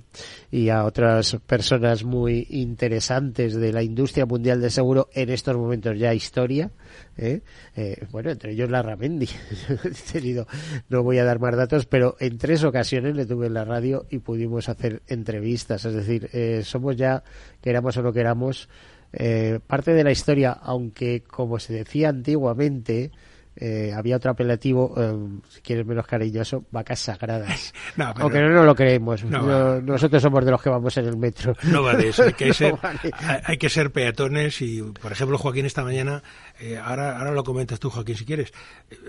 y 0.52 0.70
a 0.70 0.86
otras 0.86 1.38
personas 1.46 2.04
muy 2.04 2.48
interesantes 2.50 3.56
de 3.56 3.74
la 3.74 3.84
industria 3.84 4.26
mundial 4.26 4.62
de 4.62 4.70
seguro 4.70 5.10
en 5.14 5.30
estos 5.30 5.56
momentos 5.56 5.98
ya 5.98 6.07
historia. 6.14 6.72
¿eh? 7.18 7.42
Eh, 7.76 8.06
bueno, 8.12 8.32
entre 8.32 8.52
ellos 8.52 8.70
la 8.70 8.82
Ramendi. 8.82 9.30
tenido, 10.12 10.48
no 10.90 11.04
voy 11.04 11.18
a 11.18 11.24
dar 11.24 11.40
más 11.40 11.56
datos, 11.56 11.86
pero 11.86 12.16
en 12.20 12.38
tres 12.38 12.64
ocasiones 12.64 13.16
le 13.16 13.26
tuve 13.26 13.48
en 13.48 13.54
la 13.54 13.66
radio 13.66 14.06
y 14.10 14.20
pudimos 14.20 14.70
hacer 14.70 15.02
entrevistas. 15.08 15.86
Es 15.86 15.94
decir, 15.94 16.30
eh, 16.34 16.62
somos 16.64 16.96
ya, 16.96 17.24
queramos 17.62 17.98
o 17.98 18.02
no 18.02 18.14
queramos, 18.14 18.70
parte 19.66 19.94
de 19.94 20.04
la 20.04 20.12
historia, 20.12 20.52
aunque 20.52 21.24
como 21.24 21.60
se 21.60 21.74
decía 21.74 22.10
antiguamente, 22.10 23.12
eh, 23.60 23.92
había 23.96 24.18
otro 24.18 24.32
apelativo, 24.32 24.94
eh, 24.98 25.40
si 25.50 25.62
quieres 25.62 25.86
menos 25.86 26.06
cariñoso, 26.06 26.66
vacas 26.72 27.00
sagradas. 27.00 27.74
Aunque 27.98 28.40
no 28.40 28.50
nos 28.50 28.66
lo 28.66 28.76
creemos. 28.76 29.24
nosotros 29.24 30.22
somos 30.22 30.46
de 30.46 30.52
los 30.52 30.62
que 30.62 30.70
vamos 30.70 30.96
en 30.98 31.06
el 31.06 31.18
metro. 31.18 31.56
No 31.64 31.82
vale 31.82 32.10
eso. 32.10 32.24
Hay 32.24 32.34
que, 32.34 32.54
ser, 32.54 32.76
hay 33.44 33.58
que 33.58 33.70
ser 33.70 33.92
peatones 33.92 34.62
y, 34.62 34.84
por 34.84 35.12
ejemplo, 35.12 35.40
Joaquín 35.40 35.66
esta 35.66 35.84
mañana, 35.84 36.22
eh, 36.60 36.78
ahora, 36.78 37.18
ahora 37.18 37.32
lo 37.32 37.44
comentas 37.44 37.80
tú, 37.80 37.90
Joaquín, 37.90 38.16
si 38.16 38.26
quieres, 38.26 38.54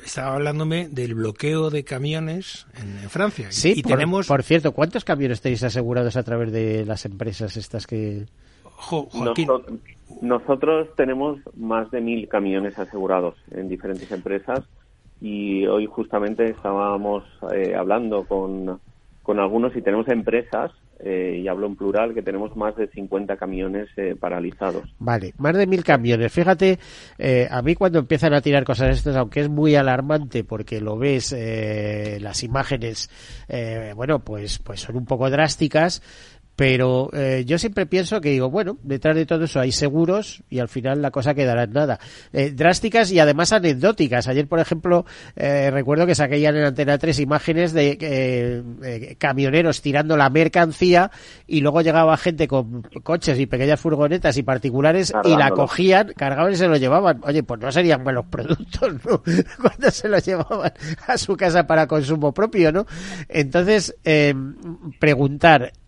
estaba 0.05 0.35
hablándome 0.35 0.89
del 0.89 1.15
bloqueo 1.15 1.69
de 1.69 1.85
camiones 1.85 2.67
en, 2.81 3.11
Francia. 3.11 3.49
Sí, 3.51 3.75
y 3.77 3.83
tenemos... 3.83 4.27
por 4.27 4.43
cierto, 4.43 4.73
¿cuántos 4.73 5.05
camiones 5.05 5.41
tenéis 5.43 5.63
asegurados 5.63 6.17
a 6.17 6.23
través 6.23 6.53
de 6.53 6.87
las 6.87 7.05
empresas 7.05 7.57
estas 7.57 7.87
que... 7.87 8.27
Joaquín. 8.65 9.49
Nosotros 9.49 9.98
tenemos 10.97 11.39
más 11.57 11.91
de 11.91 12.01
mil 12.01 12.29
camiones 12.29 12.79
asegurados 12.79 13.35
en 13.51 13.69
diferentes 13.69 14.11
empresas 14.11 14.65
y 15.21 15.67
hoy 15.67 15.87
justamente 15.87 16.51
estábamos 16.51 17.25
eh, 17.53 17.75
hablando 17.75 18.25
con, 18.25 18.81
con, 19.23 19.39
algunos 19.41 19.75
y 19.77 19.83
tenemos 19.83 20.09
empresas, 20.09 20.71
eh, 21.01 21.41
y 21.43 21.49
hablo 21.49 21.67
en 21.67 21.77
plural, 21.77 22.15
que 22.15 22.23
tenemos 22.23 22.57
más 22.57 22.77
de 22.77 22.89
50 22.89 23.37
camiones 23.37 23.89
eh, 23.97 24.17
paralizados. 24.19 24.85
Vale, 24.99 25.35
más 25.39 25.57
de 25.57 25.67
mil 25.67 25.83
camiones. 25.83 26.33
Fíjate, 26.33 26.79
a 27.51 27.63
mí 27.63 27.75
cuando 27.75 27.99
empiezan 27.99 28.35
a 28.35 28.41
tirar 28.41 28.65
cosas 28.65 28.97
estas, 28.97 29.17
aunque 29.17 29.41
es 29.41 29.49
muy 29.49 29.75
alarmante 29.75 30.45
porque 30.45 30.81
lo 30.81 30.97
ves, 30.99 31.35
las 32.21 32.43
imágenes, 32.45 33.11
bueno, 33.97 34.21
pues, 34.21 34.59
pues 34.61 34.81
son 34.81 34.97
un 34.97 35.05
poco 35.05 35.31
drásticas, 35.31 36.01
pero 36.59 37.09
eh, 37.13 37.45
yo 37.47 37.57
siempre 37.57 37.87
pienso 37.87 38.21
que 38.21 38.31
digo, 38.31 38.51
bueno, 38.51 38.79
detrás 38.83 39.15
de 39.15 39.27
todo 39.27 39.45
eso 39.45 39.61
hay 39.61 39.71
seguros 39.71 40.43
y 40.51 40.59
al 40.59 40.67
final 40.67 41.01
la 41.01 41.13
cosa 41.13 41.33
quedará 41.33 41.63
en 41.63 41.73
nada. 41.73 42.01
Eh, 42.33 42.51
drásticas 42.51 43.13
y 43.13 43.21
además 43.21 43.53
anecdóticas. 43.53 44.27
Ayer, 44.27 44.49
por 44.49 44.59
ejemplo, 44.59 45.07
eh, 45.37 45.71
recuerdo 45.71 46.05
que 46.05 46.17
saqueían 46.17 46.57
en 46.57 46.65
Antena 46.65 46.99
3 46.99 47.21
imágenes 47.21 47.73
de 47.73 49.15
camioneros 49.19 49.83
tirando 49.83 50.17
la 50.17 50.31
mercancía 50.31 51.13
y 51.47 51.61
luego 51.61 51.81
llegaba 51.81 52.17
gente 52.17 52.49
con 52.49 52.83
coches 53.05 53.39
y 53.39 53.47
pequeñas 53.47 53.79
furgonetas 53.79 54.37
y 54.37 54.43
particulares 54.43 55.13
y 55.23 55.37
la 55.37 55.51
cogían, 55.51 56.13
cargaban 56.17 56.53
y 56.53 56.57
se 56.57 56.67
lo 56.67 56.77
llevaban. 56.77 57.21
Oye, 57.23 57.45
pues 57.45 57.61
no 57.61 57.71
serían 57.71 58.03
buenos 58.03 58.27
productos, 58.27 58.95
¿no? 59.07 59.23
Cuando 59.63 59.93
se 59.93 60.09
los 60.09 60.27
llevaban 60.27 60.73
a 61.07 61.19
su 61.19 61.37
casa 61.37 61.69
para 61.69 61.87
consumo 61.87 62.35
propio, 62.35 62.73
¿no? 62.73 62.85
Entonces, 63.29 63.95
preguntar, 64.99 65.73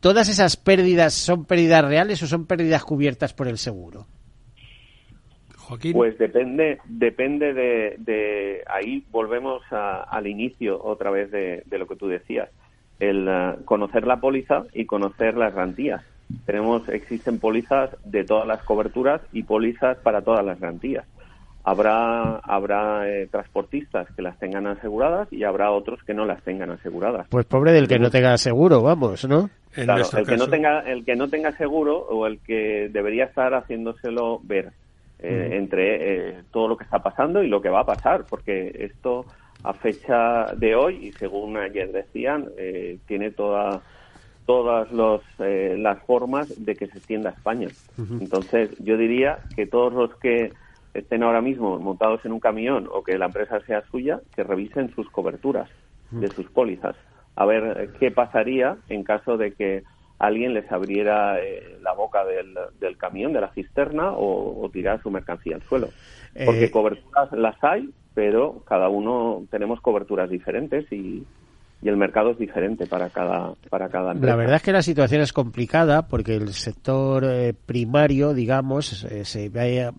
¿todas 0.00 0.28
esas 0.28 0.56
pérdidas 0.56 1.14
son 1.14 1.44
pérdidas 1.44 1.84
reales 1.84 2.22
o 2.22 2.26
son 2.26 2.46
pérdidas 2.46 2.84
cubiertas 2.84 3.34
por 3.34 3.48
el 3.48 3.58
seguro? 3.58 4.06
Joaquín. 5.56 5.92
Pues 5.92 6.16
depende, 6.18 6.78
depende 6.86 7.52
de, 7.52 8.62
ahí 8.68 9.04
volvemos 9.10 9.62
al 9.70 10.26
inicio 10.26 10.82
otra 10.82 11.10
vez 11.10 11.30
de, 11.30 11.62
lo 11.70 11.86
que 11.86 11.96
tú 11.96 12.08
decías, 12.08 12.48
el 13.00 13.28
uh, 13.28 13.64
conocer 13.64 14.06
la 14.06 14.16
póliza 14.16 14.64
y 14.72 14.86
conocer 14.86 15.36
las 15.36 15.54
garantías. 15.54 16.02
Tenemos, 16.46 16.88
existen 16.88 17.38
pólizas 17.38 17.90
de 18.04 18.24
todas 18.24 18.46
las 18.46 18.62
coberturas 18.62 19.20
y 19.32 19.42
pólizas 19.42 19.98
para 19.98 20.22
todas 20.22 20.44
las 20.44 20.58
garantías 20.58 21.04
habrá 21.70 22.36
habrá 22.36 23.08
eh, 23.08 23.28
transportistas 23.30 24.08
que 24.14 24.22
las 24.22 24.38
tengan 24.38 24.66
aseguradas 24.66 25.30
y 25.30 25.44
habrá 25.44 25.70
otros 25.70 26.02
que 26.04 26.14
no 26.14 26.24
las 26.24 26.42
tengan 26.42 26.70
aseguradas. 26.70 27.26
Pues 27.28 27.44
pobre 27.46 27.72
del 27.72 27.88
que 27.88 27.98
no 27.98 28.10
tenga 28.10 28.36
seguro, 28.38 28.82
vamos, 28.82 29.28
¿no? 29.28 29.50
Claro, 29.72 30.04
el 30.16 30.26
que 30.26 30.36
no 30.36 30.48
tenga 30.48 30.80
el 30.80 31.04
que 31.04 31.14
no 31.14 31.28
tenga 31.28 31.52
seguro 31.56 31.98
o 31.98 32.26
el 32.26 32.40
que 32.40 32.88
debería 32.90 33.24
estar 33.24 33.52
haciéndoselo 33.52 34.40
ver 34.42 34.72
eh, 35.18 35.50
entre 35.52 36.30
eh, 36.30 36.42
todo 36.50 36.68
lo 36.68 36.76
que 36.76 36.84
está 36.84 37.00
pasando 37.00 37.42
y 37.42 37.48
lo 37.48 37.60
que 37.60 37.68
va 37.68 37.80
a 37.80 37.86
pasar, 37.86 38.24
porque 38.28 38.74
esto 38.74 39.26
a 39.62 39.74
fecha 39.74 40.46
de 40.56 40.74
hoy 40.74 41.08
y 41.08 41.12
según 41.12 41.56
ayer 41.56 41.92
decían 41.92 42.46
tiene 43.06 43.32
toda 43.32 43.82
todas 44.46 44.90
los, 44.92 45.20
las 45.38 46.02
formas 46.04 46.64
de 46.64 46.74
que 46.74 46.86
se 46.86 46.96
extienda 46.96 47.30
a 47.30 47.32
España. 47.34 47.68
Entonces, 47.98 48.70
yo 48.78 48.96
diría 48.96 49.40
que 49.54 49.66
todos 49.66 49.92
los 49.92 50.14
que 50.14 50.52
estén 50.98 51.22
ahora 51.22 51.40
mismo 51.40 51.78
montados 51.78 52.24
en 52.24 52.32
un 52.32 52.40
camión 52.40 52.88
o 52.92 53.02
que 53.02 53.18
la 53.18 53.26
empresa 53.26 53.60
sea 53.66 53.82
suya, 53.90 54.20
que 54.34 54.44
revisen 54.44 54.94
sus 54.94 55.08
coberturas 55.10 55.68
de 56.10 56.28
sus 56.28 56.46
pólizas. 56.50 56.96
A 57.36 57.44
ver 57.44 57.80
eh, 57.80 57.90
qué 58.00 58.10
pasaría 58.10 58.76
en 58.88 59.04
caso 59.04 59.36
de 59.36 59.52
que 59.52 59.82
alguien 60.18 60.54
les 60.54 60.70
abriera 60.72 61.38
eh, 61.38 61.78
la 61.82 61.92
boca 61.92 62.24
del, 62.24 62.54
del, 62.80 62.96
camión, 62.96 63.32
de 63.32 63.40
la 63.40 63.52
cisterna 63.52 64.12
o, 64.12 64.64
o 64.64 64.70
tirara 64.70 65.02
su 65.02 65.10
mercancía 65.10 65.56
al 65.56 65.62
suelo. 65.62 65.90
Porque 66.44 66.64
eh, 66.64 66.70
coberturas 66.70 67.32
las 67.32 67.62
hay, 67.62 67.90
pero 68.14 68.62
cada 68.66 68.88
uno 68.88 69.44
tenemos 69.50 69.80
coberturas 69.80 70.28
diferentes 70.30 70.90
y, 70.90 71.24
y 71.80 71.88
el 71.88 71.96
mercado 71.96 72.30
es 72.32 72.38
diferente 72.38 72.86
para 72.86 73.10
cada 73.10 73.54
para 73.70 73.88
cada 73.88 74.12
empresa. 74.12 74.34
La 74.34 74.36
verdad 74.36 74.56
es 74.56 74.62
que 74.62 74.72
la 74.72 74.82
situación 74.82 75.20
es 75.20 75.32
complicada 75.32 76.08
porque 76.08 76.34
el 76.34 76.48
sector 76.52 77.24
eh, 77.24 77.54
primario, 77.54 78.34
digamos, 78.34 79.04
eh, 79.04 79.24
se 79.24 79.48
ve 79.48 79.90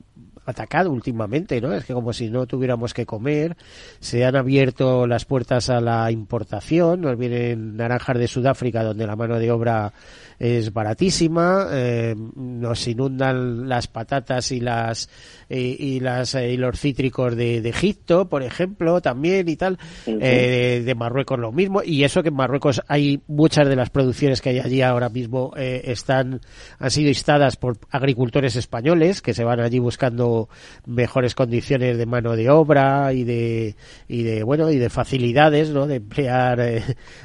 atacado 0.49 0.91
últimamente, 0.91 1.61
¿no? 1.61 1.73
Es 1.73 1.85
que 1.85 1.93
como 1.93 2.13
si 2.13 2.29
no 2.29 2.45
tuviéramos 2.47 2.93
que 2.93 3.05
comer, 3.05 3.55
se 3.99 4.25
han 4.25 4.35
abierto 4.35 5.07
las 5.07 5.25
puertas 5.25 5.69
a 5.69 5.79
la 5.79 6.11
importación, 6.11 7.01
nos 7.01 7.17
vienen 7.17 7.77
naranjas 7.77 8.17
de 8.17 8.27
Sudáfrica 8.27 8.83
donde 8.83 9.07
la 9.07 9.15
mano 9.15 9.39
de 9.39 9.51
obra 9.51 9.93
es 10.39 10.71
baratísima, 10.71 11.67
eh, 11.71 12.15
nos 12.35 12.87
inundan 12.87 13.67
las 13.67 13.87
patatas 13.87 14.51
y 14.53 14.61
las 14.61 15.09
y 15.49 15.99
las 15.99 16.35
y 16.35 16.57
los 16.57 16.79
cítricos 16.79 17.35
de, 17.35 17.61
de, 17.61 17.69
Egipto, 17.69 18.29
por 18.29 18.43
ejemplo, 18.43 19.01
también 19.01 19.49
y 19.49 19.55
tal, 19.55 19.77
eh, 20.05 20.81
de, 20.85 20.95
Marruecos 20.95 21.39
lo 21.39 21.51
mismo 21.51 21.81
y 21.83 22.03
eso 22.03 22.23
que 22.23 22.29
en 22.29 22.35
Marruecos 22.35 22.81
hay 22.87 23.21
muchas 23.27 23.67
de 23.67 23.75
las 23.75 23.89
producciones 23.89 24.41
que 24.41 24.49
hay 24.49 24.59
allí 24.59 24.81
ahora 24.81 25.09
mismo 25.09 25.51
eh, 25.57 25.81
están 25.85 26.39
han 26.77 26.91
sido 26.91 27.09
instadas 27.09 27.57
por 27.57 27.77
agricultores 27.89 28.55
españoles 28.55 29.21
que 29.21 29.33
se 29.33 29.43
van 29.43 29.59
allí 29.59 29.79
buscando 29.79 30.38
mejores 30.85 31.35
condiciones 31.35 31.97
de 31.97 32.05
mano 32.05 32.35
de 32.35 32.49
obra 32.49 33.11
y 33.13 33.23
de 33.23 33.75
y 34.07 34.23
de 34.23 34.43
bueno 34.43 34.69
y 34.69 34.77
de 34.77 34.89
facilidades, 34.89 35.69
¿no? 35.71 35.87
De 35.87 35.95
emplear 35.95 36.59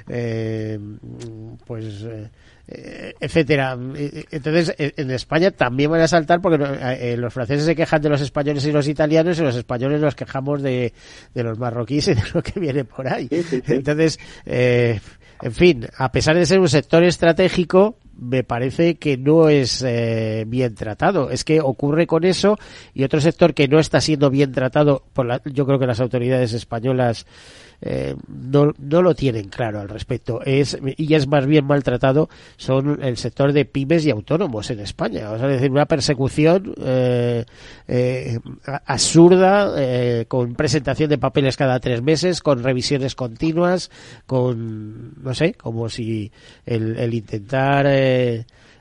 eh, 0.08 0.78
pues 1.66 2.06
eh, 2.66 3.14
etcétera. 3.20 3.76
Entonces, 4.30 4.74
en 4.78 5.10
España 5.10 5.50
también 5.50 5.90
van 5.90 6.00
a 6.00 6.08
saltar 6.08 6.40
porque 6.40 6.64
eh, 6.64 7.16
los 7.16 7.32
franceses 7.32 7.66
se 7.66 7.76
quejan 7.76 8.00
de 8.00 8.08
los 8.08 8.22
españoles 8.22 8.64
y 8.64 8.72
los 8.72 8.88
italianos 8.88 9.38
y 9.38 9.42
los 9.42 9.56
españoles 9.56 10.00
nos 10.00 10.14
quejamos 10.14 10.62
de, 10.62 10.94
de 11.34 11.42
los 11.42 11.58
marroquíes 11.58 12.08
y 12.08 12.14
de 12.14 12.22
lo 12.32 12.42
que 12.42 12.58
viene 12.58 12.84
por 12.84 13.06
ahí. 13.06 13.28
Entonces, 13.30 14.18
eh, 14.46 14.98
en 15.42 15.52
fin, 15.52 15.86
a 15.98 16.10
pesar 16.10 16.36
de 16.36 16.46
ser 16.46 16.58
un 16.58 16.68
sector 16.68 17.04
estratégico, 17.04 17.98
me 18.18 18.44
parece 18.44 18.96
que 18.96 19.16
no 19.16 19.48
es 19.48 19.84
bien 20.46 20.74
tratado. 20.74 21.30
Es 21.30 21.44
que 21.44 21.60
ocurre 21.60 22.06
con 22.06 22.24
eso 22.24 22.58
y 22.94 23.04
otro 23.04 23.20
sector 23.20 23.54
que 23.54 23.68
no 23.68 23.78
está 23.78 24.00
siendo 24.00 24.30
bien 24.30 24.52
tratado 24.52 25.02
por 25.12 25.26
la, 25.26 25.40
yo 25.44 25.66
creo 25.66 25.78
que 25.78 25.86
las 25.86 26.00
autoridades 26.00 26.52
españolas 26.52 27.26
eh, 27.86 28.16
no, 28.28 28.72
no 28.78 29.02
lo 29.02 29.14
tienen 29.14 29.50
claro 29.50 29.78
al 29.78 29.90
respecto. 29.90 30.40
Es, 30.42 30.78
y 30.96 31.14
es 31.14 31.28
más 31.28 31.44
bien 31.46 31.66
maltratado 31.66 32.30
son 32.56 33.02
el 33.02 33.18
sector 33.18 33.52
de 33.52 33.66
pymes 33.66 34.06
y 34.06 34.10
autónomos 34.10 34.70
en 34.70 34.80
España. 34.80 35.30
O 35.30 35.38
sea, 35.38 35.48
es 35.48 35.56
decir, 35.56 35.70
una 35.70 35.84
persecución 35.84 36.74
eh, 36.78 37.44
eh, 37.86 38.38
absurda, 38.86 39.74
eh, 39.76 40.24
con 40.26 40.54
presentación 40.54 41.10
de 41.10 41.18
papeles 41.18 41.58
cada 41.58 41.78
tres 41.78 42.02
meses, 42.02 42.40
con 42.40 42.62
revisiones 42.62 43.14
continuas, 43.14 43.90
con, 44.26 45.22
no 45.22 45.34
sé, 45.34 45.52
como 45.52 45.90
si 45.90 46.32
el, 46.64 46.96
el 46.96 47.12
intentar 47.12 47.86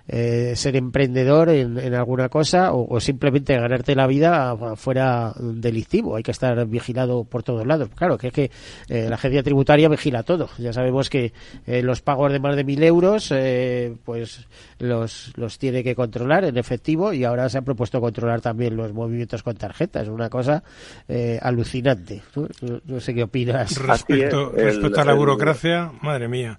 eh, 0.08 0.54
ser 0.56 0.76
emprendedor 0.76 1.50
en, 1.50 1.78
en 1.78 1.94
alguna 1.94 2.30
cosa 2.30 2.74
o, 2.74 2.94
o, 2.94 3.00
simplemente 3.00 3.56
ganarte 3.56 3.96
la 3.96 4.08
vida 4.08 4.56
fuera 4.76 5.34
delictivo. 5.40 6.16
Hay 6.16 6.24
que 6.24 6.32
estar 6.32 6.66
vigilado 6.68 7.24
por 7.24 7.44
todos 7.44 7.66
lados. 7.66 7.90
Claro, 7.96 8.18
que 8.18 8.28
es 8.28 8.34
que 8.34 8.52
eh, 8.90 9.08
la 9.10 9.16
agencia 9.16 9.44
tributaria 9.44 9.88
vigila 9.88 10.24
todo. 10.24 10.50
Ya 10.58 10.74
sabemos 10.74 11.10
que 11.10 11.34
eh, 11.66 11.82
los 11.82 12.02
pagos 12.02 12.32
de 12.32 12.40
más 12.40 12.56
de 12.56 12.64
mil 12.64 12.84
euros, 12.84 13.32
eh, 13.32 13.96
pues 14.04 14.48
los, 14.80 15.32
los 15.36 15.58
tiene 15.58 15.84
que 15.84 15.96
controlar 15.96 16.46
en 16.46 16.58
efectivo 16.58 17.14
y 17.14 17.24
ahora 17.24 17.48
se 17.50 17.58
ha 17.58 17.62
propuesto 17.62 18.02
controlar 18.02 18.42
también 18.42 18.76
los 18.76 18.94
movimientos 18.94 19.44
con 19.44 19.56
tarjetas. 19.56 20.08
Una 20.08 20.30
cosa 20.30 20.64
eh, 21.08 21.40
alucinante. 21.42 22.22
¿no? 22.36 22.48
No, 22.86 23.00
sé 23.00 23.14
qué 23.14 23.24
opinas. 23.24 23.78
Respecto, 23.78 24.54
el, 24.56 24.66
respecto 24.66 25.02
a 25.02 25.06
la 25.06 25.14
burocracia, 25.14 25.92
madre 26.02 26.28
mía, 26.28 26.58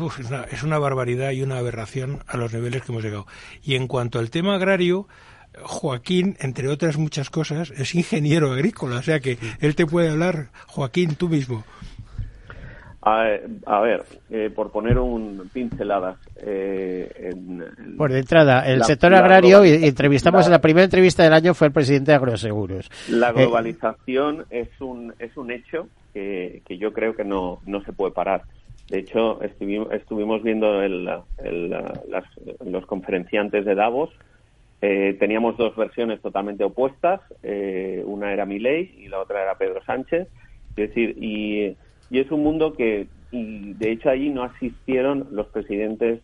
uf, 0.00 0.20
es, 0.20 0.26
una, 0.26 0.44
es 0.44 0.62
una 0.62 0.78
barbaridad 0.78 1.30
y 1.30 1.42
una 1.42 1.58
aberración 1.58 2.20
a 2.26 2.36
los 2.36 2.52
niveles 2.52 2.83
que 2.84 2.92
hemos 2.92 3.04
llegado. 3.04 3.26
Y 3.62 3.74
en 3.74 3.88
cuanto 3.88 4.18
al 4.18 4.30
tema 4.30 4.54
agrario, 4.54 5.08
Joaquín, 5.62 6.36
entre 6.40 6.68
otras 6.68 6.96
muchas 6.98 7.30
cosas, 7.30 7.70
es 7.70 7.94
ingeniero 7.94 8.52
agrícola, 8.52 8.96
o 8.96 9.02
sea 9.02 9.20
que 9.20 9.38
él 9.60 9.74
te 9.74 9.86
puede 9.86 10.10
hablar, 10.10 10.48
Joaquín, 10.66 11.14
tú 11.16 11.28
mismo. 11.28 11.64
A, 13.06 13.26
a 13.66 13.80
ver, 13.82 14.02
eh, 14.30 14.48
por 14.48 14.72
poner 14.72 14.98
un 14.98 15.50
pinceladas. 15.52 16.16
Eh, 16.38 17.10
en, 17.18 17.62
en 17.62 17.96
por 17.98 18.10
de 18.10 18.20
entrada, 18.20 18.66
el 18.66 18.78
la, 18.78 18.84
sector 18.86 19.14
agrario, 19.14 19.60
la, 19.60 19.68
y 19.68 19.84
entrevistamos 19.84 20.40
la, 20.40 20.46
en 20.46 20.52
la 20.52 20.60
primera 20.62 20.84
entrevista 20.84 21.22
del 21.22 21.34
año, 21.34 21.52
fue 21.52 21.66
el 21.66 21.72
presidente 21.74 22.12
de 22.12 22.16
Agroseguros. 22.16 22.90
La 23.10 23.32
globalización 23.32 24.46
eh, 24.50 24.70
es, 24.72 24.80
un, 24.80 25.12
es 25.18 25.36
un 25.36 25.50
hecho 25.50 25.86
que, 26.14 26.62
que 26.66 26.78
yo 26.78 26.94
creo 26.94 27.14
que 27.14 27.24
no, 27.24 27.60
no 27.66 27.84
se 27.84 27.92
puede 27.92 28.12
parar. 28.12 28.44
De 28.88 28.98
hecho, 28.98 29.40
estuvimos, 29.42 29.92
estuvimos 29.92 30.42
viendo 30.42 30.82
el, 30.82 31.04
las, 31.04 32.24
los 32.64 32.86
conferenciantes 32.86 33.64
de 33.64 33.74
Davos. 33.74 34.10
Eh, 34.82 35.16
teníamos 35.18 35.56
dos 35.56 35.74
versiones 35.76 36.20
totalmente 36.20 36.64
opuestas. 36.64 37.20
Eh, 37.42 38.02
una 38.04 38.32
era 38.32 38.44
Milei 38.44 38.94
y 38.98 39.08
la 39.08 39.20
otra 39.20 39.42
era 39.42 39.56
Pedro 39.56 39.82
Sánchez. 39.84 40.28
Es 40.70 40.88
decir, 40.88 41.16
y, 41.18 41.76
y 42.10 42.20
es 42.20 42.30
un 42.30 42.42
mundo 42.42 42.74
que, 42.74 43.06
y 43.30 43.72
de 43.74 43.92
hecho 43.92 44.10
allí 44.10 44.28
no 44.28 44.42
asistieron 44.42 45.28
los 45.30 45.46
presidentes 45.48 46.20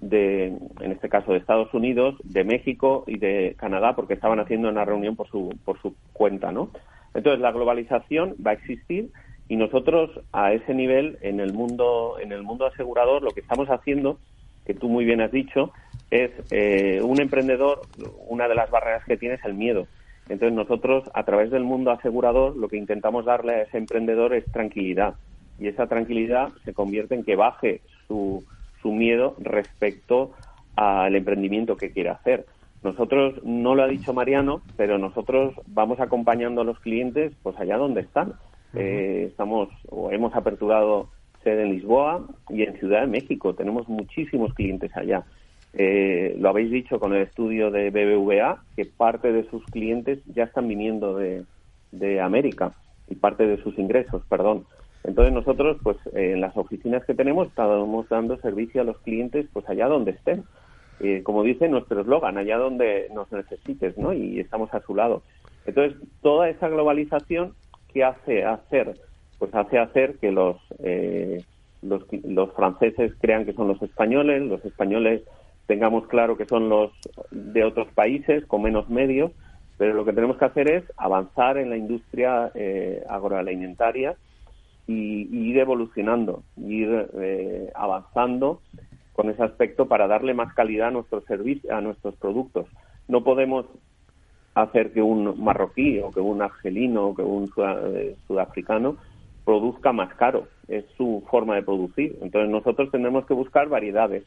de, 0.00 0.48
en 0.80 0.92
este 0.92 1.08
caso 1.08 1.32
de 1.32 1.38
Estados 1.38 1.72
Unidos, 1.72 2.16
de 2.24 2.44
México 2.44 3.04
y 3.06 3.18
de 3.18 3.54
Canadá, 3.56 3.94
porque 3.96 4.14
estaban 4.14 4.40
haciendo 4.40 4.68
una 4.68 4.84
reunión 4.84 5.16
por 5.16 5.28
su, 5.28 5.56
por 5.64 5.80
su 5.80 5.94
cuenta, 6.12 6.52
¿no? 6.52 6.70
Entonces 7.14 7.40
la 7.40 7.52
globalización 7.52 8.34
va 8.44 8.50
a 8.50 8.54
existir 8.54 9.10
y 9.48 9.56
nosotros 9.56 10.10
a 10.32 10.52
ese 10.52 10.74
nivel 10.74 11.18
en 11.20 11.40
el 11.40 11.52
mundo 11.52 12.16
en 12.20 12.32
el 12.32 12.42
mundo 12.42 12.66
asegurador 12.66 13.22
lo 13.22 13.30
que 13.32 13.40
estamos 13.40 13.68
haciendo 13.68 14.18
que 14.66 14.74
tú 14.74 14.88
muy 14.88 15.04
bien 15.04 15.20
has 15.20 15.32
dicho 15.32 15.72
es 16.10 16.30
eh, 16.50 17.00
un 17.02 17.20
emprendedor 17.20 17.82
una 18.28 18.48
de 18.48 18.54
las 18.54 18.70
barreras 18.70 19.04
que 19.04 19.16
tiene 19.16 19.36
es 19.36 19.44
el 19.44 19.54
miedo. 19.54 19.86
Entonces 20.28 20.54
nosotros 20.54 21.04
a 21.14 21.24
través 21.24 21.50
del 21.50 21.64
mundo 21.64 21.90
asegurador 21.90 22.56
lo 22.56 22.68
que 22.68 22.76
intentamos 22.76 23.24
darle 23.24 23.54
a 23.54 23.62
ese 23.62 23.78
emprendedor 23.78 24.34
es 24.34 24.44
tranquilidad. 24.52 25.14
Y 25.58 25.68
esa 25.68 25.86
tranquilidad 25.86 26.48
se 26.64 26.74
convierte 26.74 27.14
en 27.14 27.24
que 27.24 27.36
baje 27.36 27.80
su, 28.06 28.44
su 28.80 28.92
miedo 28.92 29.34
respecto 29.38 30.32
al 30.76 31.14
emprendimiento 31.16 31.76
que 31.76 31.90
quiere 31.90 32.10
hacer. 32.10 32.46
Nosotros 32.82 33.42
no 33.44 33.74
lo 33.74 33.82
ha 33.82 33.88
dicho 33.88 34.12
Mariano 34.12 34.62
pero 34.76 34.98
nosotros 34.98 35.54
vamos 35.66 35.98
acompañando 35.98 36.60
a 36.60 36.64
los 36.64 36.78
clientes 36.80 37.32
pues 37.42 37.58
allá 37.58 37.78
donde 37.78 38.02
están 38.02 38.34
eh, 38.74 39.26
estamos 39.28 39.68
o 39.88 40.10
hemos 40.10 40.34
aperturado 40.34 41.08
sede 41.42 41.62
en 41.62 41.72
Lisboa 41.72 42.26
y 42.48 42.62
en 42.62 42.78
Ciudad 42.78 43.02
de 43.02 43.06
México. 43.06 43.54
Tenemos 43.54 43.88
muchísimos 43.88 44.54
clientes 44.54 44.96
allá. 44.96 45.24
Eh, 45.74 46.36
lo 46.38 46.50
habéis 46.50 46.70
dicho 46.70 47.00
con 47.00 47.14
el 47.14 47.22
estudio 47.22 47.70
de 47.70 47.90
BBVA, 47.90 48.62
que 48.76 48.84
parte 48.84 49.32
de 49.32 49.48
sus 49.48 49.64
clientes 49.66 50.20
ya 50.26 50.44
están 50.44 50.68
viniendo 50.68 51.16
de, 51.16 51.44
de 51.90 52.20
América 52.20 52.72
y 53.08 53.14
parte 53.14 53.46
de 53.46 53.62
sus 53.62 53.78
ingresos, 53.78 54.22
perdón. 54.28 54.64
Entonces 55.04 55.34
nosotros, 55.34 55.78
pues 55.82 55.96
en 56.12 56.40
las 56.40 56.56
oficinas 56.56 57.04
que 57.04 57.14
tenemos, 57.14 57.48
estamos 57.48 58.08
dando 58.08 58.36
servicio 58.38 58.82
a 58.82 58.84
los 58.84 58.98
clientes, 58.98 59.46
pues 59.52 59.68
allá 59.68 59.88
donde 59.88 60.12
estén. 60.12 60.44
Eh, 61.00 61.22
como 61.24 61.42
dice 61.42 61.68
nuestro 61.68 62.00
eslogan, 62.00 62.38
allá 62.38 62.58
donde 62.58 63.08
nos 63.12 63.30
necesites, 63.32 63.98
¿no? 63.98 64.12
Y 64.12 64.38
estamos 64.38 64.72
a 64.72 64.80
su 64.82 64.94
lado. 64.94 65.22
Entonces, 65.66 65.98
toda 66.20 66.48
esa 66.48 66.68
globalización 66.68 67.54
¿qué 67.92 68.04
hace 68.04 68.44
hacer? 68.44 68.94
Pues 69.38 69.54
hace 69.54 69.78
hacer 69.78 70.18
que 70.18 70.30
los, 70.30 70.56
eh, 70.78 71.44
los, 71.82 72.52
franceses 72.54 73.12
crean 73.20 73.44
que 73.44 73.52
son 73.52 73.68
los 73.68 73.82
españoles, 73.82 74.42
los 74.42 74.64
españoles 74.64 75.22
tengamos 75.66 76.06
claro 76.06 76.36
que 76.36 76.46
son 76.46 76.68
los 76.68 76.92
de 77.30 77.64
otros 77.64 77.88
países 77.94 78.44
con 78.46 78.62
menos 78.62 78.88
medios, 78.88 79.32
pero 79.78 79.94
lo 79.94 80.04
que 80.04 80.12
tenemos 80.12 80.36
que 80.36 80.44
hacer 80.44 80.70
es 80.70 80.84
avanzar 80.96 81.56
en 81.58 81.70
la 81.70 81.76
industria 81.76 82.50
eh, 82.54 83.02
agroalimentaria 83.08 84.16
y, 84.86 85.28
y, 85.30 85.50
ir 85.50 85.58
evolucionando, 85.58 86.42
ir 86.56 87.08
eh, 87.20 87.70
avanzando 87.74 88.60
con 89.12 89.30
ese 89.30 89.42
aspecto 89.42 89.86
para 89.86 90.06
darle 90.06 90.34
más 90.34 90.54
calidad 90.54 90.88
a 90.88 90.92
nuestros 90.92 91.24
servicios, 91.24 91.72
a 91.72 91.80
nuestros 91.80 92.14
productos. 92.16 92.66
No 93.08 93.24
podemos 93.24 93.66
hacer 94.54 94.92
que 94.92 95.02
un 95.02 95.42
marroquí 95.42 96.00
o 96.00 96.10
que 96.10 96.20
un 96.20 96.42
argelino 96.42 97.08
o 97.08 97.14
que 97.14 97.22
un 97.22 97.50
sudafricano 98.26 98.96
produzca 99.44 99.92
más 99.92 100.14
caro. 100.14 100.48
Es 100.68 100.84
su 100.96 101.22
forma 101.30 101.54
de 101.54 101.62
producir. 101.62 102.18
Entonces 102.22 102.50
nosotros 102.50 102.90
tendremos 102.90 103.26
que 103.26 103.34
buscar 103.34 103.68
variedades. 103.68 104.24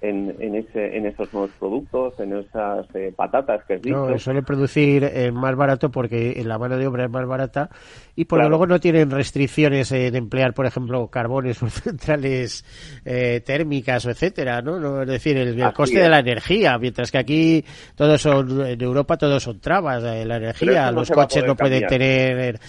En, 0.00 0.36
en, 0.38 0.54
ese, 0.54 0.96
en 0.96 1.06
esos 1.06 1.32
nuevos 1.32 1.50
productos, 1.58 2.18
en 2.20 2.36
esas 2.36 2.86
eh, 2.94 3.12
patatas 3.14 3.64
que 3.64 3.74
has 3.74 3.82
dicho. 3.82 4.08
No, 4.08 4.18
suele 4.18 4.42
producir 4.42 5.02
eh, 5.04 5.32
más 5.32 5.56
barato 5.56 5.90
porque 5.90 6.40
la 6.44 6.56
mano 6.56 6.76
de 6.76 6.86
obra 6.86 7.06
es 7.06 7.10
más 7.10 7.26
barata 7.26 7.68
y 8.14 8.24
por 8.26 8.46
luego 8.48 8.66
no 8.66 8.78
tienen 8.78 9.10
restricciones 9.10 9.90
en 9.90 10.14
emplear, 10.14 10.54
por 10.54 10.66
ejemplo, 10.66 11.08
carbones 11.08 11.60
o 11.62 11.68
centrales 11.68 12.64
eh, 13.04 13.42
térmicas 13.44 14.06
o 14.06 14.10
etcétera, 14.10 14.62
¿no? 14.62 14.78
no 14.78 15.02
es 15.02 15.08
decir, 15.08 15.36
el, 15.36 15.72
coste 15.72 16.00
de 16.00 16.08
la 16.08 16.20
energía, 16.20 16.78
mientras 16.78 17.10
que 17.10 17.18
aquí 17.18 17.64
todos 17.96 18.22
son, 18.22 18.66
en 18.66 18.80
Europa 18.80 19.16
todos 19.16 19.42
son 19.42 19.58
trabas, 19.58 20.04
eh, 20.04 20.24
la 20.24 20.36
energía, 20.36 20.92
los 20.92 21.10
coches 21.10 21.44
no 21.44 21.56
pueden 21.56 21.86
tener, 21.86 22.60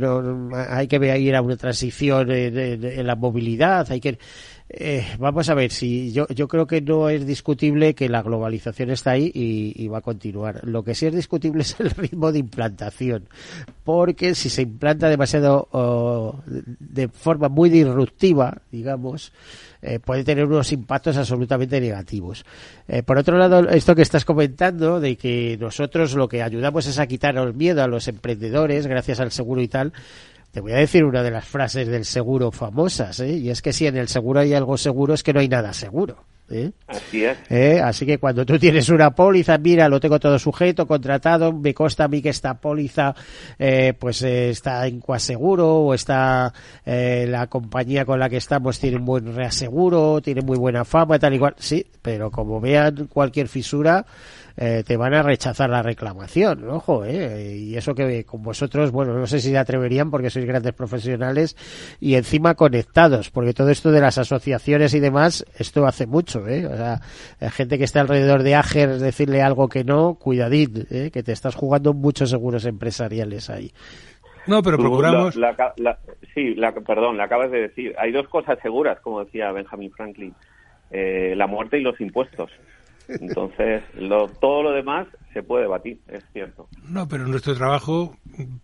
no, 0.00 0.50
hay 0.54 0.86
que 0.86 1.18
ir 1.18 1.34
a 1.34 1.42
una 1.42 1.56
transición 1.56 2.30
en 2.30 3.06
la 3.06 3.16
movilidad, 3.16 3.90
hay 3.90 4.00
que 4.00 4.18
eh, 4.74 5.06
vamos 5.18 5.50
a 5.50 5.54
ver, 5.54 5.70
si 5.70 6.12
yo, 6.12 6.26
yo 6.28 6.48
creo 6.48 6.66
que 6.66 6.80
no 6.80 7.10
es 7.10 7.26
discutible 7.26 7.94
que 7.94 8.08
la 8.08 8.22
globalización 8.22 8.90
está 8.90 9.12
ahí 9.12 9.30
y, 9.34 9.86
va 9.88 9.98
a 9.98 10.02
continuar. 10.02 10.66
Lo 10.66 10.82
que 10.82 10.94
sí 10.94 11.06
es 11.06 11.14
discutible 11.14 11.62
es 11.62 11.78
el 11.78 11.90
ritmo 11.90 12.32
de 12.32 12.38
implantación, 12.38 13.28
porque 13.84 14.34
si 14.34 14.48
se 14.48 14.62
implanta 14.62 15.08
demasiado 15.08 16.42
de 16.46 17.08
forma 17.08 17.48
muy 17.48 17.68
disruptiva, 17.68 18.62
digamos, 18.70 19.32
eh, 19.82 19.98
puede 19.98 20.24
tener 20.24 20.46
unos 20.46 20.72
impactos 20.72 21.16
absolutamente 21.16 21.80
negativos. 21.80 22.46
Eh, 22.86 23.02
por 23.02 23.18
otro 23.18 23.36
lado, 23.36 23.68
esto 23.68 23.94
que 23.94 24.02
estás 24.02 24.24
comentando 24.24 25.00
de 25.00 25.16
que 25.16 25.58
nosotros 25.60 26.14
lo 26.14 26.28
que 26.28 26.42
ayudamos 26.42 26.86
es 26.86 26.98
a 26.98 27.06
quitar 27.06 27.36
el 27.36 27.52
miedo 27.52 27.82
a 27.82 27.88
los 27.88 28.06
emprendedores 28.06 28.86
gracias 28.86 29.18
al 29.20 29.32
seguro 29.32 29.60
y 29.60 29.68
tal, 29.68 29.92
te 30.52 30.60
voy 30.60 30.72
a 30.72 30.76
decir 30.76 31.04
una 31.04 31.22
de 31.22 31.30
las 31.30 31.46
frases 31.46 31.88
del 31.88 32.04
seguro 32.04 32.52
famosas, 32.52 33.18
¿eh? 33.20 33.32
y 33.38 33.48
es 33.48 33.62
que 33.62 33.72
si 33.72 33.86
en 33.86 33.96
el 33.96 34.08
seguro 34.08 34.40
hay 34.40 34.52
algo 34.52 34.76
seguro 34.76 35.14
es 35.14 35.22
que 35.22 35.32
no 35.32 35.40
hay 35.40 35.48
nada 35.48 35.72
seguro. 35.72 36.24
¿eh? 36.50 36.72
Así 36.86 37.24
es. 37.24 37.38
¿Eh? 37.48 37.80
Así 37.82 38.06
que 38.06 38.18
cuando 38.18 38.44
tú 38.44 38.58
tienes 38.58 38.88
una 38.90 39.10
póliza, 39.14 39.56
mira, 39.58 39.88
lo 39.88 39.98
tengo 39.98 40.20
todo 40.20 40.38
sujeto, 40.38 40.86
contratado, 40.86 41.52
me 41.52 41.72
consta 41.72 42.04
a 42.04 42.08
mí 42.08 42.20
que 42.20 42.28
esta 42.28 42.54
póliza 42.54 43.14
eh, 43.58 43.94
pues 43.98 44.22
eh, 44.22 44.50
está 44.50 44.86
en 44.86 45.00
cuaseguro 45.00 45.76
o 45.76 45.94
está 45.94 46.52
eh, 46.84 47.26
la 47.28 47.46
compañía 47.46 48.04
con 48.04 48.20
la 48.20 48.28
que 48.28 48.36
estamos 48.36 48.78
tiene 48.78 48.98
un 48.98 49.06
buen 49.06 49.34
reaseguro, 49.34 50.20
tiene 50.20 50.42
muy 50.42 50.58
buena 50.58 50.84
fama 50.84 51.16
y 51.16 51.18
tal 51.18 51.34
igual. 51.34 51.54
Sí, 51.58 51.86
pero 52.02 52.30
como 52.30 52.60
vean 52.60 53.08
cualquier 53.10 53.48
fisura, 53.48 54.04
eh, 54.56 54.82
te 54.86 54.96
van 54.96 55.14
a 55.14 55.22
rechazar 55.22 55.70
la 55.70 55.82
reclamación, 55.82 56.68
ojo, 56.68 57.04
eh, 57.04 57.56
y 57.56 57.76
eso 57.76 57.94
que 57.94 58.24
con 58.24 58.42
vosotros, 58.42 58.90
bueno, 58.90 59.14
no 59.14 59.26
sé 59.26 59.40
si 59.40 59.50
se 59.50 59.58
atreverían 59.58 60.10
porque 60.10 60.30
sois 60.30 60.46
grandes 60.46 60.72
profesionales 60.72 61.56
y 62.00 62.14
encima 62.14 62.54
conectados, 62.54 63.30
porque 63.30 63.54
todo 63.54 63.70
esto 63.70 63.90
de 63.90 64.00
las 64.00 64.18
asociaciones 64.18 64.94
y 64.94 65.00
demás, 65.00 65.44
esto 65.58 65.86
hace 65.86 66.06
mucho, 66.06 66.46
¿eh? 66.48 66.66
O 66.66 66.76
sea, 66.76 67.00
gente 67.50 67.78
que 67.78 67.84
está 67.84 68.00
alrededor 68.00 68.42
de 68.42 68.54
Ager, 68.54 68.98
decirle 68.98 69.42
algo 69.42 69.68
que 69.68 69.84
no, 69.84 70.14
cuidadín, 70.14 70.86
¿eh? 70.90 71.10
que 71.12 71.22
te 71.22 71.32
estás 71.32 71.54
jugando 71.54 71.94
muchos 71.94 72.30
seguros 72.30 72.64
empresariales 72.64 73.50
ahí. 73.50 73.72
No, 74.46 74.62
pero 74.62 74.76
procuramos. 74.76 75.34
sí, 76.34 76.54
la, 76.54 76.72
perdón, 76.72 77.16
le 77.16 77.22
acabas 77.22 77.50
de 77.50 77.60
decir. 77.62 77.94
Hay 77.98 78.12
dos 78.12 78.28
cosas 78.28 78.58
seguras, 78.60 78.98
como 79.00 79.24
decía 79.24 79.52
Benjamin 79.52 79.92
Franklin: 79.92 80.34
eh, 80.90 81.34
la 81.36 81.46
muerte 81.46 81.78
y 81.78 81.82
los 81.82 82.00
impuestos. 82.00 82.50
Entonces, 83.08 83.82
lo, 83.94 84.28
todo 84.28 84.62
lo 84.62 84.72
demás 84.72 85.06
se 85.32 85.42
puede 85.42 85.62
debatir, 85.62 86.00
es 86.08 86.24
cierto. 86.32 86.68
No, 86.88 87.08
pero 87.08 87.24
en 87.24 87.30
nuestro 87.30 87.54
trabajo 87.54 88.16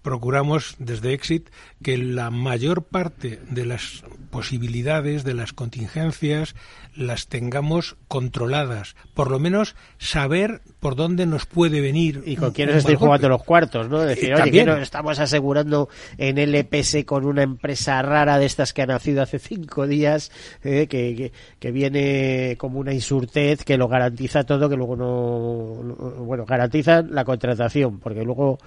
procuramos 0.02 0.76
desde 0.78 1.12
Exit 1.12 1.48
que 1.82 1.96
la 1.96 2.30
mayor 2.30 2.84
parte 2.84 3.40
de 3.50 3.64
las 3.64 4.04
posibilidades, 4.30 5.24
de 5.24 5.34
las 5.34 5.52
contingencias, 5.52 6.54
las 6.94 7.28
tengamos 7.28 7.96
controladas. 8.08 8.96
Por 9.14 9.30
lo 9.30 9.38
menos 9.38 9.76
saber 9.98 10.62
por 10.80 10.96
dónde 10.96 11.26
nos 11.26 11.46
puede 11.46 11.80
venir. 11.80 12.22
Y 12.26 12.36
con 12.36 12.52
quiénes 12.52 12.76
estoy 12.76 12.96
jugando 12.96 13.28
los 13.28 13.42
cuartos, 13.42 13.88
¿no? 13.88 14.00
Decir, 14.00 14.34
oye, 14.34 14.50
que 14.50 14.82
estamos 14.82 15.18
asegurando 15.18 15.88
en 16.16 16.38
LPS 16.38 17.04
con 17.04 17.24
una 17.24 17.42
empresa 17.42 18.00
rara 18.02 18.38
de 18.38 18.46
estas 18.46 18.72
que 18.72 18.82
ha 18.82 18.86
nacido 18.86 19.22
hace 19.22 19.38
cinco 19.38 19.86
días, 19.86 20.30
eh, 20.62 20.86
que, 20.86 21.32
que, 21.58 21.70
viene 21.70 22.56
como 22.58 22.78
una 22.78 22.94
insurtez 22.94 23.64
que 23.64 23.76
lo 23.76 23.88
garantiza 23.88 24.44
todo, 24.44 24.68
que 24.68 24.76
luego 24.76 24.96
no, 24.96 26.24
bueno, 26.24 26.44
garantiza 26.46 27.02
la 27.02 27.24
contratación, 27.24 27.98
porque 27.98 28.22
luego 28.22 28.58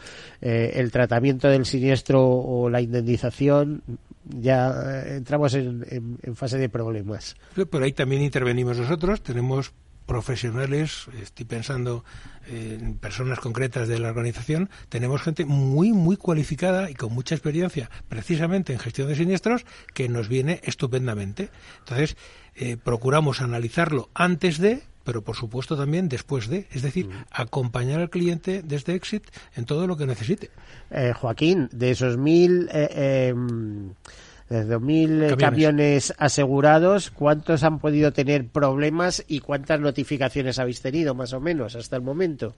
eh, 0.42 0.74
el 0.76 0.92
tratamiento 0.92 1.48
del 1.48 1.66
siniestro 1.66 2.24
o 2.24 2.70
la 2.70 2.82
indemnización 2.82 3.84
ya 4.26 4.70
eh, 4.70 5.18
entramos 5.18 5.54
en, 5.54 6.06
fase 6.36 6.58
de 6.58 6.70
problemas. 6.70 7.36
Pero 7.56 7.84
ahí 7.84 7.94
también 7.94 8.22
intervenimos 8.22 8.78
nosotros, 8.78 9.22
tenemos 9.22 9.74
profesionales, 10.06 11.06
estoy 11.22 11.46
pensando 11.46 12.04
en 12.48 12.98
personas 12.98 13.40
concretas 13.40 13.88
de 13.88 13.98
la 14.00 14.10
organización, 14.10 14.70
tenemos 14.90 15.22
gente 15.22 15.46
muy, 15.46 15.94
muy 15.94 16.18
cualificada 16.18 16.90
y 16.90 16.96
con 16.96 17.14
mucha 17.14 17.36
experiencia 17.36 17.90
precisamente 18.10 18.74
en 18.74 18.80
gestión 18.80 19.08
de 19.08 19.16
siniestros 19.16 19.66
que 19.94 20.10
nos 20.10 20.28
viene 20.28 20.60
estupendamente. 20.64 21.50
Entonces, 21.80 22.18
eh, 22.56 22.76
procuramos 22.76 23.42
analizarlo 23.42 24.10
antes 24.14 24.58
de 24.58 24.84
pero 25.04 25.22
por 25.22 25.36
supuesto 25.36 25.76
también 25.78 26.10
después 26.10 26.50
de, 26.50 26.68
es 26.72 26.82
decir, 26.82 27.08
mm. 27.08 27.26
acompañar 27.32 28.02
al 28.02 28.10
cliente 28.10 28.62
desde 28.64 28.96
Exit 28.96 29.24
en 29.56 29.66
todo 29.66 29.88
lo 29.88 29.98
que 29.98 30.06
necesite. 30.06 30.50
Eh, 30.90 31.14
Joaquín, 31.14 31.70
de 31.72 31.92
esos 31.92 32.18
mil, 32.18 32.70
eh, 32.74 33.30
em, 33.30 33.94
de 34.50 35.36
camiones. 35.38 36.14
asegurados, 36.18 37.10
¿cuántos 37.10 37.64
han 37.64 37.80
podido 37.80 38.12
tener 38.12 38.48
problemas 38.48 39.24
y 39.28 39.40
cuántas 39.40 39.80
notificaciones 39.80 40.60
habéis 40.60 40.82
tenido 40.82 41.16
más 41.16 41.34
o 41.34 41.40
menos 41.40 41.76
hasta 41.76 41.96
el 41.96 42.02
momento? 42.02 42.54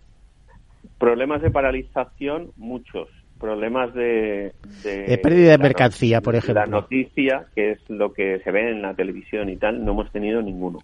Problemas 0.97 1.41
de 1.41 1.51
paralización, 1.51 2.51
muchos. 2.57 3.09
Problemas 3.39 3.93
de... 3.93 4.53
De, 4.83 5.17
pérdida 5.17 5.51
de 5.51 5.57
mercancía, 5.57 6.21
por 6.21 6.35
ejemplo. 6.35 6.61
La 6.61 6.65
noticia, 6.65 7.45
que 7.53 7.71
es 7.71 7.89
lo 7.89 8.13
que 8.13 8.39
se 8.39 8.51
ve 8.51 8.71
en 8.71 8.81
la 8.81 8.93
televisión 8.93 9.49
y 9.49 9.57
tal, 9.57 9.83
no 9.83 9.91
hemos 9.91 10.11
tenido 10.11 10.41
ninguno. 10.41 10.79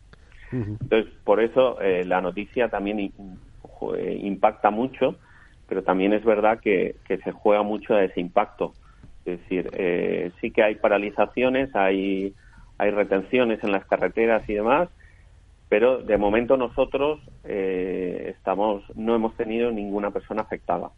Entonces, 0.52 1.12
por 1.24 1.42
eso 1.42 1.80
eh, 1.82 2.06
la 2.06 2.22
noticia 2.22 2.70
también 2.70 3.00
eh, 3.00 4.20
impacta 4.22 4.70
mucho, 4.70 5.16
pero 5.68 5.84
también 5.84 6.14
es 6.14 6.24
verdad 6.24 6.60
que, 6.60 6.96
se 7.08 7.32
juega 7.32 7.64
mucho 7.64 7.96
a 7.96 8.04
ese 8.04 8.20
impacto. 8.20 8.74
Es 9.26 9.40
decir, 9.40 9.70
eh, 9.74 10.32
sí 10.42 10.52
que 10.52 10.64
hay 10.64 10.76
paralizaciones, 10.76 11.76
hay, 11.76 12.34
hay 12.78 12.92
retenciones 12.92 13.64
en 13.64 13.72
las 13.72 13.86
carreteras 13.86 14.48
y 14.50 14.54
demás, 14.54 14.90
pero 15.68 16.00
de 16.00 16.18
momento 16.18 16.58
nosotros 16.58 17.20
estamos 17.44 18.84
no 18.96 19.14
hemos 19.14 19.36
tenido 19.36 19.72
ninguna 19.72 20.10
persona 20.10 20.42
afectada. 20.42 20.90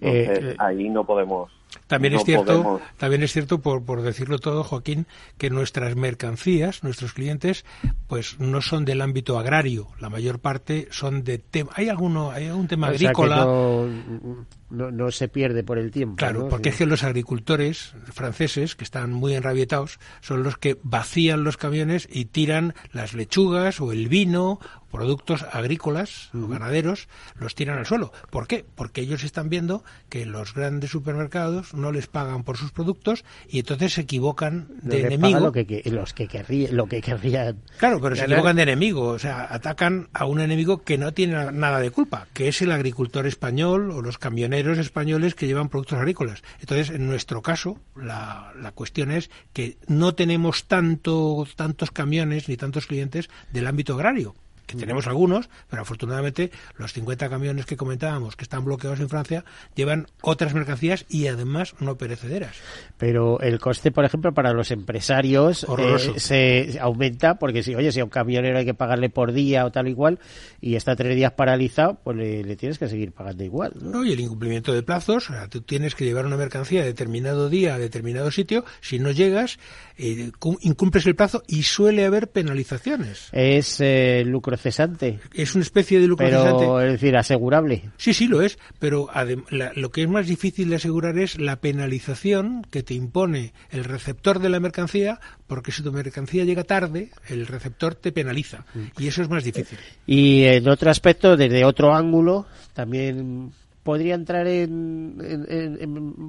Entonces, 0.00 0.56
ahí 0.58 0.88
no 0.88 1.04
podemos 1.04 1.50
también 1.86 2.14
es 2.14 2.24
cierto, 2.24 2.80
también 2.96 3.22
es 3.22 3.32
cierto 3.32 3.60
por, 3.60 3.84
por 3.84 4.02
decirlo 4.02 4.38
todo, 4.38 4.64
Joaquín, 4.64 5.06
que 5.36 5.50
nuestras 5.50 5.96
mercancías, 5.96 6.82
nuestros 6.82 7.12
clientes, 7.12 7.64
pues 8.06 8.38
no 8.38 8.60
son 8.62 8.84
del 8.84 9.00
ámbito 9.00 9.38
agrario. 9.38 9.88
La 9.98 10.10
mayor 10.10 10.38
parte 10.38 10.88
son 10.90 11.24
de 11.24 11.38
tema. 11.38 11.70
Hay 11.74 11.88
alguno, 11.88 12.30
hay 12.30 12.50
un 12.50 12.68
tema 12.68 12.88
agrícola. 12.88 13.44
no, 13.44 14.90
no, 14.90 15.10
se 15.10 15.28
pierde 15.28 15.62
por 15.62 15.78
el 15.78 15.90
tiempo. 15.90 16.16
Claro, 16.16 16.48
porque 16.48 16.70
es 16.70 16.76
que 16.76 16.86
los 16.86 17.04
agricultores 17.04 17.94
franceses, 18.12 18.76
que 18.76 18.84
están 18.84 19.12
muy 19.12 19.34
enrabietados, 19.34 19.98
son 20.20 20.42
los 20.42 20.58
que 20.58 20.78
vacían 20.82 21.44
los 21.44 21.56
camiones 21.56 22.08
y 22.10 22.26
tiran 22.26 22.74
las 22.92 23.14
lechugas 23.14 23.80
o 23.80 23.92
el 23.92 24.08
vino 24.08 24.60
productos 24.90 25.44
agrícolas 25.52 26.30
o 26.34 26.48
ganaderos 26.48 27.08
los 27.36 27.54
tiran 27.54 27.78
al 27.78 27.86
suelo. 27.86 28.12
¿Por 28.30 28.46
qué? 28.46 28.64
Porque 28.74 29.02
ellos 29.02 29.24
están 29.24 29.48
viendo 29.48 29.84
que 30.08 30.26
los 30.26 30.54
grandes 30.54 30.90
supermercados 30.90 31.57
no 31.74 31.92
les 31.92 32.06
pagan 32.06 32.44
por 32.44 32.56
sus 32.56 32.72
productos 32.72 33.24
y 33.48 33.60
entonces 33.60 33.94
se 33.94 34.02
equivocan 34.02 34.68
de 34.82 35.02
enemigo. 35.02 35.40
Lo 35.40 35.52
que, 35.52 35.82
los 35.86 36.12
que 36.14 36.28
querrían, 36.28 36.76
lo 36.76 36.86
que 36.86 37.00
querrían. 37.00 37.58
Claro, 37.78 38.00
pero 38.00 38.16
se 38.16 38.24
equivocan 38.24 38.56
de 38.56 38.62
enemigo, 38.62 39.08
o 39.08 39.18
sea, 39.18 39.46
atacan 39.50 40.08
a 40.12 40.26
un 40.26 40.40
enemigo 40.40 40.82
que 40.82 40.98
no 40.98 41.12
tiene 41.12 41.52
nada 41.52 41.80
de 41.80 41.90
culpa, 41.90 42.28
que 42.32 42.48
es 42.48 42.62
el 42.62 42.72
agricultor 42.72 43.26
español 43.26 43.90
o 43.90 44.02
los 44.02 44.18
camioneros 44.18 44.78
españoles 44.78 45.34
que 45.34 45.46
llevan 45.46 45.68
productos 45.68 45.98
agrícolas. 45.98 46.42
Entonces, 46.60 46.90
en 46.90 47.06
nuestro 47.06 47.42
caso, 47.42 47.78
la, 47.96 48.52
la 48.60 48.72
cuestión 48.72 49.10
es 49.10 49.30
que 49.52 49.78
no 49.86 50.14
tenemos 50.14 50.66
tanto, 50.66 51.46
tantos 51.56 51.90
camiones 51.90 52.48
ni 52.48 52.56
tantos 52.56 52.86
clientes 52.86 53.28
del 53.52 53.66
ámbito 53.66 53.94
agrario 53.94 54.34
que 54.68 54.76
tenemos 54.76 55.06
algunos, 55.06 55.48
pero 55.68 55.82
afortunadamente 55.82 56.50
los 56.76 56.92
50 56.92 57.28
camiones 57.28 57.66
que 57.66 57.76
comentábamos 57.76 58.36
que 58.36 58.44
están 58.44 58.64
bloqueados 58.64 59.00
en 59.00 59.08
Francia 59.08 59.44
llevan 59.74 60.06
otras 60.20 60.54
mercancías 60.54 61.06
y 61.08 61.26
además 61.26 61.74
no 61.80 61.96
perecederas. 61.96 62.54
Pero 62.98 63.40
el 63.40 63.58
coste, 63.58 63.90
por 63.90 64.04
ejemplo, 64.04 64.32
para 64.32 64.52
los 64.52 64.70
empresarios 64.70 65.66
eh, 65.78 66.12
se 66.18 66.78
aumenta 66.80 67.38
porque 67.38 67.62
si, 67.62 67.74
oye, 67.74 67.90
si 67.92 68.00
a 68.00 68.04
un 68.04 68.10
camionero 68.10 68.58
hay 68.58 68.66
que 68.66 68.74
pagarle 68.74 69.08
por 69.08 69.32
día 69.32 69.64
o 69.64 69.72
tal 69.72 69.88
igual 69.88 70.18
y 70.60 70.76
está 70.76 70.94
tres 70.94 71.16
días 71.16 71.32
paralizado, 71.32 71.98
pues 72.04 72.16
le, 72.16 72.56
tienes 72.56 72.78
que 72.78 72.88
seguir 72.88 73.12
pagando 73.12 73.44
igual. 73.44 73.72
¿no? 73.80 74.04
y 74.04 74.12
el 74.12 74.20
incumplimiento 74.20 74.74
de 74.74 74.82
plazos, 74.82 75.30
o 75.30 75.32
sea, 75.32 75.48
tú 75.48 75.62
tienes 75.62 75.94
que 75.94 76.04
llevar 76.04 76.26
una 76.26 76.36
mercancía 76.36 76.82
a 76.82 76.84
determinado 76.84 77.48
día 77.48 77.74
a 77.74 77.78
determinado 77.78 78.30
sitio, 78.30 78.64
si 78.82 78.98
no 78.98 79.12
llegas, 79.12 79.58
eh, 79.96 80.30
incumples 80.60 81.06
el 81.06 81.16
plazo 81.16 81.42
y 81.48 81.62
suele 81.62 82.04
haber 82.04 82.28
penalizaciones. 82.28 83.28
Es 83.32 83.80
eh, 83.80 84.24
lucro 84.26 84.57
cesante. 84.58 85.18
Es 85.32 85.54
una 85.54 85.62
especie 85.62 86.00
de 86.00 86.06
lucro 86.06 86.26
pero, 86.26 86.80
Es 86.80 86.92
decir, 86.92 87.16
asegurable. 87.16 87.90
Sí, 87.96 88.14
sí 88.14 88.26
lo 88.26 88.42
es, 88.42 88.58
pero 88.78 89.08
lo 89.50 89.90
que 89.90 90.02
es 90.02 90.08
más 90.08 90.26
difícil 90.26 90.70
de 90.70 90.76
asegurar 90.76 91.18
es 91.18 91.38
la 91.38 91.56
penalización 91.56 92.66
que 92.70 92.82
te 92.82 92.94
impone 92.94 93.52
el 93.70 93.84
receptor 93.84 94.38
de 94.38 94.48
la 94.48 94.60
mercancía, 94.60 95.20
porque 95.46 95.72
si 95.72 95.82
tu 95.82 95.92
mercancía 95.92 96.44
llega 96.44 96.64
tarde, 96.64 97.10
el 97.28 97.46
receptor 97.46 97.94
te 97.94 98.12
penaliza. 98.12 98.64
Mm. 98.74 99.02
Y 99.02 99.06
eso 99.08 99.22
es 99.22 99.28
más 99.28 99.44
difícil. 99.44 99.78
Y 100.06 100.44
en 100.44 100.68
otro 100.68 100.90
aspecto, 100.90 101.36
desde 101.36 101.64
otro 101.64 101.94
ángulo, 101.94 102.46
también 102.74 103.52
podría 103.88 104.16
entrar 104.16 104.46
en, 104.46 105.16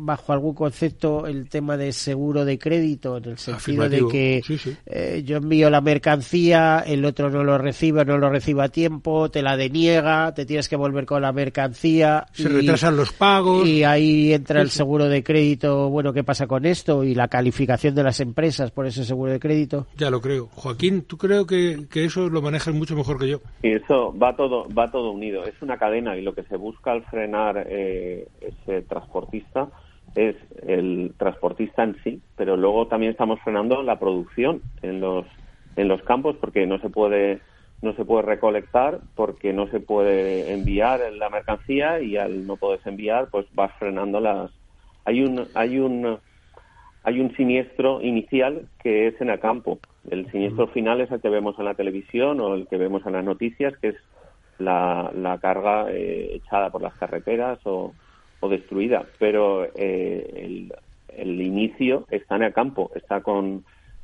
bajo 0.05 0.31
algún 0.31 0.53
concepto 0.53 1.27
el 1.27 1.49
tema 1.49 1.75
de 1.75 1.91
seguro 1.91 2.45
de 2.45 2.57
crédito 2.57 3.17
en 3.17 3.25
el 3.25 3.37
sentido 3.37 3.89
de 3.89 4.07
que 4.09 4.41
eh, 4.85 5.23
yo 5.25 5.35
envío 5.35 5.69
la 5.69 5.81
mercancía 5.81 6.81
el 6.87 7.03
otro 7.03 7.29
no 7.29 7.43
lo 7.43 7.57
recibe 7.57 8.05
no 8.05 8.17
lo 8.17 8.29
recibe 8.29 8.63
a 8.63 8.69
tiempo 8.69 9.29
te 9.29 9.41
la 9.41 9.57
deniega 9.57 10.33
te 10.33 10.45
tienes 10.45 10.69
que 10.69 10.77
volver 10.77 11.05
con 11.05 11.21
la 11.21 11.33
mercancía 11.33 12.27
se 12.31 12.47
retrasan 12.47 12.95
los 12.95 13.11
pagos. 13.11 13.67
y 13.67 13.83
ahí 13.83 14.33
entra 14.33 14.61
el 14.61 14.69
seguro 14.69 15.09
de 15.09 15.23
crédito. 15.23 15.89
Bueno 15.89 16.13
qué 16.13 16.23
pasa 16.23 16.47
con 16.47 16.65
esto 16.65 17.03
y 17.03 17.13
la 17.13 17.27
calificación 17.27 17.95
de 17.95 18.03
las 18.03 18.19
empresas 18.19 18.71
por 18.71 18.85
ese 18.85 19.03
seguro 19.03 19.31
de 19.31 19.39
crédito. 19.39 19.87
Ya 19.97 20.09
lo 20.09 20.21
creo. 20.21 20.47
Joaquín 20.53 21.03
tú 21.03 21.17
creo 21.17 21.45
que, 21.45 21.87
que 21.89 22.05
eso 22.05 22.29
lo 22.29 22.41
manejas 22.41 22.73
mucho 22.73 22.95
mejor 22.95 23.19
que 23.19 23.27
yo. 23.27 23.41
Y 23.63 23.73
eso 23.73 24.17
va 24.17 24.35
todo 24.35 24.67
va 24.69 24.89
todo 24.89 25.11
unido. 25.11 25.43
Es 25.43 25.61
una 25.61 25.77
cadena 25.77 26.15
y 26.17 26.21
lo 26.21 26.33
que 26.33 26.43
se 26.43 26.55
busca 26.55 26.91
al 26.91 27.03
frenar 27.03 27.48
eh, 27.57 28.27
ese 28.41 28.81
transportista 28.83 29.69
es 30.15 30.35
el 30.65 31.13
transportista 31.17 31.83
en 31.83 31.95
sí, 32.03 32.21
pero 32.35 32.57
luego 32.57 32.87
también 32.87 33.11
estamos 33.11 33.39
frenando 33.41 33.83
la 33.83 33.99
producción 33.99 34.61
en 34.81 34.99
los 35.01 35.25
en 35.75 35.87
los 35.87 36.01
campos 36.03 36.35
porque 36.41 36.65
no 36.65 36.79
se 36.79 36.89
puede 36.89 37.41
no 37.81 37.93
se 37.93 38.05
puede 38.05 38.23
recolectar 38.23 38.99
porque 39.15 39.53
no 39.53 39.67
se 39.67 39.79
puede 39.79 40.51
enviar 40.51 41.01
la 41.13 41.29
mercancía 41.29 42.01
y 42.01 42.17
al 42.17 42.45
no 42.45 42.57
poderse 42.57 42.89
enviar 42.89 43.29
pues 43.29 43.45
vas 43.53 43.71
frenando 43.79 44.19
las 44.19 44.51
hay 45.05 45.21
un 45.21 45.47
hay 45.53 45.79
un 45.79 46.19
hay 47.03 47.19
un 47.19 47.35
siniestro 47.35 48.01
inicial 48.01 48.67
que 48.83 49.07
es 49.07 49.19
en 49.21 49.29
el 49.29 49.39
campo. 49.39 49.79
El 50.09 50.29
siniestro 50.31 50.67
final 50.67 51.01
es 51.01 51.11
el 51.11 51.21
que 51.21 51.29
vemos 51.29 51.57
en 51.57 51.65
la 51.65 51.73
televisión 51.73 52.39
o 52.41 52.55
el 52.55 52.67
que 52.67 52.77
vemos 52.77 53.05
en 53.05 53.13
las 53.13 53.23
noticias 53.23 53.73
que 53.77 53.89
es 53.89 53.95
la, 54.59 55.11
la 55.15 55.37
carga 55.39 55.87
eh, 55.89 56.35
echada 56.35 56.69
por 56.69 56.81
las 56.81 56.93
carreteras 56.93 57.59
o, 57.65 57.93
o 58.39 58.49
destruida, 58.49 59.05
pero 59.17 59.65
eh, 59.75 60.33
el, 60.35 60.73
el, 61.17 61.41
inicio 61.41 62.05
está 62.11 62.35
en 62.35 62.43
el 62.43 62.53
campo, 62.53 62.91
está 62.95 63.21
con, 63.21 63.63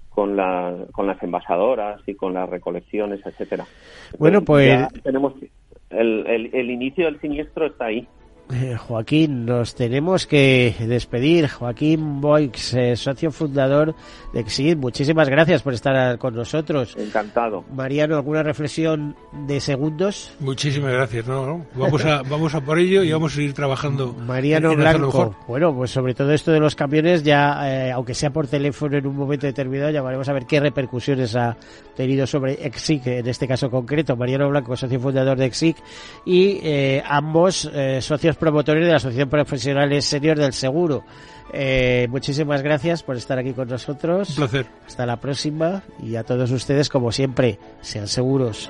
con, 0.10 0.36
la, 0.36 0.74
con 0.92 1.08
las 1.08 1.22
envasadoras 1.22 2.02
y 2.08 2.16
con 2.16 2.34
las 2.34 2.50
recolecciones, 2.50 3.26
etcétera. 3.26 3.66
Bueno, 4.18 4.42
pues 4.42 4.88
tenemos 5.04 5.34
el, 5.90 6.26
el, 6.28 6.50
el 6.54 6.72
inicio 6.72 7.06
del 7.06 7.20
siniestro 7.20 7.68
está 7.68 7.86
ahí. 7.86 8.08
Eh, 8.54 8.78
Joaquín, 8.78 9.46
nos 9.46 9.74
tenemos 9.74 10.28
que 10.28 10.76
despedir. 10.80 11.48
Joaquín 11.48 12.22
Boix, 12.22 12.76
eh, 12.76 12.96
socio 12.96 13.32
fundador 13.32 13.96
de 14.34 14.40
Exit, 14.40 14.78
muchísimas 14.78 15.30
gracias 15.30 15.64
por 15.64 15.74
estar 15.74 16.20
con 16.20 16.36
nosotros. 16.36 16.96
Encantado. 16.96 17.66
Mariano, 17.74 18.16
¿alguna 18.16 18.44
reflexión 18.44 19.16
de 19.48 19.60
segundos? 19.60 20.32
Muchísimas 20.40 20.94
gracias, 20.94 21.26
no, 21.26 21.66
Vamos 21.74 22.06
a, 22.06 22.22
vamos 22.30 22.54
a 22.54 22.62
por 22.62 22.78
ello 22.78 23.04
y 23.04 23.12
vamos 23.12 23.34
a 23.34 23.36
seguir 23.36 23.54
trabajando. 23.54 24.14
Mariano 24.14 24.76
Blanco, 24.76 25.36
bueno, 25.48 25.74
pues 25.74 25.90
sobre 25.90 26.14
todo 26.14 26.32
esto 26.32 26.52
de 26.52 26.60
los 26.60 26.76
camiones, 26.76 27.24
ya, 27.24 27.88
eh, 27.88 27.92
aunque 27.92 28.14
sea 28.14 28.30
por 28.30 28.46
teléfono 28.46 28.96
en 28.96 29.08
un 29.08 29.16
momento 29.16 29.48
determinado, 29.48 29.90
ya 29.90 30.04
veremos 30.04 30.30
a 30.30 30.34
ver 30.34 30.46
qué 30.46 30.60
repercusiones 30.60 31.36
ha 31.36 31.58
tenido 31.96 32.28
sobre 32.28 32.64
Exit, 32.64 33.08
en 33.08 33.28
este 33.28 33.48
caso 33.48 33.72
concreto. 33.72 34.16
Mariano 34.16 34.50
Blanco, 34.50 34.78
socio 34.78 35.00
fundador 35.00 35.36
de 35.36 35.46
Exit, 35.46 35.78
y 36.26 36.60
ambos 37.08 37.72
socios 38.02 38.35
promotores 38.36 38.84
de 38.84 38.92
la 38.92 38.98
Asociación 38.98 39.30
Profesional 39.30 40.02
Senior 40.02 40.38
del 40.38 40.54
Seguro. 40.54 41.04
Eh, 41.54 42.08
muchísimas 42.10 42.62
gracias 42.62 43.04
por 43.04 43.16
estar 43.16 43.38
aquí 43.38 43.54
con 43.54 43.68
nosotros. 43.68 44.30
Un 44.30 44.36
placer. 44.36 44.66
Hasta 44.86 45.06
la 45.06 45.18
próxima 45.18 45.84
y 46.02 46.16
a 46.16 46.24
todos 46.24 46.52
ustedes, 46.52 46.90
como 46.90 47.12
siempre, 47.12 47.60
sean 47.82 48.08
seguros. 48.08 48.70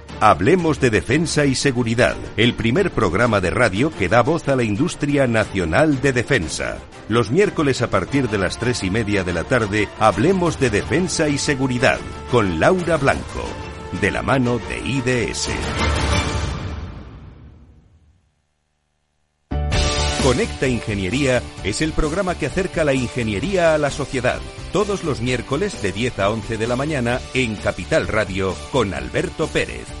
Hablemos 0.23 0.79
de 0.79 0.91
Defensa 0.91 1.45
y 1.45 1.55
Seguridad, 1.55 2.15
el 2.37 2.53
primer 2.53 2.91
programa 2.91 3.41
de 3.41 3.49
radio 3.49 3.89
que 3.89 4.07
da 4.07 4.21
voz 4.21 4.47
a 4.49 4.55
la 4.55 4.61
industria 4.61 5.25
nacional 5.25 5.99
de 5.99 6.13
defensa. 6.13 6.77
Los 7.09 7.31
miércoles 7.31 7.81
a 7.81 7.89
partir 7.89 8.29
de 8.29 8.37
las 8.37 8.59
tres 8.59 8.83
y 8.83 8.91
media 8.91 9.23
de 9.23 9.33
la 9.33 9.45
tarde, 9.45 9.87
Hablemos 9.97 10.59
de 10.59 10.69
Defensa 10.69 11.27
y 11.27 11.39
Seguridad, 11.39 11.97
con 12.29 12.59
Laura 12.59 12.97
Blanco, 12.97 13.43
de 13.99 14.11
la 14.11 14.21
mano 14.21 14.59
de 14.59 14.77
IDS. 14.87 15.49
Conecta 20.21 20.67
Ingeniería 20.67 21.41
es 21.63 21.81
el 21.81 21.93
programa 21.93 22.35
que 22.35 22.45
acerca 22.45 22.83
la 22.83 22.93
ingeniería 22.93 23.73
a 23.73 23.79
la 23.79 23.89
sociedad. 23.89 24.39
Todos 24.71 25.03
los 25.03 25.19
miércoles 25.19 25.81
de 25.81 25.91
10 25.91 26.19
a 26.19 26.29
11 26.29 26.59
de 26.59 26.67
la 26.67 26.75
mañana 26.75 27.19
en 27.33 27.55
Capital 27.55 28.07
Radio 28.07 28.55
con 28.71 28.93
Alberto 28.93 29.47
Pérez. 29.47 30.00